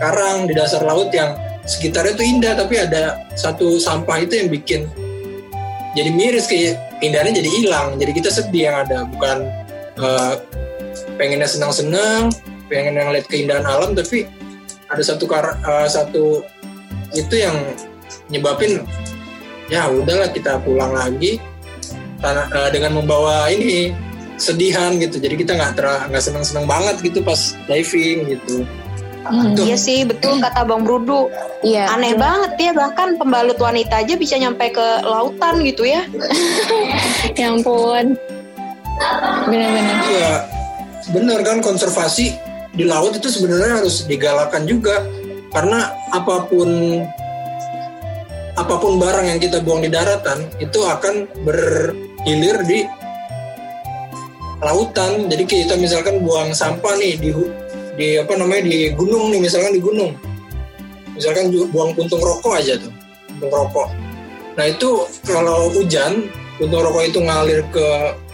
karang 0.02 0.50
di 0.50 0.58
dasar 0.58 0.82
laut 0.82 1.14
yang 1.14 1.38
sekitarnya 1.62 2.18
itu 2.18 2.26
indah 2.26 2.58
tapi 2.58 2.82
ada 2.82 3.22
satu 3.38 3.78
sampah 3.78 4.18
itu 4.26 4.34
yang 4.34 4.50
bikin 4.50 4.90
jadi 5.94 6.10
miris 6.10 6.50
kayak 6.50 6.80
indahnya 7.04 7.44
jadi 7.44 7.50
hilang. 7.52 7.88
Jadi 8.00 8.12
kita 8.16 8.30
sedih 8.32 8.72
yang 8.72 8.78
ada. 8.88 9.04
Bukan 9.06 9.38
uh, 10.00 10.34
pengennya 11.20 11.48
senang-senang 11.48 12.32
pengen 12.72 12.96
yang 12.96 13.12
lihat 13.12 13.28
keindahan 13.28 13.68
alam 13.68 13.92
tapi 13.92 14.24
ada 14.88 15.04
satu 15.04 15.28
uh, 15.28 15.88
satu 15.92 16.48
itu 17.12 17.36
yang 17.36 17.56
nyebabin 18.32 18.88
ya 19.72 19.88
udahlah 19.88 20.28
kita 20.36 20.60
pulang 20.62 20.92
lagi 20.92 21.40
karena 22.20 22.44
uh, 22.52 22.70
dengan 22.70 23.00
membawa 23.00 23.48
ini 23.48 23.96
sedihan 24.36 25.00
gitu 25.00 25.18
jadi 25.18 25.36
kita 25.40 25.52
nggak 25.56 25.72
nggak 26.12 26.24
seneng 26.24 26.44
seneng 26.44 26.68
banget 26.68 27.00
gitu 27.00 27.24
pas 27.24 27.56
diving 27.66 28.38
gitu 28.38 28.68
Hmm, 29.22 29.54
iya 29.54 29.78
sih 29.78 30.02
betul 30.02 30.42
kata 30.42 30.66
Bang 30.66 30.82
Brudu. 30.82 31.30
Iya. 31.62 31.94
Aneh 31.94 32.18
betul. 32.18 32.26
banget 32.26 32.52
ya 32.58 32.72
bahkan 32.74 33.10
pembalut 33.22 33.60
wanita 33.62 34.02
aja 34.02 34.18
bisa 34.18 34.34
nyampe 34.42 34.74
ke 34.74 34.88
lautan 35.06 35.62
gitu 35.62 35.86
ya. 35.86 36.02
ya 37.40 37.54
ampun. 37.54 38.18
Benar-benar. 39.46 39.98
Iya. 40.10 40.34
Benar 41.14 41.40
kan 41.46 41.62
konservasi 41.62 42.34
di 42.74 42.82
laut 42.82 43.14
itu 43.14 43.30
sebenarnya 43.30 43.86
harus 43.86 44.10
digalakan 44.10 44.66
juga 44.66 45.06
karena 45.54 45.94
apa 46.10 46.50
pun 46.50 47.04
apa 48.60 48.76
pun 48.80 49.00
barang 49.00 49.26
yang 49.32 49.40
kita 49.40 49.64
buang 49.64 49.84
di 49.84 49.90
daratan 49.92 50.44
itu 50.60 50.80
akan 50.84 51.28
berhilir 51.48 52.58
di 52.68 52.84
lautan. 54.62 55.28
Jadi 55.32 55.44
kita 55.48 55.74
misalkan 55.80 56.22
buang 56.22 56.52
sampah 56.52 56.96
nih 57.00 57.16
di 57.18 57.30
di 57.96 58.08
apa 58.20 58.34
namanya 58.36 58.68
di 58.68 58.92
gunung 58.96 59.32
nih 59.32 59.42
misalkan 59.44 59.76
di 59.76 59.82
gunung. 59.82 60.12
Misalkan 61.16 61.52
buang 61.72 61.92
puntung 61.94 62.24
rokok 62.24 62.56
aja 62.58 62.80
tuh, 62.80 62.92
puntung 63.36 63.52
rokok. 63.52 63.88
Nah 64.58 64.66
itu 64.68 65.06
kalau 65.28 65.70
hujan, 65.72 66.28
puntung 66.58 66.82
rokok 66.82 67.04
itu 67.08 67.20
ngalir 67.22 67.62
ke 67.70 67.88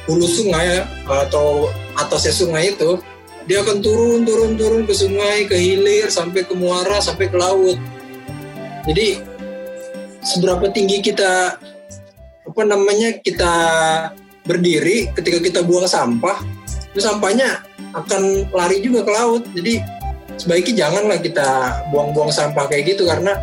hulu 0.08 0.24
sungai 0.24 0.88
atau 1.04 1.68
atasnya 2.00 2.32
sungai 2.32 2.72
itu, 2.72 3.02
dia 3.44 3.60
akan 3.60 3.84
turun 3.84 4.24
turun 4.24 4.56
turun 4.56 4.82
ke 4.88 4.94
sungai, 4.96 5.50
ke 5.50 5.58
hilir 5.58 6.08
sampai 6.08 6.48
ke 6.48 6.54
muara 6.56 7.02
sampai 7.04 7.28
ke 7.28 7.36
laut. 7.36 7.76
Jadi 8.88 9.20
seberapa 10.28 10.68
tinggi 10.76 11.00
kita 11.00 11.56
apa 12.48 12.62
namanya 12.68 13.16
kita 13.24 13.54
berdiri 14.44 15.12
ketika 15.16 15.40
kita 15.40 15.60
buang 15.64 15.88
sampah 15.88 16.40
itu 16.92 17.00
sampahnya 17.00 17.64
akan 17.96 18.52
lari 18.52 18.84
juga 18.84 19.08
ke 19.08 19.12
laut. 19.16 19.44
Jadi 19.56 19.80
sebaiknya 20.36 20.88
janganlah 20.88 21.20
kita 21.24 21.48
buang-buang 21.96 22.32
sampah 22.36 22.68
kayak 22.68 22.96
gitu 22.96 23.08
karena 23.08 23.40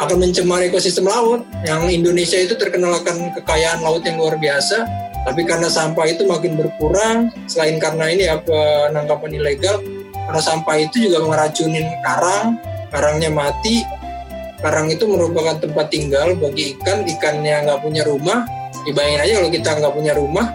akan 0.00 0.16
mencemari 0.20 0.68
ekosistem 0.68 1.08
laut. 1.08 1.44
Yang 1.64 1.82
Indonesia 1.96 2.38
itu 2.40 2.54
terkenal 2.60 3.00
akan 3.00 3.32
kekayaan 3.40 3.80
laut 3.80 4.04
yang 4.04 4.20
luar 4.20 4.36
biasa 4.36 4.84
tapi 5.20 5.44
karena 5.44 5.68
sampah 5.68 6.08
itu 6.08 6.24
makin 6.24 6.56
berkurang 6.56 7.28
selain 7.44 7.76
karena 7.76 8.08
ini 8.08 8.24
ya 8.24 8.40
penangkapan 8.40 9.36
ilegal 9.36 9.84
karena 10.16 10.40
sampah 10.40 10.80
itu 10.80 11.12
juga 11.12 11.28
meracunin 11.28 11.84
karang 12.00 12.56
karangnya 12.88 13.28
mati 13.28 13.84
karang 14.60 14.92
itu 14.92 15.08
merupakan 15.08 15.56
tempat 15.56 15.88
tinggal 15.88 16.36
bagi 16.36 16.76
ikan. 16.76 17.04
Ikannya 17.08 17.66
nggak 17.66 17.80
punya 17.80 18.04
rumah. 18.04 18.44
Dibayangin 18.84 19.20
aja 19.20 19.32
kalau 19.40 19.50
kita 19.50 19.70
nggak 19.80 19.94
punya 19.96 20.12
rumah. 20.16 20.46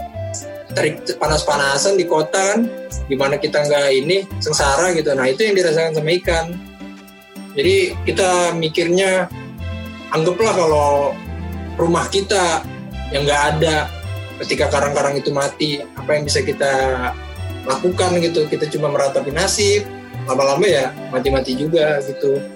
Tarik 0.76 0.96
panas-panasan 1.18 1.98
di 1.98 2.06
kota 2.06 2.56
kan. 2.56 2.70
Gimana 3.10 3.42
kita 3.42 3.66
nggak 3.66 3.86
ini 3.94 4.18
sengsara 4.42 4.94
gitu. 4.94 5.14
Nah 5.18 5.26
itu 5.30 5.46
yang 5.46 5.58
dirasakan 5.58 5.98
sama 5.98 6.12
ikan. 6.22 6.46
Jadi 7.56 7.96
kita 8.06 8.54
mikirnya 8.54 9.32
anggaplah 10.12 10.54
kalau 10.54 10.90
rumah 11.80 12.06
kita 12.12 12.62
yang 13.10 13.24
nggak 13.24 13.44
ada 13.58 13.88
ketika 14.44 14.68
karang-karang 14.68 15.16
itu 15.16 15.32
mati 15.32 15.80
apa 15.96 16.10
yang 16.14 16.24
bisa 16.28 16.44
kita 16.46 16.74
lakukan 17.66 18.22
gitu? 18.22 18.46
Kita 18.46 18.70
cuma 18.70 18.94
meratapi 18.94 19.34
nasib. 19.34 19.88
Lama-lama 20.26 20.66
ya 20.66 20.90
mati-mati 21.14 21.54
juga 21.54 22.02
gitu 22.02 22.55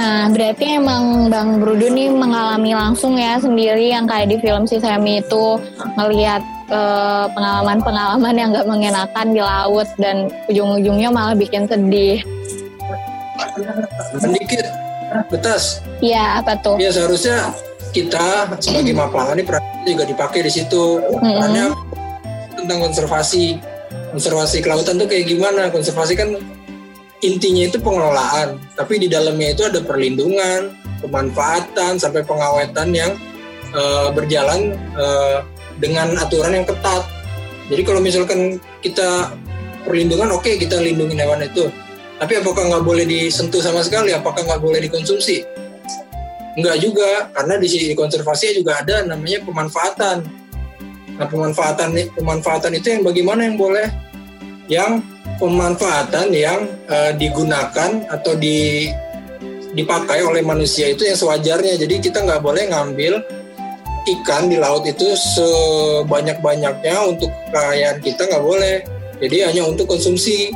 Nah, 0.00 0.32
berarti 0.32 0.80
emang 0.80 1.28
Bang 1.28 1.60
Brudu 1.60 1.92
nih 1.92 2.08
mengalami 2.08 2.72
langsung 2.72 3.20
ya 3.20 3.36
sendiri 3.36 3.92
yang 3.92 4.08
kayak 4.08 4.32
di 4.32 4.40
film 4.40 4.64
si 4.64 4.80
Semi 4.80 5.20
itu 5.20 5.60
ngelihat 6.00 6.40
eh, 6.72 7.26
pengalaman-pengalaman 7.36 8.32
yang 8.32 8.48
gak 8.56 8.64
mengenakan 8.64 9.36
di 9.36 9.44
laut 9.44 9.84
dan 10.00 10.32
ujung-ujungnya 10.48 11.12
malah 11.12 11.36
bikin 11.36 11.68
sedih. 11.68 12.24
sedikit. 14.16 14.64
Betas. 15.28 15.84
Iya, 16.00 16.40
apa 16.40 16.56
tuh? 16.64 16.80
ya 16.80 16.88
seharusnya 16.88 17.52
kita 17.92 18.56
sebagai 18.56 18.96
Mapala 18.96 19.36
ini 19.36 19.44
peran 19.44 19.60
juga 19.84 20.08
dipakai 20.08 20.48
di 20.48 20.52
situ. 20.54 20.96
Perannya 21.20 21.76
tentang 22.56 22.78
konservasi. 22.88 23.60
Konservasi 24.16 24.64
kelautan 24.64 24.96
tuh 24.96 25.04
kayak 25.04 25.28
gimana? 25.28 25.68
Konservasi 25.68 26.16
kan 26.16 26.40
intinya 27.20 27.68
itu 27.68 27.78
pengelolaan 27.80 28.56
tapi 28.76 29.00
di 29.00 29.08
dalamnya 29.08 29.52
itu 29.52 29.62
ada 29.66 29.80
perlindungan 29.84 30.72
pemanfaatan 31.04 32.00
sampai 32.00 32.24
pengawetan 32.24 32.92
yang 32.92 33.12
eh, 33.72 34.08
berjalan 34.12 34.76
eh, 34.76 35.38
dengan 35.80 36.16
aturan 36.16 36.56
yang 36.56 36.66
ketat 36.68 37.04
jadi 37.70 37.82
kalau 37.86 38.00
misalkan 38.02 38.58
kita 38.84 39.32
perlindungan 39.84 40.32
oke 40.32 40.48
kita 40.60 40.80
lindungi 40.80 41.16
hewan 41.16 41.44
itu 41.44 41.68
tapi 42.20 42.36
apakah 42.36 42.68
nggak 42.68 42.84
boleh 42.84 43.08
disentuh 43.08 43.64
sama 43.64 43.80
sekali 43.80 44.12
apakah 44.12 44.44
nggak 44.44 44.60
boleh 44.60 44.80
dikonsumsi 44.84 45.60
Enggak 46.58 46.76
juga, 46.82 47.30
karena 47.30 47.54
di 47.62 47.68
sisi 47.70 47.94
konservasi 47.94 48.58
juga 48.58 48.82
ada 48.82 49.06
namanya 49.06 49.38
pemanfaatan. 49.46 50.26
Nah, 51.14 51.26
pemanfaatan 51.28 51.94
pemanfaatan 52.16 52.72
itu 52.74 52.86
yang 52.90 53.02
bagaimana 53.06 53.46
yang 53.46 53.56
boleh? 53.56 53.86
Yang 54.66 54.92
pemanfaatan 55.40 56.28
yang 56.30 56.68
eh, 56.86 57.12
digunakan 57.16 58.04
atau 58.12 58.36
di 58.36 58.92
dipakai 59.72 60.20
oleh 60.20 60.44
manusia 60.44 60.92
itu 60.92 61.08
yang 61.08 61.16
sewajarnya. 61.16 61.80
Jadi 61.80 62.04
kita 62.04 62.20
nggak 62.22 62.44
boleh 62.44 62.68
ngambil 62.68 63.18
ikan 64.20 64.52
di 64.52 64.60
laut 64.60 64.84
itu 64.84 65.16
sebanyak-banyaknya 65.16 66.96
untuk 67.08 67.32
kekayaan 67.48 67.98
kita 68.04 68.28
nggak 68.28 68.44
boleh. 68.44 68.76
Jadi 69.20 69.36
hanya 69.48 69.62
untuk 69.64 69.88
konsumsi 69.88 70.52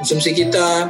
konsumsi 0.00 0.32
kita. 0.32 0.88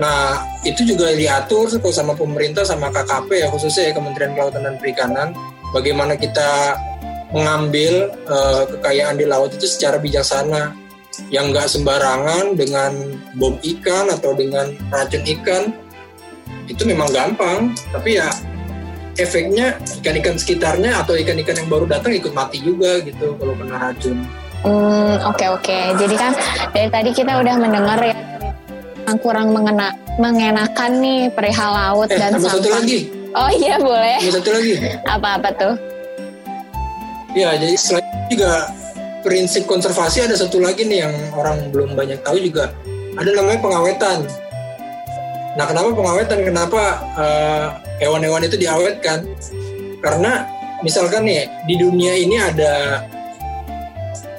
Nah, 0.00 0.40
itu 0.66 0.82
juga 0.88 1.12
diatur 1.14 1.68
sama 1.92 2.16
pemerintah 2.16 2.64
sama 2.66 2.90
KKP 2.90 3.44
ya 3.44 3.48
khususnya 3.52 3.90
ya 3.90 3.92
Kementerian 3.94 4.32
Kelautan 4.34 4.64
dan 4.64 4.80
Perikanan 4.80 5.36
bagaimana 5.76 6.16
kita 6.16 6.74
mengambil 7.30 8.08
eh, 8.08 8.62
kekayaan 8.72 9.20
di 9.20 9.28
laut 9.28 9.52
itu 9.52 9.68
secara 9.68 10.00
bijaksana 10.00 10.81
yang 11.28 11.52
nggak 11.52 11.68
sembarangan 11.68 12.56
dengan 12.56 12.92
bom 13.36 13.56
ikan 13.60 14.08
atau 14.08 14.32
dengan 14.32 14.72
racun 14.88 15.22
ikan 15.40 15.72
itu 16.70 16.82
memang 16.88 17.10
gampang 17.12 17.74
tapi 17.92 18.16
ya 18.16 18.32
efeknya 19.20 19.76
ikan-ikan 20.00 20.40
sekitarnya 20.40 21.04
atau 21.04 21.12
ikan-ikan 21.20 21.52
yang 21.58 21.68
baru 21.68 21.84
datang 21.84 22.16
ikut 22.16 22.32
mati 22.32 22.64
juga 22.64 23.00
gitu 23.04 23.36
kalau 23.36 23.52
kena 23.56 23.76
racun 23.78 24.18
Hmm, 24.62 25.18
oke 25.26 25.58
oke. 25.58 25.78
Jadi 25.98 26.14
kan 26.14 26.38
dari 26.70 26.86
tadi 26.86 27.10
kita 27.10 27.34
udah 27.34 27.58
mendengar 27.58 27.98
ya 27.98 28.14
yang 29.10 29.18
kurang 29.18 29.50
mengena 29.50 29.90
mengenakan 30.22 31.02
nih 31.02 31.26
perihal 31.34 31.74
laut 31.74 32.06
eh 32.06 32.14
dan 32.14 32.38
tambah 32.38 32.46
satu 32.46 32.70
sampah. 32.70 32.78
lagi 32.78 33.10
Oh 33.34 33.50
iya 33.50 33.82
boleh. 33.82 34.22
tambah 34.22 34.38
satu 34.38 34.50
lagi 34.54 34.72
Apa-apa 35.10 35.48
tuh? 35.58 35.74
Ya, 37.34 37.58
jadi 37.58 37.74
selain 37.74 38.06
juga 38.30 38.70
prinsip 39.22 39.64
konservasi 39.64 40.26
ada 40.26 40.34
satu 40.34 40.58
lagi 40.58 40.84
nih 40.84 41.06
yang 41.06 41.14
orang 41.32 41.70
belum 41.70 41.94
banyak 41.94 42.20
tahu 42.20 42.42
juga. 42.42 42.74
Ada 43.16 43.30
namanya 43.32 43.60
pengawetan. 43.62 44.18
Nah, 45.52 45.64
kenapa 45.68 45.88
pengawetan? 45.92 46.38
Kenapa 46.42 46.82
eh, 47.16 47.66
hewan-hewan 48.04 48.44
itu 48.44 48.56
diawetkan? 48.56 49.24
Karena 50.00 50.48
misalkan 50.82 51.28
nih 51.28 51.46
di 51.68 51.78
dunia 51.78 52.16
ini 52.16 52.40
ada 52.40 53.04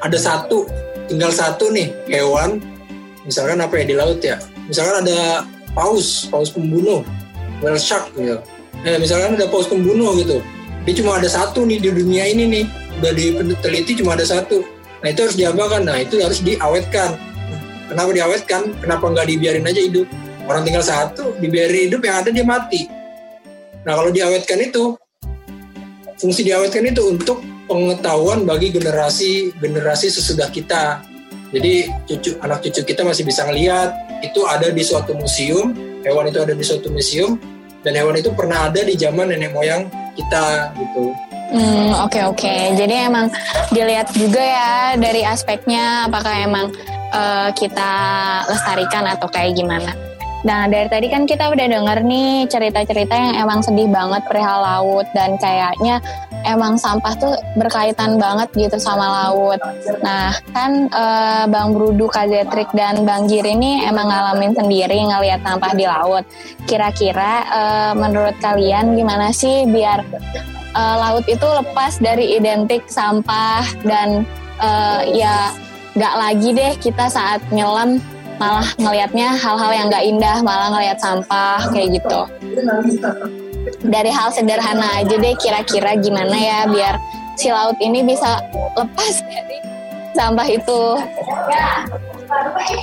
ada 0.04 0.18
satu, 0.20 0.68
tinggal 1.08 1.32
satu 1.32 1.72
nih 1.72 1.94
hewan, 2.12 2.60
misalkan 3.24 3.62
apa 3.62 3.80
ya 3.80 3.84
di 3.88 3.96
laut 3.96 4.20
ya? 4.20 4.42
Misalkan 4.68 5.06
ada 5.06 5.48
paus, 5.78 6.28
paus 6.28 6.50
pembunuh, 6.50 7.06
whale 7.62 7.80
shark 7.80 8.10
gitu. 8.18 8.42
Nah, 8.84 9.00
misalkan 9.00 9.38
ada 9.40 9.48
paus 9.48 9.70
pembunuh 9.70 10.18
gitu. 10.20 10.44
Dia 10.84 10.94
cuma 11.00 11.16
ada 11.16 11.30
satu 11.32 11.64
nih 11.64 11.80
di 11.80 11.90
dunia 11.94 12.28
ini 12.28 12.44
nih, 12.50 12.66
udah 13.00 13.12
diteliti 13.16 14.04
cuma 14.04 14.20
ada 14.20 14.28
satu. 14.28 14.73
Nah 15.04 15.12
itu 15.12 15.20
harus 15.28 15.36
diapakan, 15.36 15.82
nah 15.84 15.99
itu 15.99 16.16
harus 16.24 16.39
diawetkan. 16.39 17.20
Kenapa 17.91 18.10
diawetkan? 18.16 18.62
Kenapa 18.80 19.04
nggak 19.12 19.28
dibiarin 19.28 19.68
aja 19.68 19.82
hidup? 19.84 20.08
Orang 20.47 20.64
tinggal 20.64 20.80
satu, 20.80 21.36
dibiarin 21.43 21.91
hidup 21.91 22.08
yang 22.08 22.24
ada 22.24 22.32
dia 22.32 22.47
mati. 22.47 22.88
Nah 23.84 23.99
kalau 23.99 24.16
diawetkan 24.16 24.64
itu, 24.64 24.95
fungsi 26.24 26.47
diawetkan 26.47 26.88
itu 26.88 27.04
untuk 27.04 27.43
pengetahuan 27.68 28.47
bagi 28.47 28.72
generasi 28.72 29.51
generasi 29.60 30.08
sesudah 30.08 30.47
kita. 30.47 31.04
Jadi 31.51 31.91
cucu 32.08 32.39
anak 32.39 32.64
cucu 32.64 32.82
kita 32.88 33.04
masih 33.04 33.28
bisa 33.28 33.43
ngelihat 33.43 33.91
itu 34.24 34.47
ada 34.47 34.72
di 34.72 34.84
suatu 34.88 35.12
museum, 35.20 35.76
hewan 36.01 36.32
itu 36.32 36.39
ada 36.39 36.56
di 36.56 36.64
suatu 36.64 36.88
museum 36.88 37.36
dan 37.84 37.93
hewan 37.99 38.16
itu 38.16 38.32
pernah 38.32 38.72
ada 38.72 38.82
di 38.82 38.95
zaman 38.95 39.36
nenek 39.36 39.51
moyang 39.51 39.91
kita 40.16 40.72
gitu. 40.80 41.12
Hmm, 41.54 41.93
oke 42.01 42.20
oke. 42.34 42.56
Jadi 42.74 42.95
emang 43.06 43.30
dilihat 43.70 44.10
juga 44.18 44.41
ya 44.41 44.97
dari 44.97 45.22
aspeknya 45.22 46.10
apakah 46.10 46.34
emang 46.41 46.74
eh, 47.14 47.49
kita 47.54 47.93
lestarikan 48.49 49.06
atau 49.06 49.30
kayak 49.30 49.54
gimana. 49.54 49.93
Nah 50.43 50.68
dari 50.68 50.89
tadi 50.91 51.08
kan 51.08 51.24
kita 51.24 51.54
udah 51.54 51.68
denger 51.72 52.04
nih 52.04 52.49
cerita-cerita 52.51 53.16
yang 53.16 53.47
emang 53.47 53.64
sedih 53.64 53.88
banget 53.88 54.28
perihal 54.28 54.60
laut 54.60 55.08
dan 55.16 55.39
kayaknya 55.39 56.04
emang 56.43 56.76
sampah 56.76 57.16
tuh 57.16 57.32
berkaitan 57.56 58.20
banget 58.20 58.51
gitu 58.58 58.76
sama 58.82 59.30
laut. 59.30 59.62
Nah 60.01 60.34
kan 60.58 60.89
eh, 60.89 61.45
Bang 61.54 61.78
Brudu, 61.78 62.10
Kak 62.10 62.34
Zetrik, 62.34 62.74
dan 62.74 63.06
Bang 63.06 63.30
Giri 63.30 63.54
ini 63.54 63.86
emang 63.86 64.10
ngalamin 64.10 64.58
sendiri 64.58 65.06
ngelihat 65.06 65.45
sampah 65.45 65.72
di 65.78 65.86
laut. 65.86 66.26
Kira-kira 66.66 67.45
eh, 67.45 67.93
menurut 67.93 68.36
kalian 68.41 68.97
gimana 68.97 69.30
sih 69.30 69.70
biar 69.70 70.01
eh, 70.74 70.96
laut 71.00 71.26
itu 71.30 71.46
lepas 71.46 72.02
dari 72.02 72.38
identik 72.38 72.86
sampah 72.90 73.66
dan 73.86 74.26
eh, 74.62 75.02
ya 75.14 75.54
nggak 75.94 76.16
lagi 76.18 76.50
deh 76.58 76.74
kita 76.82 77.06
saat 77.06 77.40
nyelam 77.54 78.02
malah 78.42 78.66
ngelihatnya 78.82 79.38
hal-hal 79.38 79.72
yang 79.72 79.88
nggak 79.94 80.06
indah 80.06 80.38
malah 80.42 80.74
ngelihat 80.74 80.98
sampah 80.98 81.62
kayak 81.70 82.02
gitu. 82.02 82.20
Dari 83.86 84.12
hal 84.12 84.34
sederhana 84.34 85.06
aja 85.06 85.16
deh 85.16 85.36
kira-kira 85.38 85.96
gimana 86.02 86.36
ya 86.36 86.60
biar 86.68 86.98
si 87.38 87.54
laut 87.54 87.78
ini 87.80 88.02
bisa 88.04 88.42
lepas 88.74 89.22
dari 89.30 89.58
sampah 90.18 90.48
itu. 90.50 90.82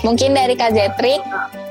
Mungkin 0.06 0.30
dari 0.34 0.54
Kak 0.54 0.72
Zetrik? 0.74 1.22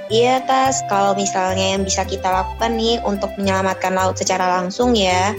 Iya 0.10 0.42
Tas, 0.42 0.82
kalau 0.90 1.14
misalnya 1.14 1.78
yang 1.78 1.86
bisa 1.86 2.02
kita 2.02 2.26
lakukan 2.26 2.74
nih 2.74 2.98
untuk 3.06 3.30
menyelamatkan 3.38 3.94
laut 3.94 4.18
secara 4.18 4.58
langsung 4.58 4.98
ya, 4.98 5.38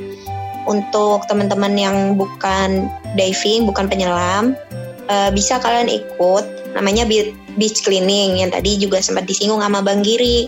untuk 0.68 1.24
teman-teman 1.28 1.72
yang 1.76 1.96
bukan 2.16 2.88
diving, 3.16 3.64
bukan 3.68 3.88
penyelam, 3.88 4.56
eh, 5.08 5.30
bisa 5.32 5.60
kalian 5.60 5.88
ikut 5.88 6.44
namanya 6.76 7.04
be- 7.06 7.34
beach 7.58 7.82
cleaning 7.82 8.38
yang 8.38 8.50
tadi 8.54 8.78
juga 8.78 9.02
sempat 9.02 9.26
disinggung 9.26 9.60
sama 9.60 9.82
Bang 9.82 10.06
Giri. 10.06 10.46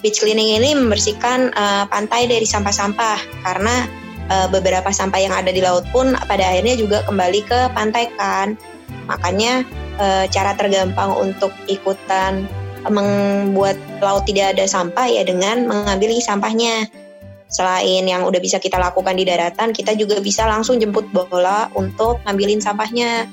Beach 0.00 0.16
cleaning 0.16 0.56
ini 0.56 0.72
membersihkan 0.72 1.52
eh, 1.52 1.84
pantai 1.88 2.24
dari 2.30 2.46
sampah-sampah 2.48 3.18
karena 3.44 3.84
eh, 4.32 4.48
beberapa 4.48 4.88
sampah 4.88 5.20
yang 5.20 5.34
ada 5.34 5.52
di 5.52 5.60
laut 5.60 5.84
pun 5.92 6.16
pada 6.24 6.44
akhirnya 6.44 6.80
juga 6.80 7.04
kembali 7.04 7.40
ke 7.44 7.68
pantai 7.76 8.08
kan. 8.16 8.56
Makanya 9.06 9.66
eh, 10.00 10.24
cara 10.32 10.56
tergampang 10.56 11.12
untuk 11.12 11.52
ikutan 11.68 12.48
membuat 12.88 13.76
laut 14.00 14.24
tidak 14.24 14.56
ada 14.56 14.64
sampah 14.64 15.04
ya 15.04 15.20
dengan 15.20 15.68
mengambil 15.68 16.16
sampahnya. 16.16 16.88
Selain 17.50 18.06
yang 18.06 18.22
udah 18.22 18.38
bisa 18.38 18.62
kita 18.62 18.78
lakukan 18.78 19.18
di 19.18 19.26
daratan, 19.26 19.74
kita 19.74 19.98
juga 19.98 20.22
bisa 20.22 20.46
langsung 20.46 20.78
jemput 20.78 21.10
bola 21.10 21.66
untuk 21.74 22.22
ngambilin 22.22 22.62
sampahnya. 22.62 23.26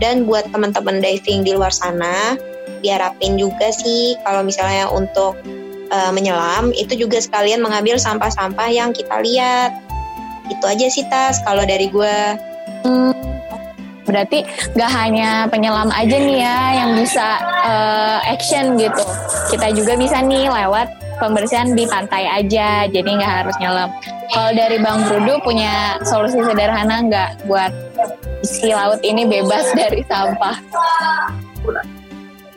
Dan 0.00 0.24
buat 0.24 0.48
teman-teman 0.48 1.04
diving 1.04 1.44
di 1.44 1.52
luar 1.52 1.68
sana, 1.68 2.38
diharapin 2.80 3.36
juga 3.36 3.68
sih 3.68 4.16
kalau 4.24 4.40
misalnya 4.40 4.88
untuk 4.88 5.36
uh, 5.92 6.12
menyelam 6.14 6.70
itu 6.72 6.96
juga 6.96 7.18
sekalian 7.20 7.60
mengambil 7.60 8.00
sampah-sampah 8.00 8.68
yang 8.72 8.96
kita 8.96 9.20
lihat. 9.20 9.76
Itu 10.48 10.64
aja 10.64 10.86
sih 10.88 11.04
tas 11.12 11.44
kalau 11.44 11.66
dari 11.68 11.92
gue. 11.92 12.18
Hmm, 12.88 13.12
berarti 14.08 14.48
gak 14.78 14.90
hanya 14.96 15.44
penyelam 15.52 15.92
aja 15.92 16.16
nih 16.16 16.38
ya 16.40 16.58
yang 16.72 16.90
bisa 16.96 17.36
uh, 17.68 18.18
action 18.24 18.80
gitu. 18.80 19.04
Kita 19.52 19.76
juga 19.76 19.92
bisa 19.98 20.24
nih 20.24 20.48
lewat 20.48 20.88
pembersihan 21.18 21.74
di 21.74 21.84
pantai 21.84 22.24
aja, 22.26 22.86
jadi 22.90 23.06
nggak 23.06 23.34
harus 23.44 23.56
nyelam. 23.60 23.90
Kalau 24.32 24.50
dari 24.54 24.78
Bang 24.78 25.04
Brudu 25.06 25.38
punya 25.42 25.98
solusi 26.06 26.40
sederhana 26.42 27.04
nggak 27.04 27.30
buat 27.46 27.72
isi 28.42 28.70
laut 28.72 29.02
ini 29.02 29.26
bebas 29.26 29.70
dari 29.80 30.02
sampah? 30.06 30.56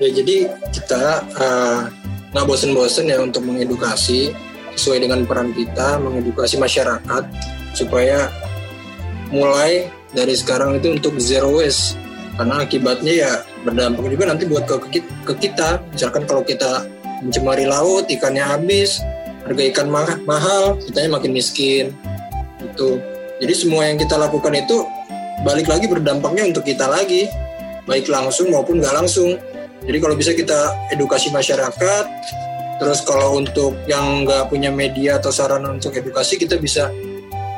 Ya 0.01 0.09
jadi 0.09 0.49
kita 0.73 1.03
uh, 1.37 2.45
bosen-bosen 2.45 3.11
ya 3.11 3.21
untuk 3.21 3.45
mengedukasi 3.45 4.33
sesuai 4.75 5.03
dengan 5.03 5.27
peran 5.27 5.51
kita 5.51 5.99
mengedukasi 5.99 6.55
masyarakat 6.57 7.23
supaya 7.75 8.31
mulai 9.31 9.87
dari 10.11 10.35
sekarang 10.35 10.79
itu 10.79 10.95
untuk 10.95 11.15
zero 11.19 11.59
waste 11.59 11.95
karena 12.35 12.63
akibatnya 12.63 13.13
ya 13.13 13.31
berdampak 13.63 14.07
juga 14.07 14.31
nanti 14.31 14.43
buat 14.47 14.63
ke, 14.67 15.03
ke 15.27 15.33
kita 15.37 15.83
misalkan 15.91 16.23
kalau 16.25 16.43
kita 16.43 16.87
mencemari 17.21 17.69
laut 17.69 18.09
ikannya 18.09 18.43
habis 18.43 18.99
harga 19.45 19.63
ikan 19.73 19.87
ma 19.89 20.05
mahal 20.25 20.77
kitanya 20.81 21.17
makin 21.17 21.31
miskin 21.33 21.93
itu 22.61 23.01
jadi 23.41 23.53
semua 23.57 23.89
yang 23.89 23.97
kita 23.97 24.17
lakukan 24.17 24.53
itu 24.53 24.85
balik 25.41 25.65
lagi 25.69 25.89
berdampaknya 25.89 26.49
untuk 26.49 26.65
kita 26.65 26.85
lagi 26.85 27.25
baik 27.85 28.07
langsung 28.09 28.53
maupun 28.53 28.81
nggak 28.81 28.95
langsung. 28.95 29.37
Jadi 29.81 29.97
kalau 29.97 30.13
bisa 30.13 30.31
kita 30.37 30.77
edukasi 30.93 31.33
masyarakat, 31.33 32.05
terus 32.77 33.01
kalau 33.01 33.41
untuk 33.41 33.73
yang 33.89 34.25
nggak 34.25 34.47
punya 34.53 34.69
media 34.69 35.17
atau 35.17 35.33
sarana 35.33 35.73
untuk 35.73 35.97
edukasi, 35.97 36.37
kita 36.37 36.61
bisa 36.61 36.93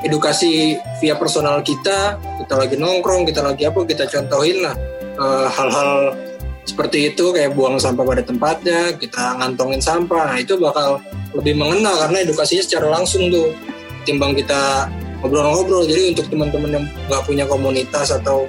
edukasi 0.04 0.80
via 1.04 1.20
personal 1.20 1.60
kita, 1.60 2.16
kita 2.44 2.54
lagi 2.56 2.76
nongkrong, 2.80 3.28
kita 3.28 3.44
lagi 3.44 3.68
apa, 3.68 3.84
kita 3.84 4.08
contohin 4.08 4.64
lah 4.64 4.76
eh, 5.20 5.48
hal-hal 5.52 6.16
seperti 6.64 7.12
itu 7.12 7.36
kayak 7.36 7.52
buang 7.54 7.76
sampah 7.76 8.08
pada 8.08 8.24
tempatnya, 8.24 8.96
kita 8.96 9.36
ngantongin 9.40 9.84
sampah, 9.84 10.32
nah 10.32 10.38
itu 10.40 10.56
bakal 10.56 11.04
lebih 11.36 11.60
mengenal 11.60 11.96
karena 12.08 12.24
edukasinya 12.24 12.64
secara 12.64 12.88
langsung 12.88 13.28
tuh, 13.28 13.52
timbang 14.08 14.32
kita 14.32 14.88
ngobrol-ngobrol. 15.20 15.84
Jadi 15.88 16.16
untuk 16.16 16.28
teman-teman 16.32 16.72
yang 16.80 16.86
nggak 17.08 17.24
punya 17.28 17.46
komunitas 17.48 18.16
atau 18.16 18.48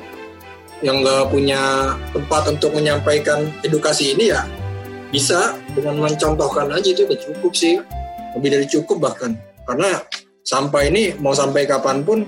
yang 0.82 1.02
nggak 1.02 1.30
punya 1.30 1.94
tempat 2.12 2.42
untuk 2.50 2.70
menyampaikan 2.76 3.48
edukasi 3.64 4.12
ini 4.12 4.34
ya 4.34 4.44
bisa 5.14 5.54
dengan 5.72 6.02
mencontohkan 6.02 6.74
aja 6.74 6.88
itu 6.90 7.06
udah 7.06 7.18
cukup 7.18 7.52
sih. 7.54 7.78
Lebih 8.34 8.50
dari 8.50 8.66
cukup 8.66 8.98
bahkan. 8.98 9.38
Karena 9.62 10.02
sampah 10.42 10.82
ini 10.90 11.14
mau 11.22 11.30
sampai 11.30 11.70
kapan 11.70 12.02
pun 12.02 12.26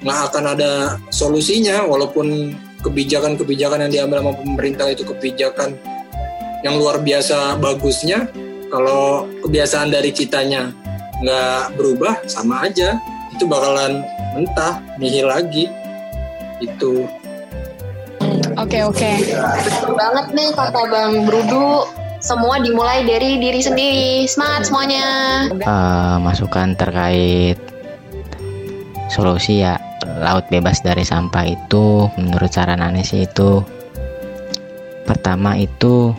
nggak 0.00 0.20
akan 0.32 0.44
ada 0.56 0.96
solusinya 1.12 1.84
walaupun 1.84 2.56
kebijakan-kebijakan 2.86 3.86
yang 3.86 3.92
diambil 3.92 4.22
sama 4.22 4.32
pemerintah 4.38 4.86
itu 4.88 5.02
kebijakan 5.02 5.74
yang 6.62 6.78
luar 6.78 7.02
biasa 7.02 7.58
bagusnya 7.58 8.30
kalau 8.70 9.26
kebiasaan 9.42 9.90
dari 9.90 10.10
kitanya 10.14 10.70
nggak 11.22 11.74
berubah 11.74 12.22
sama 12.30 12.66
aja 12.66 12.98
itu 13.34 13.44
bakalan 13.44 14.02
mentah 14.34 14.80
nihil 14.96 15.26
lagi 15.28 15.68
itu 16.62 17.04
Oke 18.56 18.80
oke. 18.80 19.12
Betul 19.68 20.00
banget 20.00 20.32
nih 20.32 20.48
kata 20.56 20.88
Bang 20.88 21.28
Brudu. 21.28 21.84
Semua 22.24 22.56
dimulai 22.56 23.04
dari 23.04 23.36
diri 23.36 23.60
sendiri. 23.60 24.24
Semangat 24.24 24.72
semuanya. 24.72 25.06
Uh, 25.60 26.16
masukan 26.24 26.72
terkait 26.72 27.60
solusi 29.12 29.60
ya 29.60 29.76
laut 30.16 30.48
bebas 30.48 30.80
dari 30.80 31.04
sampah 31.04 31.44
itu 31.44 32.08
menurut 32.16 32.48
saran 32.48 32.80
aneh 32.80 33.04
sih 33.04 33.28
itu 33.28 33.60
pertama 35.04 35.54
itu 35.60 36.16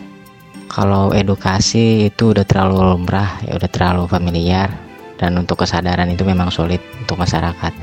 kalau 0.68 1.10
edukasi 1.16 2.12
itu 2.12 2.36
udah 2.36 2.44
terlalu 2.44 2.94
lumrah 2.94 3.40
ya 3.42 3.56
udah 3.56 3.70
terlalu 3.72 4.04
familiar 4.06 4.88
dan 5.18 5.34
untuk 5.34 5.66
kesadaran 5.66 6.06
itu 6.08 6.22
memang 6.22 6.48
sulit 6.48 6.80
untuk 7.02 7.18
masyarakat. 7.18 7.74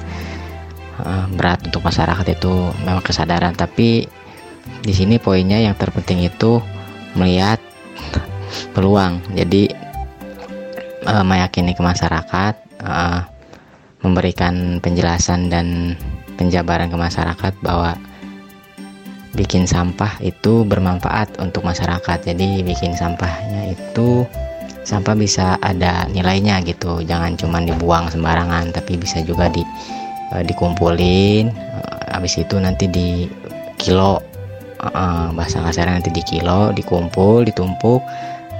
Uh, 0.95 1.27
berat 1.35 1.59
untuk 1.67 1.83
masyarakat 1.83 2.39
itu 2.39 2.71
memang 2.87 3.03
kesadaran 3.03 3.51
tapi 3.51 4.07
di 4.79 4.93
sini 4.95 5.19
poinnya 5.19 5.59
yang 5.59 5.75
terpenting 5.75 6.23
itu 6.23 6.63
melihat 7.19 7.59
peluang. 8.73 9.19
Jadi 9.35 9.67
uh, 11.03 11.25
meyakini 11.27 11.75
ke 11.75 11.83
masyarakat 11.83 12.53
uh, 12.79 13.27
memberikan 14.03 14.79
penjelasan 14.83 15.47
dan 15.47 15.95
penjabaran 16.35 16.91
ke 16.91 16.97
masyarakat 16.99 17.53
bahwa 17.63 17.95
bikin 19.35 19.67
sampah 19.67 20.15
itu 20.23 20.63
bermanfaat 20.63 21.37
untuk 21.43 21.67
masyarakat. 21.67 22.23
Jadi 22.23 22.63
bikin 22.63 22.95
sampahnya 22.95 23.75
itu 23.75 24.23
sampah 24.87 25.15
bisa 25.17 25.59
ada 25.59 26.07
nilainya 26.09 26.63
gitu. 26.63 27.03
Jangan 27.03 27.35
cuma 27.35 27.59
dibuang 27.61 28.07
sembarangan 28.07 28.71
tapi 28.71 28.95
bisa 28.95 29.19
juga 29.21 29.51
di 29.51 29.61
uh, 30.31 30.43
dikumpulin 30.43 31.51
uh, 31.51 32.15
habis 32.15 32.39
itu 32.39 32.55
nanti 32.57 32.87
di 32.87 33.27
kilo 33.75 34.23
uh, 34.79 35.29
bahasa 35.35 35.59
kasarnya 35.59 35.99
nanti 35.99 36.11
di 36.15 36.23
kilo 36.23 36.71
dikumpul 36.71 37.43
ditumpuk 37.43 37.99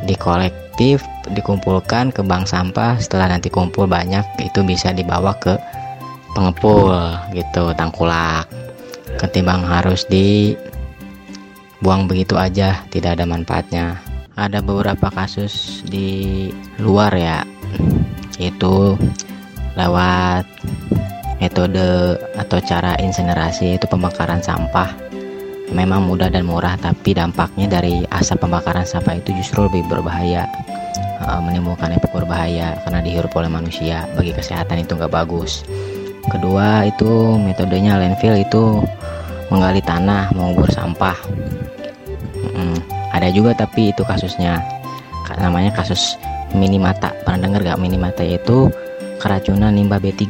dikolektif 0.04 1.02
dikumpulkan 1.32 2.14
ke 2.14 2.22
bank 2.22 2.46
sampah. 2.46 3.00
Setelah 3.02 3.38
nanti 3.38 3.50
kumpul 3.50 3.90
banyak 3.90 4.26
itu 4.44 4.62
bisa 4.62 4.94
dibawa 4.94 5.34
ke 5.42 5.58
pengepul 6.36 6.94
gitu 7.32 7.72
tangkulak. 7.74 8.46
Ketimbang 9.16 9.64
harus 9.64 10.04
dibuang 10.12 12.06
begitu 12.06 12.36
aja 12.36 12.84
tidak 12.92 13.18
ada 13.18 13.26
manfaatnya. 13.26 13.98
Ada 14.36 14.60
beberapa 14.60 15.08
kasus 15.16 15.80
di 15.88 16.52
luar 16.84 17.16
ya 17.16 17.48
itu 18.36 19.00
lewat 19.80 20.44
metode 21.40 22.20
atau 22.36 22.60
cara 22.60 23.00
insinerasi 23.00 23.80
itu 23.80 23.88
pembakaran 23.88 24.44
sampah. 24.44 24.92
Memang 25.72 26.04
mudah 26.06 26.28
dan 26.28 26.46
murah 26.46 26.76
tapi 26.78 27.16
dampaknya 27.16 27.80
dari 27.80 28.04
asap 28.12 28.44
pembakaran 28.44 28.86
sampah 28.86 29.18
itu 29.18 29.34
justru 29.40 29.66
lebih 29.66 29.88
berbahaya 29.88 30.46
uh, 31.26 31.42
menimbulkan 31.42 31.92
efek 31.94 32.14
berbahaya 32.14 32.78
karena 32.86 33.00
dihirup 33.02 33.34
oleh 33.36 33.50
manusia 33.50 34.06
bagi 34.14 34.32
kesehatan 34.32 34.86
itu 34.86 34.96
nggak 34.96 35.12
bagus. 35.12 35.66
Kedua 36.26 36.86
itu 36.90 37.38
metodenya 37.38 38.02
landfill 38.02 38.38
itu 38.38 38.82
menggali 39.54 39.82
tanah 39.82 40.34
mengubur 40.34 40.70
sampah. 40.74 41.18
Hmm, 42.56 42.78
ada 43.14 43.30
juga 43.30 43.54
tapi 43.54 43.94
itu 43.94 44.02
kasusnya. 44.02 44.62
Namanya 45.38 45.74
kasus 45.74 46.18
minimata. 46.54 47.12
Pernah 47.26 47.50
dengar 47.50 47.62
gak 47.66 47.82
minimata 47.82 48.24
itu 48.24 48.70
keracunan 49.20 49.74
limbah 49.74 50.00
B3 50.00 50.24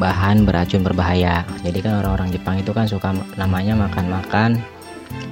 bahan 0.00 0.44
beracun 0.48 0.82
berbahaya. 0.82 1.44
Jadi 1.62 1.78
kan 1.84 2.00
orang-orang 2.00 2.32
Jepang 2.34 2.56
itu 2.58 2.72
kan 2.72 2.88
suka 2.88 3.14
namanya 3.36 3.76
makan-makan 3.76 4.60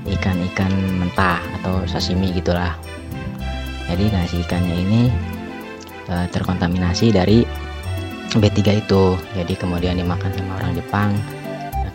ikan-ikan 0.09 0.73
mentah 1.01 1.41
atau 1.61 1.85
sashimi 1.85 2.33
gitulah 2.33 2.75
jadi 3.89 4.05
nasi 4.13 4.45
ikannya 4.45 4.77
ini 4.85 5.03
e, 6.07 6.15
terkontaminasi 6.29 7.11
dari 7.11 7.43
B3 8.29 8.85
itu. 8.85 9.17
Jadi 9.33 9.57
kemudian 9.57 9.97
dimakan 9.97 10.29
sama 10.37 10.61
orang 10.61 10.77
Jepang 10.77 11.17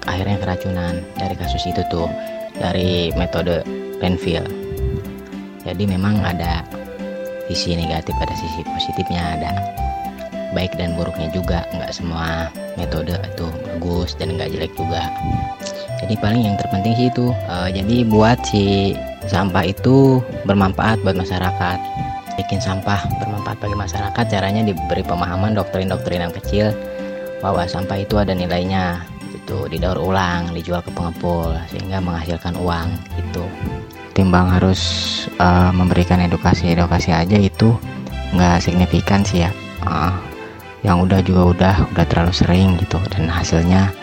akhirnya 0.03 0.41
keracunan 0.41 0.99
dari 1.15 1.35
kasus 1.37 1.63
itu 1.63 1.79
tuh 1.87 2.11
dari 2.59 3.15
metode 3.15 3.63
landfill 4.03 4.43
jadi 5.63 5.83
memang 5.87 6.19
ada 6.19 6.61
sisi 7.47 7.75
negatif 7.75 8.11
ada 8.19 8.35
sisi 8.35 8.61
positifnya 8.67 9.39
ada 9.39 9.51
baik 10.51 10.75
dan 10.75 10.93
buruknya 10.99 11.31
juga. 11.31 11.63
Nggak 11.73 11.91
semua 11.95 12.51
metode 12.75 13.15
itu 13.15 13.47
bagus 13.47 14.13
dan 14.19 14.35
nggak 14.35 14.51
jelek 14.53 14.73
juga. 14.75 15.07
Jadi 16.03 16.19
paling 16.19 16.43
yang 16.43 16.59
terpenting 16.59 16.93
sih 16.99 17.07
itu 17.07 17.31
uh, 17.47 17.71
jadi 17.71 18.03
buat 18.11 18.37
si 18.43 18.93
sampah 19.27 19.63
itu 19.67 20.19
bermanfaat 20.47 21.01
buat 21.03 21.15
masyarakat. 21.15 21.79
Bikin 22.33 22.57
sampah 22.57 22.97
bermanfaat 23.21 23.61
bagi 23.61 23.77
masyarakat 23.77 24.25
caranya 24.25 24.65
diberi 24.65 25.05
pemahaman 25.05 25.53
doktrin-doktrin 25.53 26.25
yang 26.25 26.33
kecil 26.33 26.73
bahwa 27.45 27.67
sampah 27.69 28.01
itu 28.01 28.17
ada 28.17 28.33
nilainya 28.33 29.05
itu 29.33 29.67
didaur 29.69 29.99
ulang 29.99 30.49
dijual 30.55 30.81
ke 30.81 30.89
pengepul 30.93 31.51
sehingga 31.67 31.99
menghasilkan 31.99 32.55
uang 32.57 32.89
itu 33.17 33.43
timbang 34.13 34.45
harus 34.45 34.81
uh, 35.41 35.73
memberikan 35.73 36.21
edukasi 36.21 36.73
edukasi 36.73 37.09
aja 37.09 37.35
itu 37.37 37.73
nggak 38.33 38.61
signifikan 38.61 39.21
sih 39.25 39.45
ya. 39.45 39.51
Uh, 39.83 40.13
yang 40.83 40.99
udah 40.99 41.23
juga 41.23 41.41
udah 41.53 41.75
udah 41.95 42.05
terlalu 42.07 42.33
sering 42.33 42.75
gitu. 42.81 42.97
Dan 43.13 43.29
hasilnya 43.29 43.93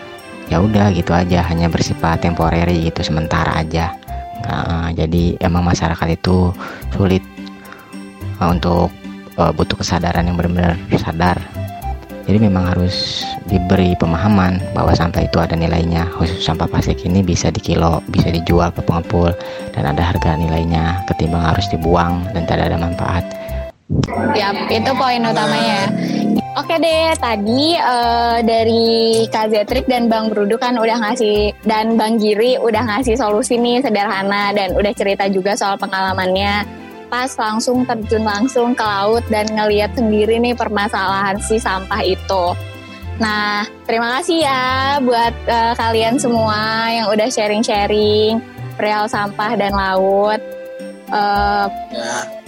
ya 0.51 0.59
udah 0.59 0.91
gitu 0.91 1.15
aja 1.15 1.47
hanya 1.47 1.71
bersifat 1.71 2.27
temporary 2.27 2.91
gitu 2.91 3.07
sementara 3.07 3.55
aja 3.55 3.95
jadi 4.95 5.37
emang 5.41 5.63
masyarakat 5.65 6.07
itu 6.13 6.51
sulit 6.93 7.23
uh, 8.39 8.49
untuk 8.51 8.91
uh, 9.39 9.51
butuh 9.53 9.79
kesadaran 9.79 10.27
yang 10.27 10.35
benar-benar 10.37 10.75
sadar. 10.99 11.39
Jadi 12.21 12.37
memang 12.37 12.69
harus 12.69 13.25
diberi 13.49 13.97
pemahaman 13.97 14.61
bahwa 14.77 14.93
sampah 14.93 15.25
itu 15.25 15.41
ada 15.41 15.57
nilainya. 15.57 16.05
Khusus 16.15 16.45
sampah 16.45 16.69
plastik 16.69 17.01
ini 17.01 17.25
bisa 17.25 17.49
dikilo 17.49 17.99
bisa 18.13 18.29
dijual 18.29 18.69
ke 18.71 18.79
pengepul 18.85 19.33
dan 19.73 19.89
ada 19.89 19.99
harga 20.05 20.37
nilainya 20.37 21.01
ketimbang 21.09 21.41
harus 21.41 21.65
dibuang 21.73 22.21
dan 22.31 22.45
tidak 22.45 22.71
ada 22.71 22.77
manfaat 22.77 23.25
Yap, 24.35 24.55
itu 24.71 24.91
poin 24.95 25.21
utamanya. 25.23 25.91
Oke 26.51 26.75
deh, 26.83 27.15
tadi 27.15 27.79
uh, 27.79 28.43
dari 28.43 29.23
Kak 29.31 29.55
Zetrik 29.55 29.87
dan 29.87 30.11
Bang 30.11 30.27
Brudu 30.27 30.59
kan 30.59 30.75
udah 30.75 30.99
ngasih 30.99 31.55
dan 31.63 31.95
Bang 31.95 32.19
Giri 32.19 32.59
udah 32.59 32.91
ngasih 32.91 33.15
solusi 33.15 33.55
nih 33.55 33.79
sederhana 33.79 34.51
dan 34.51 34.75
udah 34.75 34.91
cerita 34.91 35.31
juga 35.31 35.55
soal 35.55 35.79
pengalamannya 35.79 36.67
pas 37.07 37.31
langsung 37.39 37.87
terjun 37.87 38.23
langsung 38.23 38.75
ke 38.75 38.83
laut 38.83 39.23
dan 39.27 39.47
ngeliat 39.51 39.95
sendiri 39.95 40.39
nih 40.43 40.55
permasalahan 40.55 41.39
si 41.39 41.55
sampah 41.55 42.03
itu. 42.03 42.45
Nah, 43.19 43.63
terima 43.87 44.19
kasih 44.19 44.43
ya 44.43 44.99
buat 45.03 45.35
uh, 45.47 45.73
kalian 45.79 46.19
semua 46.19 46.87
yang 46.91 47.07
udah 47.11 47.27
sharing-sharing 47.31 48.43
perihal 48.75 49.07
sampah 49.07 49.55
dan 49.55 49.71
laut. 49.71 50.39
Uh, 51.11 51.67
ya, 51.91 52.40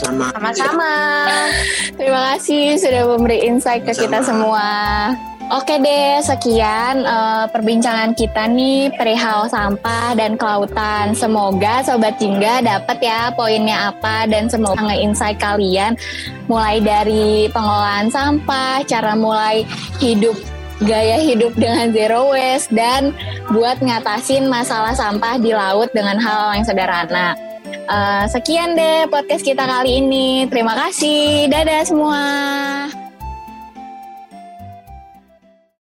sama-sama. 0.00 0.26
Sama-sama. 0.32 0.94
Terima 1.94 2.20
kasih 2.34 2.80
sudah 2.80 3.02
memberi 3.08 3.38
insight 3.44 3.84
ke 3.84 3.92
kita 3.92 4.24
semua. 4.24 4.70
Oke 5.52 5.76
deh, 5.76 6.24
sekian 6.24 7.04
uh, 7.04 7.44
perbincangan 7.52 8.16
kita 8.16 8.48
nih 8.48 8.88
perihal 8.96 9.44
sampah 9.44 10.16
dan 10.16 10.40
kelautan. 10.40 11.12
Semoga 11.12 11.84
Sobat 11.84 12.16
Jingga 12.16 12.64
dapat 12.64 12.96
ya 13.04 13.28
poinnya 13.36 13.92
apa 13.92 14.24
dan 14.24 14.48
semoga 14.48 14.80
nge-insight 14.88 15.36
kalian 15.36 16.00
mulai 16.48 16.80
dari 16.80 17.52
pengelolaan 17.52 18.08
sampah, 18.08 18.88
cara 18.88 19.12
mulai 19.12 19.68
hidup 20.00 20.32
gaya 20.82 21.20
hidup 21.20 21.52
dengan 21.60 21.92
zero 21.92 22.32
waste 22.32 22.72
dan 22.72 23.12
buat 23.52 23.78
ngatasin 23.84 24.48
masalah 24.48 24.96
sampah 24.96 25.36
di 25.36 25.52
laut 25.52 25.92
dengan 25.92 26.16
hal 26.16 26.56
yang 26.56 26.64
sederhana. 26.64 27.53
Uh, 27.84 28.24
sekian 28.32 28.72
deh 28.72 29.04
podcast 29.12 29.44
kita 29.44 29.64
kali 29.68 30.00
ini. 30.00 30.48
Terima 30.48 30.72
kasih. 30.72 31.52
Dadah 31.52 31.82
semua. 31.84 32.22